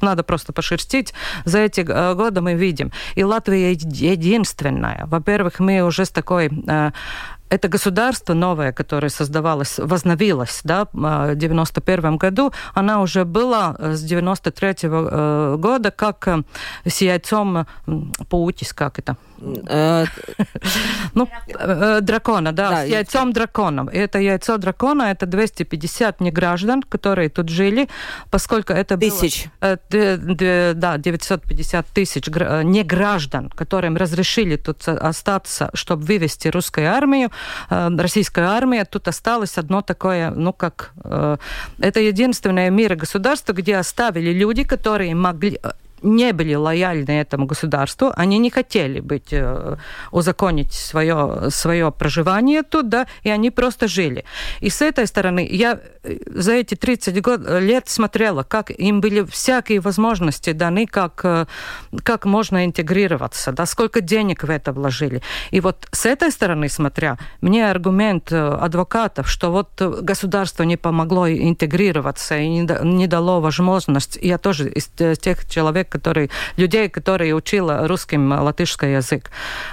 надо 0.00 0.22
просто 0.22 0.52
пошерстить. 0.52 1.14
За 1.44 1.58
эти 1.58 1.80
годы 2.14 2.40
мы 2.40 2.54
видим. 2.54 2.92
И 3.14 3.24
Латвия 3.24 3.72
единственная. 3.72 5.06
Во-первых, 5.06 5.60
мы 5.60 5.82
уже 5.82 6.04
с 6.04 6.10
такой 6.10 6.50
это 7.50 7.68
государство 7.68 8.34
новое, 8.34 8.72
которое 8.72 9.10
создавалось, 9.10 9.78
возновилось 9.78 10.60
да, 10.64 10.86
в 10.92 11.34
91 11.34 12.16
году, 12.16 12.52
она 12.74 13.02
уже 13.02 13.24
была 13.24 13.76
с 13.78 14.02
93 14.02 14.88
-го 14.88 15.56
года 15.56 15.90
как 15.90 16.28
с 16.84 17.00
яйцом 17.00 17.66
паутис, 18.28 18.72
как 18.72 18.98
это? 18.98 19.16
Э, 19.68 20.04
ну, 21.14 21.28
э, 21.48 22.00
дракона, 22.02 22.52
да, 22.52 22.84
с 22.84 22.88
яйцом 22.88 23.32
драконом. 23.32 23.88
И 23.88 23.96
это 23.96 24.18
яйцо 24.18 24.58
дракона, 24.58 25.10
это 25.10 25.26
250 25.26 26.20
неграждан, 26.20 26.82
которые 26.82 27.28
тут 27.28 27.48
жили, 27.48 27.88
поскольку 28.30 28.72
это 28.72 28.96
Тысяч. 28.96 29.48
Было, 29.60 29.78
э, 29.92 30.74
да, 30.74 30.98
950 30.98 31.86
тысяч 31.86 32.26
неграждан, 32.28 33.48
которым 33.50 33.96
разрешили 33.96 34.56
тут 34.56 34.86
остаться, 34.88 35.70
чтобы 35.74 36.04
вывести 36.04 36.48
русскую 36.48 36.92
армию, 36.92 37.30
российская 37.68 38.46
армия. 38.46 38.84
Тут 38.84 39.08
осталось 39.08 39.58
одно 39.58 39.82
такое, 39.82 40.30
ну, 40.30 40.52
как... 40.52 40.92
Это 41.04 42.00
единственное 42.00 42.70
мир 42.70 42.96
государство, 42.96 43.52
где 43.52 43.76
оставили 43.76 44.32
люди, 44.32 44.64
которые 44.64 45.14
могли 45.14 45.58
не 46.02 46.32
были 46.32 46.54
лояльны 46.54 47.20
этому 47.20 47.46
государству, 47.46 48.12
они 48.16 48.38
не 48.38 48.50
хотели 48.50 49.00
быть, 49.00 49.32
э, 49.32 49.76
узаконить 50.10 50.72
свое, 50.72 51.50
свое 51.50 51.90
проживание 51.90 52.62
тут, 52.62 52.88
да, 52.88 53.06
и 53.22 53.30
они 53.30 53.50
просто 53.50 53.88
жили. 53.88 54.24
И 54.60 54.70
с 54.70 54.82
этой 54.82 55.06
стороны 55.06 55.46
я 55.50 55.80
э, 56.02 56.18
за 56.26 56.52
эти 56.52 56.74
30 56.74 57.22
год, 57.22 57.40
лет 57.60 57.88
смотрела, 57.88 58.42
как 58.42 58.70
им 58.70 59.00
были 59.00 59.24
всякие 59.24 59.80
возможности 59.80 60.52
даны, 60.52 60.86
как, 60.86 61.20
э, 61.24 61.46
как 62.02 62.24
можно 62.24 62.64
интегрироваться, 62.64 63.52
да, 63.52 63.66
сколько 63.66 64.00
денег 64.00 64.44
в 64.44 64.50
это 64.50 64.72
вложили. 64.72 65.22
И 65.50 65.60
вот 65.60 65.86
с 65.92 66.06
этой 66.06 66.30
стороны 66.30 66.68
смотря, 66.68 67.18
мне 67.40 67.70
аргумент 67.70 68.32
адвокатов, 68.32 69.28
что 69.28 69.50
вот 69.50 69.80
государство 69.80 70.64
не 70.64 70.76
помогло 70.76 71.28
интегрироваться 71.28 72.38
и 72.38 72.48
не 72.48 73.06
дало 73.06 73.40
возможность, 73.40 74.18
я 74.20 74.38
тоже 74.38 74.70
из 74.70 74.88
тех 75.18 75.48
человек, 75.48 75.89
который, 75.90 76.30
людей, 76.56 76.88
которые 76.88 77.34
учила 77.34 77.86
русским 77.86 78.32
латышский 78.32 78.94
язык, 78.94 79.30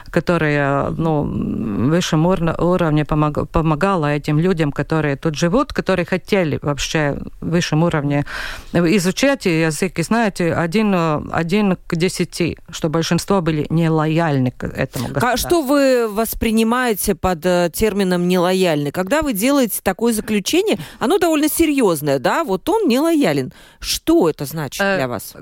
которые 0.09 0.89
ну, 0.97 1.23
в 1.23 1.89
высшем 1.89 2.25
уровне 2.25 3.05
помог, 3.05 3.49
помогала 3.49 4.07
этим 4.07 4.39
людям, 4.39 4.71
которые 4.71 5.15
тут 5.15 5.35
живут, 5.35 5.73
которые 5.73 6.05
хотели 6.05 6.59
вообще 6.61 7.17
высшем 7.41 7.83
уровне 7.83 8.25
изучать 8.73 9.45
язык. 9.45 9.99
И 9.99 10.03
знаете, 10.03 10.53
один, 10.53 10.93
один 11.31 11.77
к 11.87 11.95
десяти, 11.95 12.57
что 12.69 12.89
большинство 12.89 13.41
были 13.41 13.67
нелояльны 13.69 14.51
к 14.51 14.63
этому 14.63 15.09
государству. 15.09 15.47
Что 15.47 15.61
вы 15.61 16.07
воспринимаете 16.07 17.15
под 17.15 17.45
э, 17.45 17.69
термином 17.73 18.27
нелояльный? 18.27 18.91
Когда 18.91 19.21
вы 19.21 19.33
делаете 19.33 19.79
такое 19.83 20.13
заключение, 20.13 20.77
оно 20.99 21.17
довольно 21.17 21.49
серьезное, 21.49 22.19
да? 22.19 22.43
Вот 22.43 22.67
он 22.69 22.87
нелоялен. 22.87 23.53
Что 23.79 24.29
это 24.29 24.45
значит 24.45 24.81
э, 24.81 24.97
для 24.97 25.07
вас? 25.07 25.35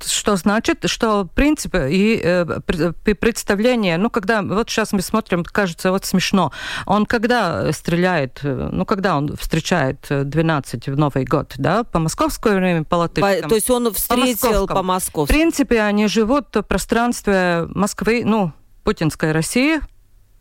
Э, 0.00 0.08
что 0.08 0.36
значит, 0.36 0.84
что, 0.86 1.24
в 1.24 1.28
принципе, 1.28 1.88
и 1.90 2.20
э, 2.22 2.44
представление, 3.14 3.98
ну, 3.98 4.10
когда, 4.10 4.42
вот 4.42 4.68
сейчас 4.68 4.92
мы 4.92 5.02
смотрим, 5.02 5.44
кажется, 5.44 5.90
вот 5.90 6.04
смешно, 6.04 6.52
он 6.86 7.06
когда 7.06 7.72
стреляет, 7.72 8.40
э, 8.42 8.68
ну, 8.72 8.84
когда 8.84 9.16
он 9.16 9.36
встречает 9.36 10.06
12 10.08 10.88
в 10.88 10.96
Новый 10.96 11.24
год, 11.24 11.54
да, 11.56 11.84
по 11.84 11.98
московскому 11.98 12.56
времени, 12.56 12.84
по 12.84 12.96
латышскому. 12.96 13.48
То 13.48 13.54
есть 13.54 13.70
он 13.70 13.92
встретил 13.92 14.66
по 14.66 14.82
московскому. 14.82 15.26
В 15.26 15.28
принципе, 15.28 15.80
они 15.80 16.06
живут 16.06 16.54
в 16.54 16.62
пространстве 16.62 17.66
Москвы, 17.68 18.22
ну, 18.24 18.52
путинской 18.84 19.32
России, 19.32 19.80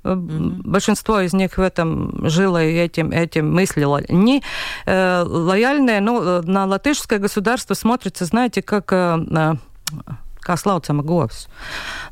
Mm-hmm. 0.04 0.62
Большинство 0.64 1.20
из 1.20 1.34
них 1.34 1.58
в 1.58 1.62
этом 1.62 2.30
жило 2.30 2.64
и 2.64 2.74
этим, 2.74 3.12
этим 3.12 3.54
мыслило. 3.54 4.02
Не 4.10 4.42
э, 4.86 5.24
лояльные, 5.26 6.00
ну, 6.00 6.42
на 6.42 6.66
латышское 6.66 7.20
государство 7.20 7.74
смотрится, 7.74 8.26
знаете, 8.26 8.62
как 8.62 8.92
э, 8.94 9.56
kā 10.42 10.58
слауцама 10.58 11.04
govs. 11.04 11.48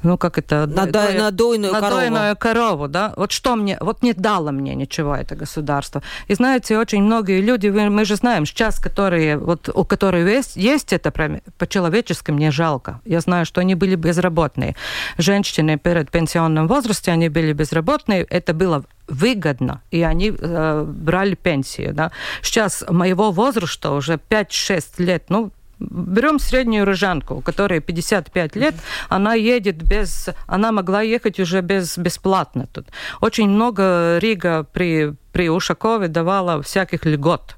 Ну, 0.04 0.18
как 0.18 0.38
это? 0.38 0.68
Надо, 0.68 1.14
надойную, 1.14 1.74
надойную 1.74 2.36
корову. 2.38 2.38
корову, 2.38 2.88
да? 2.88 3.14
Вот 3.16 3.32
что 3.32 3.56
мне, 3.56 3.78
вот 3.82 4.04
не 4.04 4.14
дало 4.14 4.52
мне 4.52 4.76
ничего 4.76 5.16
это 5.16 5.36
государство. 5.36 6.02
И 6.28 6.36
знаете, 6.36 6.78
очень 6.78 7.04
многие 7.04 7.42
люди, 7.42 7.68
мы 7.68 8.06
же 8.06 8.16
знаем, 8.16 8.46
сейчас, 8.46 8.80
которые, 8.80 9.38
вот 9.38 9.70
у 9.74 9.84
которых 9.84 10.28
есть, 10.28 10.56
есть 10.56 10.94
это 10.94 11.12
по-человечески 11.58 12.32
мне 12.32 12.52
жалко. 12.52 13.00
Я 13.06 13.20
знаю, 13.22 13.46
что 13.46 13.62
они 13.62 13.76
были 13.76 13.96
безработные. 13.96 14.76
Женщины 15.18 15.78
перед 15.78 16.12
пенсионным 16.12 16.68
возрасте, 16.68 17.12
они 17.12 17.30
были 17.30 17.54
безработные. 17.54 18.24
Это 18.24 18.54
было 18.54 18.84
выгодно, 19.08 19.82
и 19.90 20.02
они 20.02 20.34
э, 20.38 20.86
брали 20.86 21.36
пенсию. 21.36 21.94
Да. 21.94 22.12
Сейчас 22.42 22.84
моего 22.90 23.32
возраста 23.32 23.92
уже 23.92 24.20
5-6 24.30 24.84
лет, 24.98 25.24
ну, 25.30 25.52
Берем 25.80 26.40
среднюю 26.40 26.86
рыжанку, 26.86 27.36
у 27.36 27.42
которой 27.42 27.80
55 27.80 28.56
лет, 28.56 28.76
она 29.10 29.36
едет 29.36 29.84
без... 29.84 30.30
Она 30.48 30.72
могла 30.72 31.02
ехать 31.02 31.40
уже 31.40 31.62
без, 31.62 31.98
бесплатно 31.98 32.68
тут. 32.74 32.88
Очень 33.22 33.50
много 33.50 34.18
Рига 34.20 34.64
при, 34.64 35.14
при 35.32 35.50
Ушакове 35.50 36.08
давала 36.08 36.62
всяких 36.62 37.06
льгот 37.06 37.58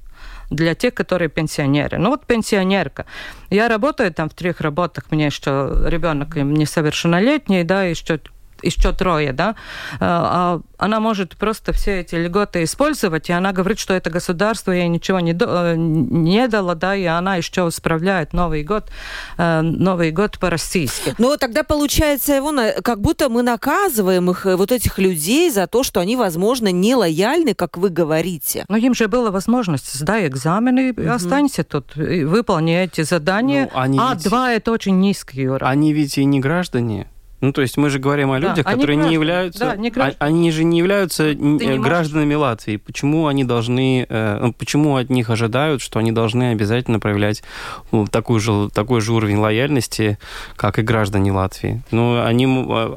для 0.50 0.76
тех, 0.76 0.94
которые 0.94 1.30
пенсионеры. 1.30 1.98
Ну 1.98 2.10
вот 2.10 2.26
пенсионерка. 2.26 3.06
Я 3.50 3.68
работаю 3.68 4.14
там 4.14 4.30
в 4.30 4.34
трех 4.34 4.62
работах, 4.62 5.06
мне 5.12 5.30
что 5.30 5.88
ребенок 5.88 6.36
несовершеннолетний, 6.36 7.64
да, 7.64 7.88
и 7.88 7.94
что 7.94 8.20
еще 8.62 8.94
трое, 8.94 9.34
да, 9.34 9.56
а, 10.00 10.60
а 10.60 10.62
она 10.80 11.00
может 11.00 11.36
просто 11.36 11.74
все 11.74 12.00
эти 12.00 12.16
льготы 12.16 12.64
использовать, 12.64 13.30
и 13.30 13.34
она 13.34 13.52
говорит, 13.52 13.80
что 13.80 13.94
это 13.94 14.10
государство 14.10 14.72
ей 14.72 14.88
ничего 14.88 15.20
не, 15.20 15.38
э, 15.40 15.76
не 15.76 16.48
дало, 16.48 16.74
да, 16.74 16.96
и 16.96 17.04
она 17.04 17.36
еще 17.36 17.70
справляет 17.70 18.34
Новый 18.34 18.64
год, 18.64 18.90
э, 19.38 19.62
Новый 19.62 20.12
год 20.12 20.40
по-российски. 20.40 21.16
Но 21.18 21.36
тогда 21.38 21.64
получается, 21.64 22.34
его 22.34 22.54
как 22.82 23.02
будто 23.02 23.30
мы 23.30 23.44
наказываем 23.44 24.32
их, 24.32 24.46
э, 24.46 24.56
вот 24.56 24.72
этих 24.72 24.98
людей 24.98 25.52
за 25.52 25.68
то, 25.68 25.84
что 25.84 26.00
они, 26.00 26.16
возможно, 26.16 26.72
не 26.72 26.96
лояльны, 26.96 27.54
как 27.54 27.78
вы 27.78 27.90
говорите. 27.90 28.66
Но 28.70 28.78
им 28.78 28.96
же 28.96 29.08
была 29.08 29.32
возможность, 29.32 29.94
сдай 29.94 30.28
экзамены, 30.28 30.92
угу. 30.92 31.10
останься 31.10 31.64
тут, 31.64 31.96
выполни 31.96 32.78
эти 32.78 33.02
задания. 33.02 33.70
Ну, 33.74 33.80
они 33.80 34.00
а 34.02 34.14
ведь... 34.14 34.24
два 34.24 34.52
это 34.54 34.72
очень 34.72 35.00
низкий 35.00 35.48
уровень. 35.50 35.72
Они 35.72 35.94
ведь 35.94 36.18
и 36.18 36.26
не 36.26 36.40
граждане 36.40 37.08
Ну, 37.42 37.54
то 37.54 37.62
есть 37.62 37.78
мы 37.78 37.90
же 37.90 38.00
говорим 38.00 38.32
о 38.32 38.40
людях, 38.40 38.66
да, 38.66 38.72
которые 38.72 38.98
не 38.98 39.14
являются... 39.14 39.60
Да, 39.60 39.76
не 39.76 39.90
граждан. 39.90 40.16
Они 40.20 40.52
же 40.52 40.64
не 40.64 40.80
являются 40.80 41.34
не 41.34 41.78
гражданами 41.78 42.36
можешь... 42.36 42.50
Латвии. 42.50 42.78
Почему 42.78 43.28
они 43.28 43.44
должны... 43.44 44.06
Э, 44.10 44.40
ну, 44.42 44.54
почему 44.54 44.98
от 44.98 45.10
них 45.10 45.30
ожидают, 45.30 45.82
что 45.82 46.00
они 46.00 46.12
должны 46.12 46.52
обязательно 46.52 47.00
проявлять 47.00 47.44
ну, 47.92 48.08
такой, 48.08 48.40
же, 48.40 48.70
такой 48.70 49.02
же 49.02 49.14
уровень 49.14 49.38
лояльности, 49.38 50.18
как 50.56 50.80
и 50.80 50.82
граждане 50.82 51.32
Латвии? 51.32 51.82
Ну, 51.92 52.22
они, 52.22 52.46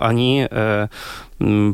они 0.01 0.49
э, 0.51 0.89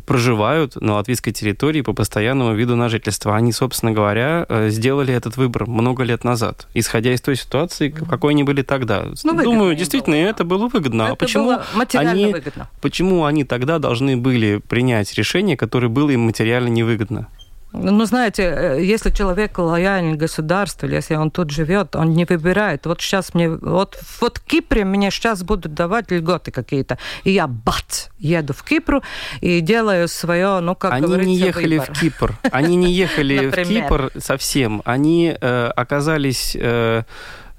проживают 0.06 0.76
на 0.80 0.94
латвийской 0.94 1.32
территории 1.32 1.82
по 1.82 1.92
постоянному 1.92 2.54
виду 2.54 2.76
на 2.76 2.88
жительство. 2.88 3.36
Они, 3.36 3.52
собственно 3.52 3.92
говоря, 3.92 4.46
э, 4.48 4.70
сделали 4.70 5.12
этот 5.14 5.36
выбор 5.36 5.66
много 5.66 6.02
лет 6.02 6.24
назад, 6.24 6.66
исходя 6.74 7.12
из 7.12 7.20
той 7.20 7.36
ситуации, 7.36 7.88
какой 7.88 8.32
они 8.32 8.44
были 8.44 8.62
тогда. 8.62 9.06
Ну, 9.24 9.42
Думаю, 9.42 9.74
действительно, 9.76 10.16
было. 10.16 10.24
это 10.24 10.44
было 10.44 10.68
выгодно. 10.68 11.02
Это 11.02 11.12
а 11.12 11.16
почему 11.16 11.58
они, 11.94 12.32
выгодно. 12.32 12.68
почему 12.80 13.24
они 13.24 13.44
тогда 13.44 13.78
должны 13.78 14.16
были 14.16 14.60
принять 14.68 15.14
решение, 15.14 15.56
которое 15.56 15.88
было 15.88 16.10
им 16.10 16.20
материально 16.20 16.68
невыгодно? 16.68 17.28
Ну, 17.72 18.04
знаете, 18.06 18.42
э, 18.42 18.82
если 18.82 19.10
человек 19.10 19.58
лоялен 19.58 20.16
государству, 20.16 20.88
если 20.88 21.16
он 21.16 21.30
тут 21.30 21.50
живет, 21.50 21.96
он 21.96 22.12
не 22.14 22.24
выбирает. 22.24 22.86
Вот 22.86 23.00
сейчас 23.00 23.34
мне, 23.34 23.50
вот, 23.50 23.98
вот 24.20 24.38
в 24.38 24.44
Кипре 24.44 24.84
мне 24.84 25.10
сейчас 25.10 25.42
будут 25.42 25.74
давать 25.74 26.10
льготы 26.10 26.50
какие-то, 26.50 26.98
и 27.24 27.30
я 27.32 27.46
бац, 27.46 28.08
еду 28.18 28.54
в 28.54 28.62
Кипр 28.62 29.02
и 29.42 29.60
делаю 29.60 30.08
свое, 30.08 30.60
ну, 30.60 30.74
как 30.74 30.92
Они 30.92 31.14
не 31.16 31.36
ехали 31.36 31.78
выбор. 31.78 31.94
в 31.94 32.00
Кипр. 32.00 32.38
Они 32.50 32.76
не 32.76 32.92
ехали 32.92 33.48
в 33.50 33.64
Кипр 33.64 34.12
совсем. 34.18 34.82
Они 34.84 35.36
э, 35.38 35.70
оказались... 35.76 36.56
Э, 36.58 37.02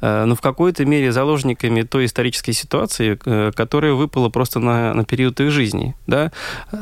Э, 0.01 0.25
ну, 0.25 0.35
в 0.35 0.41
какой-то 0.41 0.85
мере 0.85 1.11
заложниками 1.11 1.81
той 1.81 2.05
исторической 2.05 2.53
ситуации, 2.53 3.19
э, 3.25 3.51
которая 3.53 3.93
выпала 3.93 4.29
просто 4.29 4.59
на, 4.59 4.93
на 4.93 5.03
период 5.03 5.39
их 5.39 5.51
жизни. 5.51 5.95
Да? 6.07 6.31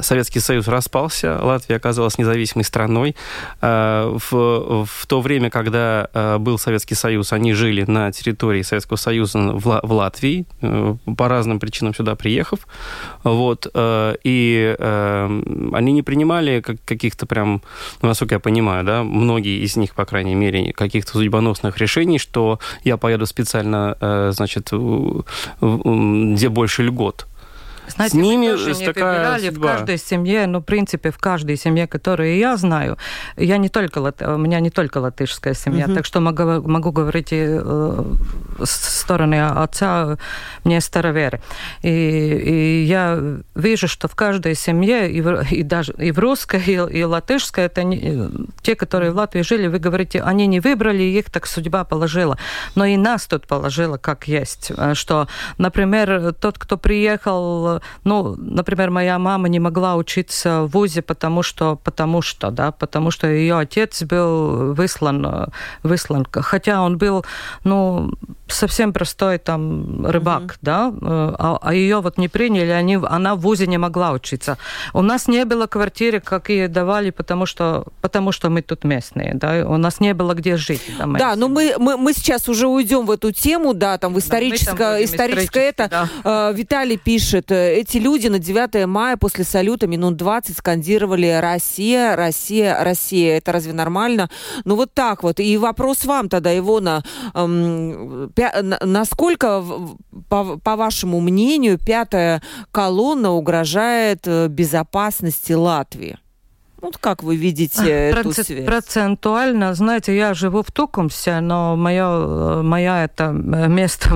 Советский 0.01 0.39
Союз 0.39 0.67
распался, 0.67 1.39
Латвия 1.41 1.77
оказалась 1.77 2.17
независимой 2.17 2.63
страной. 2.63 3.15
Э, 3.61 4.17
в, 4.29 4.85
в 4.85 5.07
то 5.07 5.21
время, 5.21 5.49
когда 5.49 6.09
был 6.39 6.57
Советский 6.57 6.95
Союз, 6.95 7.33
они 7.33 7.53
жили 7.53 7.83
на 7.87 8.11
территории 8.11 8.61
Советского 8.61 8.97
Союза 8.97 9.39
в, 9.39 9.79
в 9.83 9.91
Латвии, 9.91 10.45
по 10.61 11.27
разным 11.27 11.59
причинам 11.59 11.93
сюда 11.93 12.15
приехав. 12.15 12.67
Вот, 13.23 13.67
и 13.75 14.75
они 14.79 15.91
не 15.91 16.01
принимали 16.01 16.61
каких-то 16.61 17.25
прям, 17.25 17.61
насколько 18.01 18.35
я 18.35 18.39
понимаю, 18.39 18.83
да, 18.83 19.03
многие 19.03 19.63
из 19.63 19.75
них, 19.75 19.95
по 19.95 20.05
крайней 20.05 20.35
мере, 20.35 20.73
каких-то 20.73 21.13
судьбоносных 21.13 21.77
решений, 21.77 22.19
что 22.19 22.59
я 22.83 22.97
поеду 23.07 23.25
специально, 23.25 23.95
э, 24.01 24.31
значит, 24.33 24.71
где 25.61 26.49
больше 26.49 26.83
льгот. 26.83 27.25
Знаете, 27.87 28.17
с 28.17 28.21
ними 28.21 28.49
выбирали 28.49 29.47
судьба. 29.47 29.67
в 29.67 29.71
каждой 29.71 29.97
семье, 29.97 30.47
ну, 30.47 30.59
в 30.59 30.63
принципе, 30.63 31.11
в 31.11 31.17
каждой 31.17 31.57
семье, 31.57 31.87
которую 31.87 32.37
я 32.37 32.57
знаю, 32.57 32.97
я 33.37 33.57
не 33.57 33.69
только, 33.69 33.99
у 33.99 34.37
меня 34.37 34.59
не 34.59 34.69
только 34.69 34.97
латышская 34.97 35.53
семья, 35.53 35.85
угу. 35.85 35.95
так 35.95 36.05
что 36.05 36.19
могу, 36.19 36.67
могу 36.67 36.91
говорить 36.91 37.31
и 37.31 37.45
э, 37.47 38.03
с 38.63 38.99
стороны 38.99 39.45
отца, 39.47 40.17
мне 40.63 40.81
староверы. 40.81 41.41
И, 41.81 41.89
и 41.89 42.83
я 42.83 43.19
вижу, 43.55 43.87
что 43.87 44.07
в 44.07 44.15
каждой 44.15 44.55
семье, 44.55 45.11
и, 45.11 45.21
в, 45.21 45.51
и 45.51 45.63
даже 45.63 45.93
и 45.93 46.11
в 46.11 46.19
русской, 46.19 46.61
и, 46.61 46.99
и 46.99 47.03
латышской, 47.03 47.65
это 47.65 47.83
не, 47.83 48.29
те, 48.61 48.75
которые 48.75 49.11
в 49.11 49.15
Латвии 49.15 49.41
жили, 49.41 49.67
вы 49.67 49.79
говорите, 49.79 50.21
они 50.21 50.47
не 50.47 50.59
выбрали, 50.59 51.03
их 51.03 51.31
так 51.31 51.47
судьба 51.47 51.83
положила. 51.83 52.37
Но 52.75 52.85
и 52.85 52.97
нас 52.97 53.27
тут 53.27 53.47
положила 53.47 53.97
как 53.97 54.27
есть. 54.27 54.71
Что, 54.93 55.27
например, 55.57 56.33
тот, 56.33 56.57
кто 56.59 56.77
приехал 56.77 57.76
ну, 58.03 58.35
например, 58.37 58.91
моя 58.91 59.19
мама 59.19 59.49
не 59.49 59.59
могла 59.59 59.95
учиться 59.95 60.63
в 60.63 60.67
ВУЗе, 60.67 61.01
потому 61.01 61.43
что, 61.43 61.75
потому 61.75 62.21
что, 62.21 62.51
да, 62.51 62.71
потому 62.71 63.11
что 63.11 63.27
ее 63.27 63.57
отец 63.57 64.03
был 64.03 64.73
выслан, 64.73 65.51
выслан, 65.83 66.25
хотя 66.31 66.81
он 66.81 66.97
был, 66.97 67.25
ну, 67.63 68.11
совсем 68.49 68.93
простой 68.93 69.37
там 69.37 70.05
рыбак, 70.05 70.43
mm-hmm. 70.43 70.57
да, 70.61 70.93
а, 71.01 71.57
а 71.61 71.73
ее 71.73 72.01
вот 72.01 72.17
не 72.17 72.27
приняли, 72.27 72.71
они, 72.71 72.95
она 72.95 73.35
в 73.35 73.39
ВУЗе 73.39 73.67
не 73.67 73.77
могла 73.77 74.11
учиться. 74.11 74.57
У 74.93 75.01
нас 75.01 75.27
не 75.27 75.45
было 75.45 75.67
квартиры, 75.67 76.19
какие 76.19 76.67
давали, 76.67 77.11
потому 77.11 77.45
что, 77.45 77.85
потому 78.01 78.31
что 78.31 78.49
мы 78.49 78.61
тут 78.61 78.83
местные, 78.83 79.33
да, 79.33 79.65
у 79.67 79.77
нас 79.77 79.99
не 79.99 80.13
было 80.13 80.33
где 80.33 80.57
жить. 80.57 80.81
Да, 80.97 81.05
да 81.05 81.35
но 81.35 81.47
мы, 81.47 81.75
мы, 81.77 81.97
мы 81.97 82.13
сейчас 82.13 82.49
уже 82.49 82.67
уйдем 82.67 83.05
в 83.05 83.11
эту 83.11 83.31
тему, 83.31 83.73
да, 83.73 83.97
там 83.97 84.13
в 84.13 84.19
историческое, 84.19 84.75
да, 84.75 85.03
историческое 85.03 85.69
это. 85.69 85.87
Да. 85.89 86.09
Э, 86.23 86.53
Виталий 86.53 86.97
пишет, 86.97 87.51
эти 87.51 87.97
люди 87.97 88.27
на 88.27 88.39
9 88.39 88.87
мая 88.87 89.17
после 89.17 89.43
салюта 89.43 89.87
минут 89.87 90.15
20 90.17 90.57
скандировали 90.57 91.37
«Россия, 91.41 92.15
Россия, 92.15 92.83
Россия». 92.83 93.37
Это 93.37 93.51
разве 93.51 93.73
нормально? 93.73 94.29
Ну 94.65 94.75
вот 94.75 94.93
так 94.93 95.23
вот. 95.23 95.39
И 95.39 95.57
вопрос 95.57 96.05
вам 96.05 96.29
тогда, 96.29 96.57
Ивона, 96.57 97.03
эм, 97.33 98.31
насколько, 98.81 99.63
по, 100.29 100.57
по 100.57 100.75
вашему 100.75 101.19
мнению, 101.19 101.77
пятая 101.77 102.41
колонна 102.71 103.31
угрожает 103.31 104.27
э, 104.27 104.47
безопасности 104.47 105.53
Латвии? 105.53 106.17
Вот 106.79 106.97
как 106.99 107.23
вы 107.23 107.35
видите 107.35 107.89
эту 107.89 108.31
связь? 108.31 108.65
Процентуально, 108.65 109.73
знаете, 109.73 110.15
я 110.15 110.33
живу 110.35 110.61
в 110.61 110.71
Тукумсе, 110.71 111.39
но 111.39 111.75
мое, 111.75 112.61
моя 112.61 113.03
это 113.03 113.25
э, 113.25 113.67
место 113.67 114.09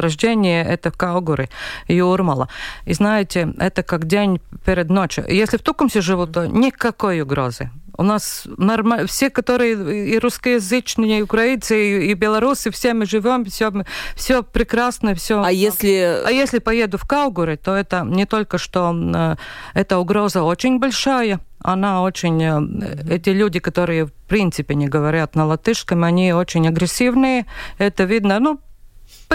рождения 0.00 0.64
это 0.64 0.90
Каугури, 0.90 1.50
Юрмала. 1.88 2.48
И 2.86 2.94
знаете, 2.94 3.52
это 3.58 3.82
как 3.82 4.06
день 4.06 4.40
перед 4.64 4.88
ночью. 4.88 5.26
Если 5.28 5.58
в 5.58 5.62
Тукумсе 5.62 6.00
живу, 6.00 6.26
то 6.26 6.46
никакой 6.46 7.20
угрозы. 7.20 7.70
У 8.00 8.02
нас 8.02 8.44
нормально, 8.56 9.06
все, 9.06 9.28
которые 9.28 10.14
и 10.14 10.18
русскоязычные, 10.18 11.18
и 11.18 11.22
украинцы, 11.22 11.76
и, 11.76 12.10
и 12.10 12.14
белорусы, 12.14 12.70
все 12.70 12.94
мы 12.94 13.04
живем, 13.04 13.44
все, 13.44 13.70
все 14.16 14.42
прекрасно, 14.42 15.14
все. 15.14 15.42
А 15.42 15.52
если... 15.52 16.22
А 16.24 16.30
если 16.30 16.60
поеду 16.60 16.96
в 16.96 17.06
Каугури, 17.06 17.56
то 17.56 17.76
это 17.76 18.02
не 18.06 18.24
только 18.24 18.56
что, 18.56 18.94
э, 18.94 19.36
эта 19.74 19.98
угроза 19.98 20.42
очень 20.44 20.78
большая, 20.78 21.40
она 21.62 22.02
очень... 22.02 22.42
Э, 22.42 23.16
эти 23.16 23.28
люди, 23.28 23.60
которые 23.60 24.06
в 24.06 24.12
принципе 24.12 24.74
не 24.74 24.88
говорят 24.88 25.34
на 25.34 25.44
латышском, 25.44 26.02
они 26.02 26.32
очень 26.32 26.66
агрессивные. 26.66 27.44
Это 27.76 28.04
видно, 28.04 28.40
ну, 28.40 28.60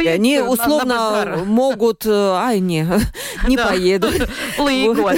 и 0.02 0.08
они 0.08 0.40
условно 0.40 1.44
могут, 1.46 2.06
э, 2.06 2.12
ай, 2.12 2.60
не, 2.60 2.88
не 3.48 3.58
поеду. 3.58 4.10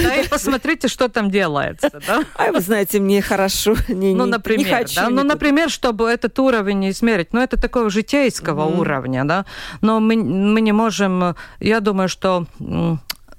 да, 0.02 0.14
и 0.16 0.28
посмотрите, 0.28 0.88
что 0.88 1.08
там 1.08 1.30
делается? 1.30 1.90
Ай, 2.36 2.52
вы 2.52 2.60
знаете, 2.60 3.00
мне 3.00 3.22
хорошо, 3.22 3.76
ну, 3.88 4.26
например. 4.26 4.86
Да? 4.94 5.10
Ну, 5.10 5.22
например, 5.24 5.70
чтобы 5.70 6.08
этот 6.08 6.38
уровень 6.38 6.90
измерить, 6.90 7.32
ну, 7.32 7.40
это 7.40 7.60
такого 7.60 7.90
житейского 7.90 8.64
уровня, 8.64 9.24
да, 9.24 9.44
но 9.80 10.00
мы, 10.00 10.16
мы 10.16 10.60
не 10.60 10.72
можем, 10.72 11.34
я 11.60 11.80
думаю, 11.80 12.08
что 12.08 12.46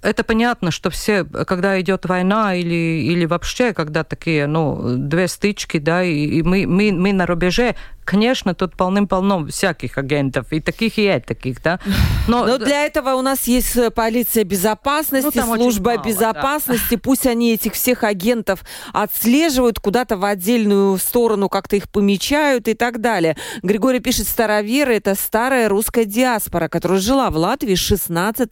это 0.02 0.24
понятно, 0.24 0.72
что 0.72 0.90
все, 0.90 1.24
когда 1.24 1.80
идет 1.82 2.06
война 2.06 2.56
или, 2.56 3.04
или 3.04 3.26
вообще, 3.26 3.74
когда 3.74 4.04
такие, 4.04 4.48
ну, 4.48 4.96
две 4.98 5.28
стычки, 5.28 5.78
да, 5.78 6.04
и, 6.04 6.26
и 6.26 6.44
мы, 6.44 6.66
мы, 6.68 6.92
мы 6.92 7.14
на 7.14 7.26
рубеже, 7.26 7.76
конечно, 8.04 8.54
тут 8.54 8.76
полным-полно 8.76 9.46
всяких 9.48 9.98
агентов, 9.98 10.48
и 10.52 10.60
таких, 10.60 10.98
и 10.98 11.20
таких, 11.20 11.62
да. 11.62 11.80
Но, 12.28 12.46
Но 12.46 12.58
для 12.58 12.86
этого 12.86 13.16
у 13.16 13.22
нас 13.22 13.48
есть 13.48 13.76
э, 13.76 13.92
полиция 13.92 14.44
безопасности, 14.44 15.40
ну, 15.40 15.56
служба 15.56 15.92
мало, 15.96 16.04
безопасности. 16.04 16.96
Да. 16.96 17.02
Пусть 17.04 17.28
они 17.28 17.54
этих 17.54 17.74
всех 17.74 18.04
агентов 18.04 18.64
отслеживают 18.94 19.80
куда-то 19.80 20.18
в 20.18 20.26
отдельную 20.26 20.98
сторону, 20.98 21.50
как-то 21.50 21.76
их 21.76 21.90
помечают 21.90 22.68
и 22.68 22.74
так 22.74 23.02
далее. 23.02 23.38
Григорий 23.64 24.00
пишет, 24.00 24.28
староверы– 24.28 24.96
это 24.98 25.16
старая 25.16 25.70
русская 25.70 26.06
диаспора, 26.06 26.68
которая 26.68 27.00
жила 27.00 27.30
в 27.30 27.38
Латвии 27.38 27.76
с 27.76 27.80
16 27.80 28.52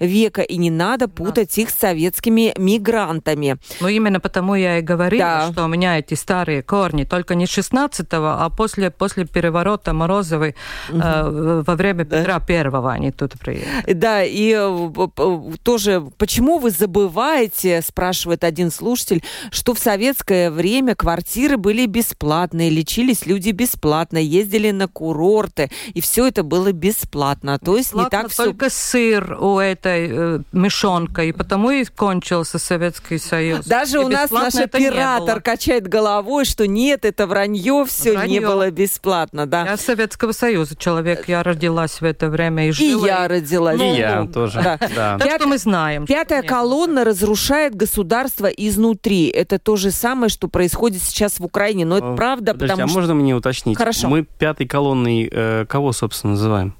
века, 0.00 0.42
и 0.42 0.56
не 0.56 0.70
надо 0.70 1.08
путать 1.08 1.54
да. 1.54 1.62
их 1.62 1.70
с 1.70 1.74
советскими 1.74 2.52
мигрантами. 2.56 3.56
Ну, 3.80 3.88
именно 3.88 4.20
потому 4.20 4.54
я 4.54 4.78
и 4.78 4.82
говорила, 4.82 5.46
да. 5.46 5.52
что 5.52 5.64
у 5.64 5.68
меня 5.68 5.98
эти 5.98 6.14
старые 6.14 6.62
корни 6.62 7.04
только 7.04 7.34
не 7.34 7.46
16 7.46 8.06
а 8.10 8.50
после 8.50 8.90
после 8.98 9.24
переворота 9.24 9.92
Морозовой 9.92 10.54
угу. 10.90 11.00
э, 11.00 11.62
во 11.66 11.76
время 11.76 12.04
Петра 12.04 12.40
Первого 12.40 12.92
они 12.92 13.12
тут 13.12 13.38
приехали. 13.38 13.92
Да, 13.92 14.22
и 14.24 14.54
э, 14.56 15.48
тоже, 15.62 16.04
почему 16.18 16.58
вы 16.58 16.70
забываете, 16.70 17.82
спрашивает 17.82 18.44
один 18.44 18.70
слушатель, 18.70 19.22
что 19.50 19.74
в 19.74 19.78
советское 19.78 20.50
время 20.50 20.94
квартиры 20.94 21.56
были 21.56 21.86
бесплатные, 21.86 22.70
лечились 22.70 23.26
люди 23.26 23.50
бесплатно, 23.50 24.18
ездили 24.18 24.70
на 24.70 24.88
курорты, 24.88 25.70
и 25.94 26.00
все 26.00 26.26
это 26.26 26.42
было 26.42 26.72
бесплатно. 26.72 27.58
То 27.58 27.76
есть 27.76 27.90
бесплатно 27.90 28.16
не 28.16 28.22
так 28.22 28.30
все... 28.30 28.44
только 28.44 28.70
сыр 28.70 29.38
у 29.40 29.58
этой 29.58 30.08
э, 30.10 30.40
мешонка, 30.52 31.24
и 31.24 31.32
потому 31.32 31.70
и 31.70 31.84
кончился 31.84 32.58
Советский 32.58 33.18
Союз. 33.18 33.66
Даже 33.66 33.98
и 33.98 34.00
у 34.00 34.08
нас 34.08 34.30
наш 34.30 34.54
оператор 34.54 35.40
качает 35.40 35.86
головой, 35.86 36.44
что 36.44 36.66
нет, 36.66 37.04
это 37.04 37.26
вранье, 37.26 37.84
все 37.86 38.12
вранье. 38.12 38.40
не 38.40 38.46
было 38.46 38.70
бесплатно 38.78 39.46
да. 39.46 39.64
Я 39.66 39.76
Советского 39.76 40.32
Союза 40.32 40.76
человек, 40.76 41.28
я 41.28 41.42
родилась 41.42 42.00
в 42.00 42.04
это 42.04 42.28
время 42.28 42.68
и 42.68 42.70
жила. 42.70 43.06
И 43.06 43.10
я 43.10 43.28
родилась. 43.28 43.80
И 43.80 43.84
я 43.84 44.24
тоже, 44.26 44.62
да. 44.62 44.78
да. 44.94 45.18
Так 45.18 45.40
что 45.40 45.48
мы 45.48 45.58
знаем. 45.58 46.06
Пятая 46.06 46.42
колонна 46.42 47.04
разрушает 47.04 47.74
государство 47.74 48.46
изнутри. 48.46 49.28
Это 49.28 49.58
то 49.58 49.76
же 49.76 49.90
самое, 49.90 50.28
что 50.28 50.48
происходит 50.48 51.02
сейчас 51.02 51.40
в 51.40 51.44
Украине. 51.44 51.84
Но 51.84 51.98
это 51.98 52.14
правда, 52.14 52.52
Подождите, 52.52 52.72
потому 52.72 52.84
а 52.84 52.88
что... 52.88 52.98
можно 52.98 53.14
мне 53.14 53.34
уточнить? 53.34 53.76
Хорошо. 53.76 54.08
Мы 54.08 54.22
пятой 54.22 54.66
колонной 54.66 55.28
э, 55.30 55.66
кого, 55.68 55.92
собственно, 55.92 56.34
называем? 56.34 56.74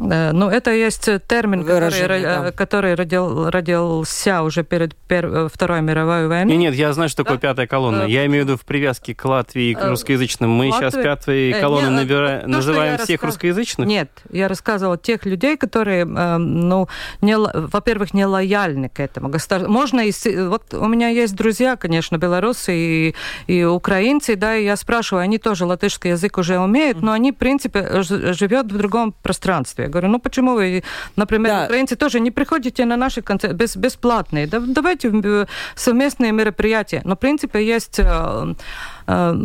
Ну, 0.00 0.48
это 0.48 0.70
есть 0.70 1.08
термин, 1.26 1.64
который, 1.64 2.22
да. 2.22 2.52
который 2.52 2.94
родил, 2.94 3.50
родился 3.50 4.42
уже 4.42 4.62
перед 4.62 4.94
пер, 4.94 5.48
Второй 5.52 5.82
мировой 5.82 6.28
войной. 6.28 6.56
Нет, 6.56 6.70
нет, 6.70 6.74
я 6.74 6.92
знаю, 6.92 7.08
что 7.08 7.24
такое 7.24 7.38
да? 7.38 7.48
пятая 7.48 7.66
колонна. 7.66 8.04
Я 8.04 8.24
имею 8.26 8.44
в 8.44 8.48
виду 8.48 8.56
в 8.56 8.64
привязке 8.64 9.12
к 9.12 9.24
Латвии, 9.24 9.74
к 9.74 9.84
русскоязычным. 9.84 10.50
Мы 10.50 10.68
Латвии... 10.68 10.90
сейчас 10.90 10.94
пятой 10.94 11.52
колонной 11.60 11.90
нет, 11.90 12.00
набира... 12.02 12.40
то, 12.42 12.46
называем 12.48 12.96
всех 12.98 13.22
рассказ... 13.22 13.34
русскоязычных? 13.34 13.88
Нет, 13.88 14.08
я 14.30 14.46
рассказывала 14.46 14.96
тех 14.96 15.26
людей, 15.26 15.56
которые, 15.56 16.04
ну, 16.04 16.88
не, 17.20 17.36
во-первых, 17.36 18.14
не 18.14 18.24
лояльны 18.24 18.88
к 18.88 19.00
этому 19.00 19.30
государству. 19.30 19.70
Можно, 19.70 20.06
и, 20.06 20.12
вот 20.46 20.74
у 20.74 20.86
меня 20.86 21.08
есть 21.08 21.34
друзья, 21.34 21.74
конечно, 21.74 22.18
белорусы 22.18 22.72
и, 22.72 23.14
и 23.48 23.64
украинцы, 23.64 24.36
да, 24.36 24.54
и 24.54 24.64
я 24.64 24.76
спрашиваю, 24.76 25.24
они 25.24 25.38
тоже 25.38 25.64
латышский 25.64 26.10
язык 26.10 26.38
уже 26.38 26.60
умеют, 26.60 27.02
но 27.02 27.10
они, 27.10 27.32
в 27.32 27.36
принципе, 27.36 28.02
живет 28.02 28.70
в 28.70 28.78
другом 28.78 29.12
пространстве. 29.22 29.87
Я 29.88 29.92
говорю, 29.92 30.08
ну 30.08 30.18
почему 30.18 30.54
вы, 30.54 30.82
например, 31.16 31.52
да. 31.52 31.64
украинцы 31.64 31.96
тоже 31.96 32.20
не 32.20 32.30
приходите 32.30 32.84
на 32.84 32.96
наши 32.96 33.22
концерты 33.22 33.56
без, 33.56 33.76
бесплатные? 33.76 34.46
Да, 34.46 34.60
давайте 34.60 35.46
совместные 35.74 36.32
мероприятия. 36.32 37.00
Но, 37.04 37.14
в 37.14 37.18
принципе, 37.18 37.66
есть 37.66 37.98
э, 37.98 38.04
Э, 38.04 38.54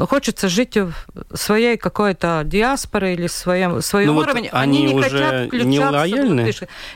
хочется 0.10 0.50
жить 0.50 0.76
в 0.76 0.94
своей 1.34 1.78
какой-то 1.78 2.42
диаспоре 2.44 3.14
или 3.14 3.28
своем, 3.28 3.82
своем 3.82 4.16
ну, 4.16 4.18
уровне. 4.18 4.50
Вот 4.52 4.60
они, 4.60 4.80
они 4.82 4.94
не 4.94 5.02
хотят 5.02 5.48
включаться. 5.48 5.68
Не 5.70 5.80
лояльны? 5.80 6.54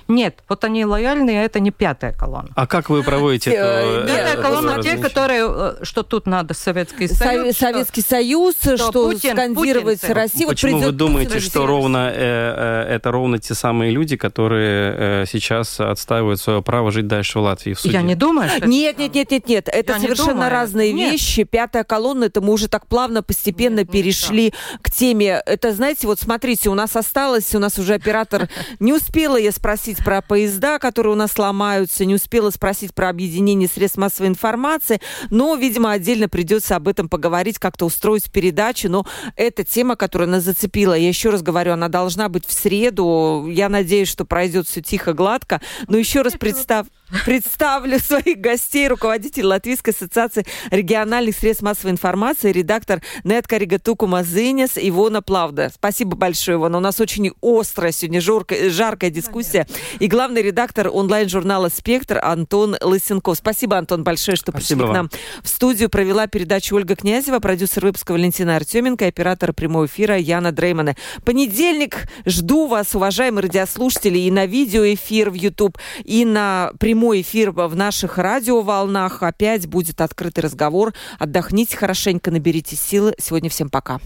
Нет, 0.10 0.40
вот 0.50 0.64
они 0.66 0.84
лояльны, 0.84 1.30
а 1.30 1.44
это 1.44 1.62
не 1.62 1.72
пятая 1.72 2.12
колонна. 2.12 2.50
А 2.56 2.68
как 2.68 2.90
вы 2.90 3.04
проводите 3.04 3.52
это? 3.52 4.06
Пятая 4.06 4.38
колонна 4.42 4.84
те, 4.84 4.98
которые, 4.98 5.46
э, 5.48 5.76
что 5.84 6.04
тут 6.04 6.26
надо 6.28 6.54
Советский 6.54 7.08
Союз. 7.08 7.56
Советский 7.58 8.02
Союз, 8.02 8.56
что 8.58 9.18
скандировать 9.18 10.04
Россию. 10.04 10.50
Почему 10.50 10.80
вы 10.80 10.92
думаете, 10.92 11.40
что 11.40 11.66
ровно 11.66 12.12
э, 12.14 12.86
это 12.90 13.12
ровно 13.12 13.40
те 13.40 13.54
самые 13.54 13.92
люди, 13.92 14.18
которые 14.18 15.26
сейчас 15.26 15.80
отстаивают 15.80 16.42
свое 16.42 16.62
право 16.62 16.92
жить 16.92 17.08
дальше 17.08 17.40
в 17.40 17.44
Латвии 17.44 17.74
в 17.74 17.80
суде? 17.80 17.94
Я 17.94 18.02
не 18.02 18.16
думаю. 18.16 18.50
Нет, 18.66 18.98
нет, 18.98 19.14
нет, 19.14 19.32
нет, 19.32 19.48
нет. 19.48 19.70
Это 19.72 20.00
совершенно 20.00 20.50
разные 20.50 20.92
вещи. 20.92 21.44
Пятая 21.46 21.86
колонна, 21.86 22.26
это 22.26 22.42
мы 22.42 22.57
уже 22.58 22.68
так 22.68 22.88
плавно, 22.88 23.24
постепенно 23.24 23.80
нет, 23.80 23.92
перешли 23.92 24.46
нет, 24.46 24.56
к 24.82 24.92
теме. 24.92 25.42
Это, 25.46 25.74
знаете, 25.74 26.08
вот 26.08 26.20
смотрите, 26.20 26.70
у 26.70 26.74
нас 26.74 26.96
осталось, 26.96 27.56
у 27.56 27.60
нас 27.60 27.80
уже 27.80 27.94
оператор... 27.94 28.50
Не 28.80 28.94
успела 28.94 29.38
я 29.38 29.52
спросить 29.52 30.04
про 30.04 30.22
поезда, 30.22 30.80
которые 30.80 31.14
у 31.14 31.16
нас 31.16 31.38
ломаются, 31.38 32.06
не 32.06 32.16
успела 32.16 32.50
спросить 32.50 32.94
про 32.94 33.10
объединение 33.10 33.68
средств 33.68 33.98
массовой 33.98 34.28
информации, 34.28 35.02
но, 35.30 35.56
видимо, 35.56 35.92
отдельно 35.92 36.30
придется 36.30 36.76
об 36.76 36.88
этом 36.88 37.10
поговорить, 37.10 37.60
как-то 37.60 37.86
устроить 37.86 38.32
передачу. 38.32 38.90
Но 38.90 39.06
эта 39.36 39.64
тема, 39.64 39.96
которая 39.96 40.28
нас 40.28 40.44
зацепила, 40.44 40.94
я 40.94 41.08
еще 41.08 41.30
раз 41.30 41.42
говорю, 41.42 41.74
она 41.74 41.88
должна 41.88 42.30
быть 42.30 42.46
в 42.46 42.54
среду. 42.54 43.48
Я 43.50 43.70
надеюсь, 43.70 44.10
что 44.10 44.26
пройдет 44.26 44.68
все 44.68 44.82
тихо, 44.82 45.14
гладко. 45.14 45.62
Но 45.88 45.98
еще 45.98 46.22
раз 46.22 46.34
представь... 46.34 46.88
Представлю 47.26 48.00
своих 48.04 48.40
гостей, 48.40 48.88
руководитель 48.88 49.46
Латвийской 49.46 49.92
ассоциации 49.92 50.46
региональных 50.72 51.36
средств 51.36 51.64
массовой 51.64 51.92
информации, 51.92 52.52
редактор 52.52 53.02
Нет 53.24 53.48
Каригатуку 53.48 54.08
Мазынес 54.08 54.72
Ивона 54.76 55.22
Плавда. 55.22 55.72
Спасибо 55.74 56.18
большое, 56.18 56.58
Ивона. 56.58 56.78
У 56.78 56.82
нас 56.82 57.00
очень 57.00 57.32
острая 57.42 57.92
сегодня 57.92 58.20
жаркая, 58.20 58.70
жаркая 58.70 59.10
дискуссия. 59.10 59.66
Понятно. 59.66 60.04
И 60.04 60.08
главный 60.08 60.42
редактор 60.42 60.90
онлайн-журнала 60.92 61.70
«Спектр» 61.70 62.20
Антон 62.22 62.76
Лысенков. 62.82 63.38
Спасибо, 63.38 63.78
Антон, 63.78 64.04
большое, 64.04 64.36
что 64.36 64.52
Спасибо 64.52 64.82
пришли 64.82 64.86
вам. 64.86 64.92
к 64.92 64.96
нам 64.96 65.10
в 65.44 65.48
студию. 65.48 65.90
Провела 65.90 66.28
передачу 66.28 66.76
Ольга 66.76 66.96
Князева, 66.96 67.40
продюсер 67.40 67.86
выпуска 67.86 68.12
Валентина 68.12 68.58
Артеменко, 68.58 69.08
оператор 69.08 69.54
прямого 69.54 69.86
эфира 69.86 70.18
Яна 70.18 70.52
Дреймана. 70.52 70.96
Понедельник. 71.24 72.08
Жду 72.26 72.68
вас, 72.68 72.94
уважаемые 72.96 73.44
радиослушатели, 73.44 74.20
и 74.20 74.32
на 74.32 74.46
видеоэфир 74.46 75.30
в 75.30 75.36
YouTube, 75.36 75.78
и 76.04 76.26
на 76.26 76.72
прямой 76.80 76.97
прямой 76.98 77.22
эфир 77.22 77.52
в 77.52 77.76
наших 77.76 78.18
радиоволнах. 78.18 79.22
Опять 79.22 79.68
будет 79.68 80.02
открытый 80.02 80.44
разговор. 80.44 80.96
Отдохните 81.20 81.78
хорошенько, 81.78 82.32
наберите 82.32 82.76
силы. 82.76 83.14
Сегодня 83.20 83.52
всем 83.52 83.70
пока. 83.70 84.00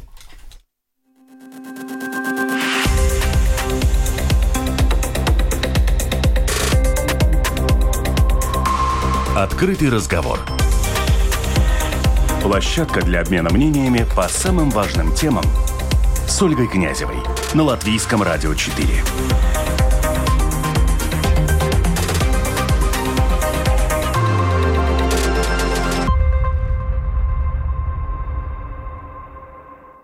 Открытый 9.38 9.90
разговор. 9.90 10.40
Площадка 12.44 13.02
для 13.04 13.22
обмена 13.22 13.50
мнениями 13.52 14.06
по 14.18 14.28
самым 14.28 14.70
важным 14.70 15.16
темам 15.16 15.46
с 16.28 16.42
Ольгой 16.42 16.68
Князевой 16.68 17.24
на 17.54 17.64
Латвийском 17.64 18.22
радио 18.22 18.54
4. 18.54 18.86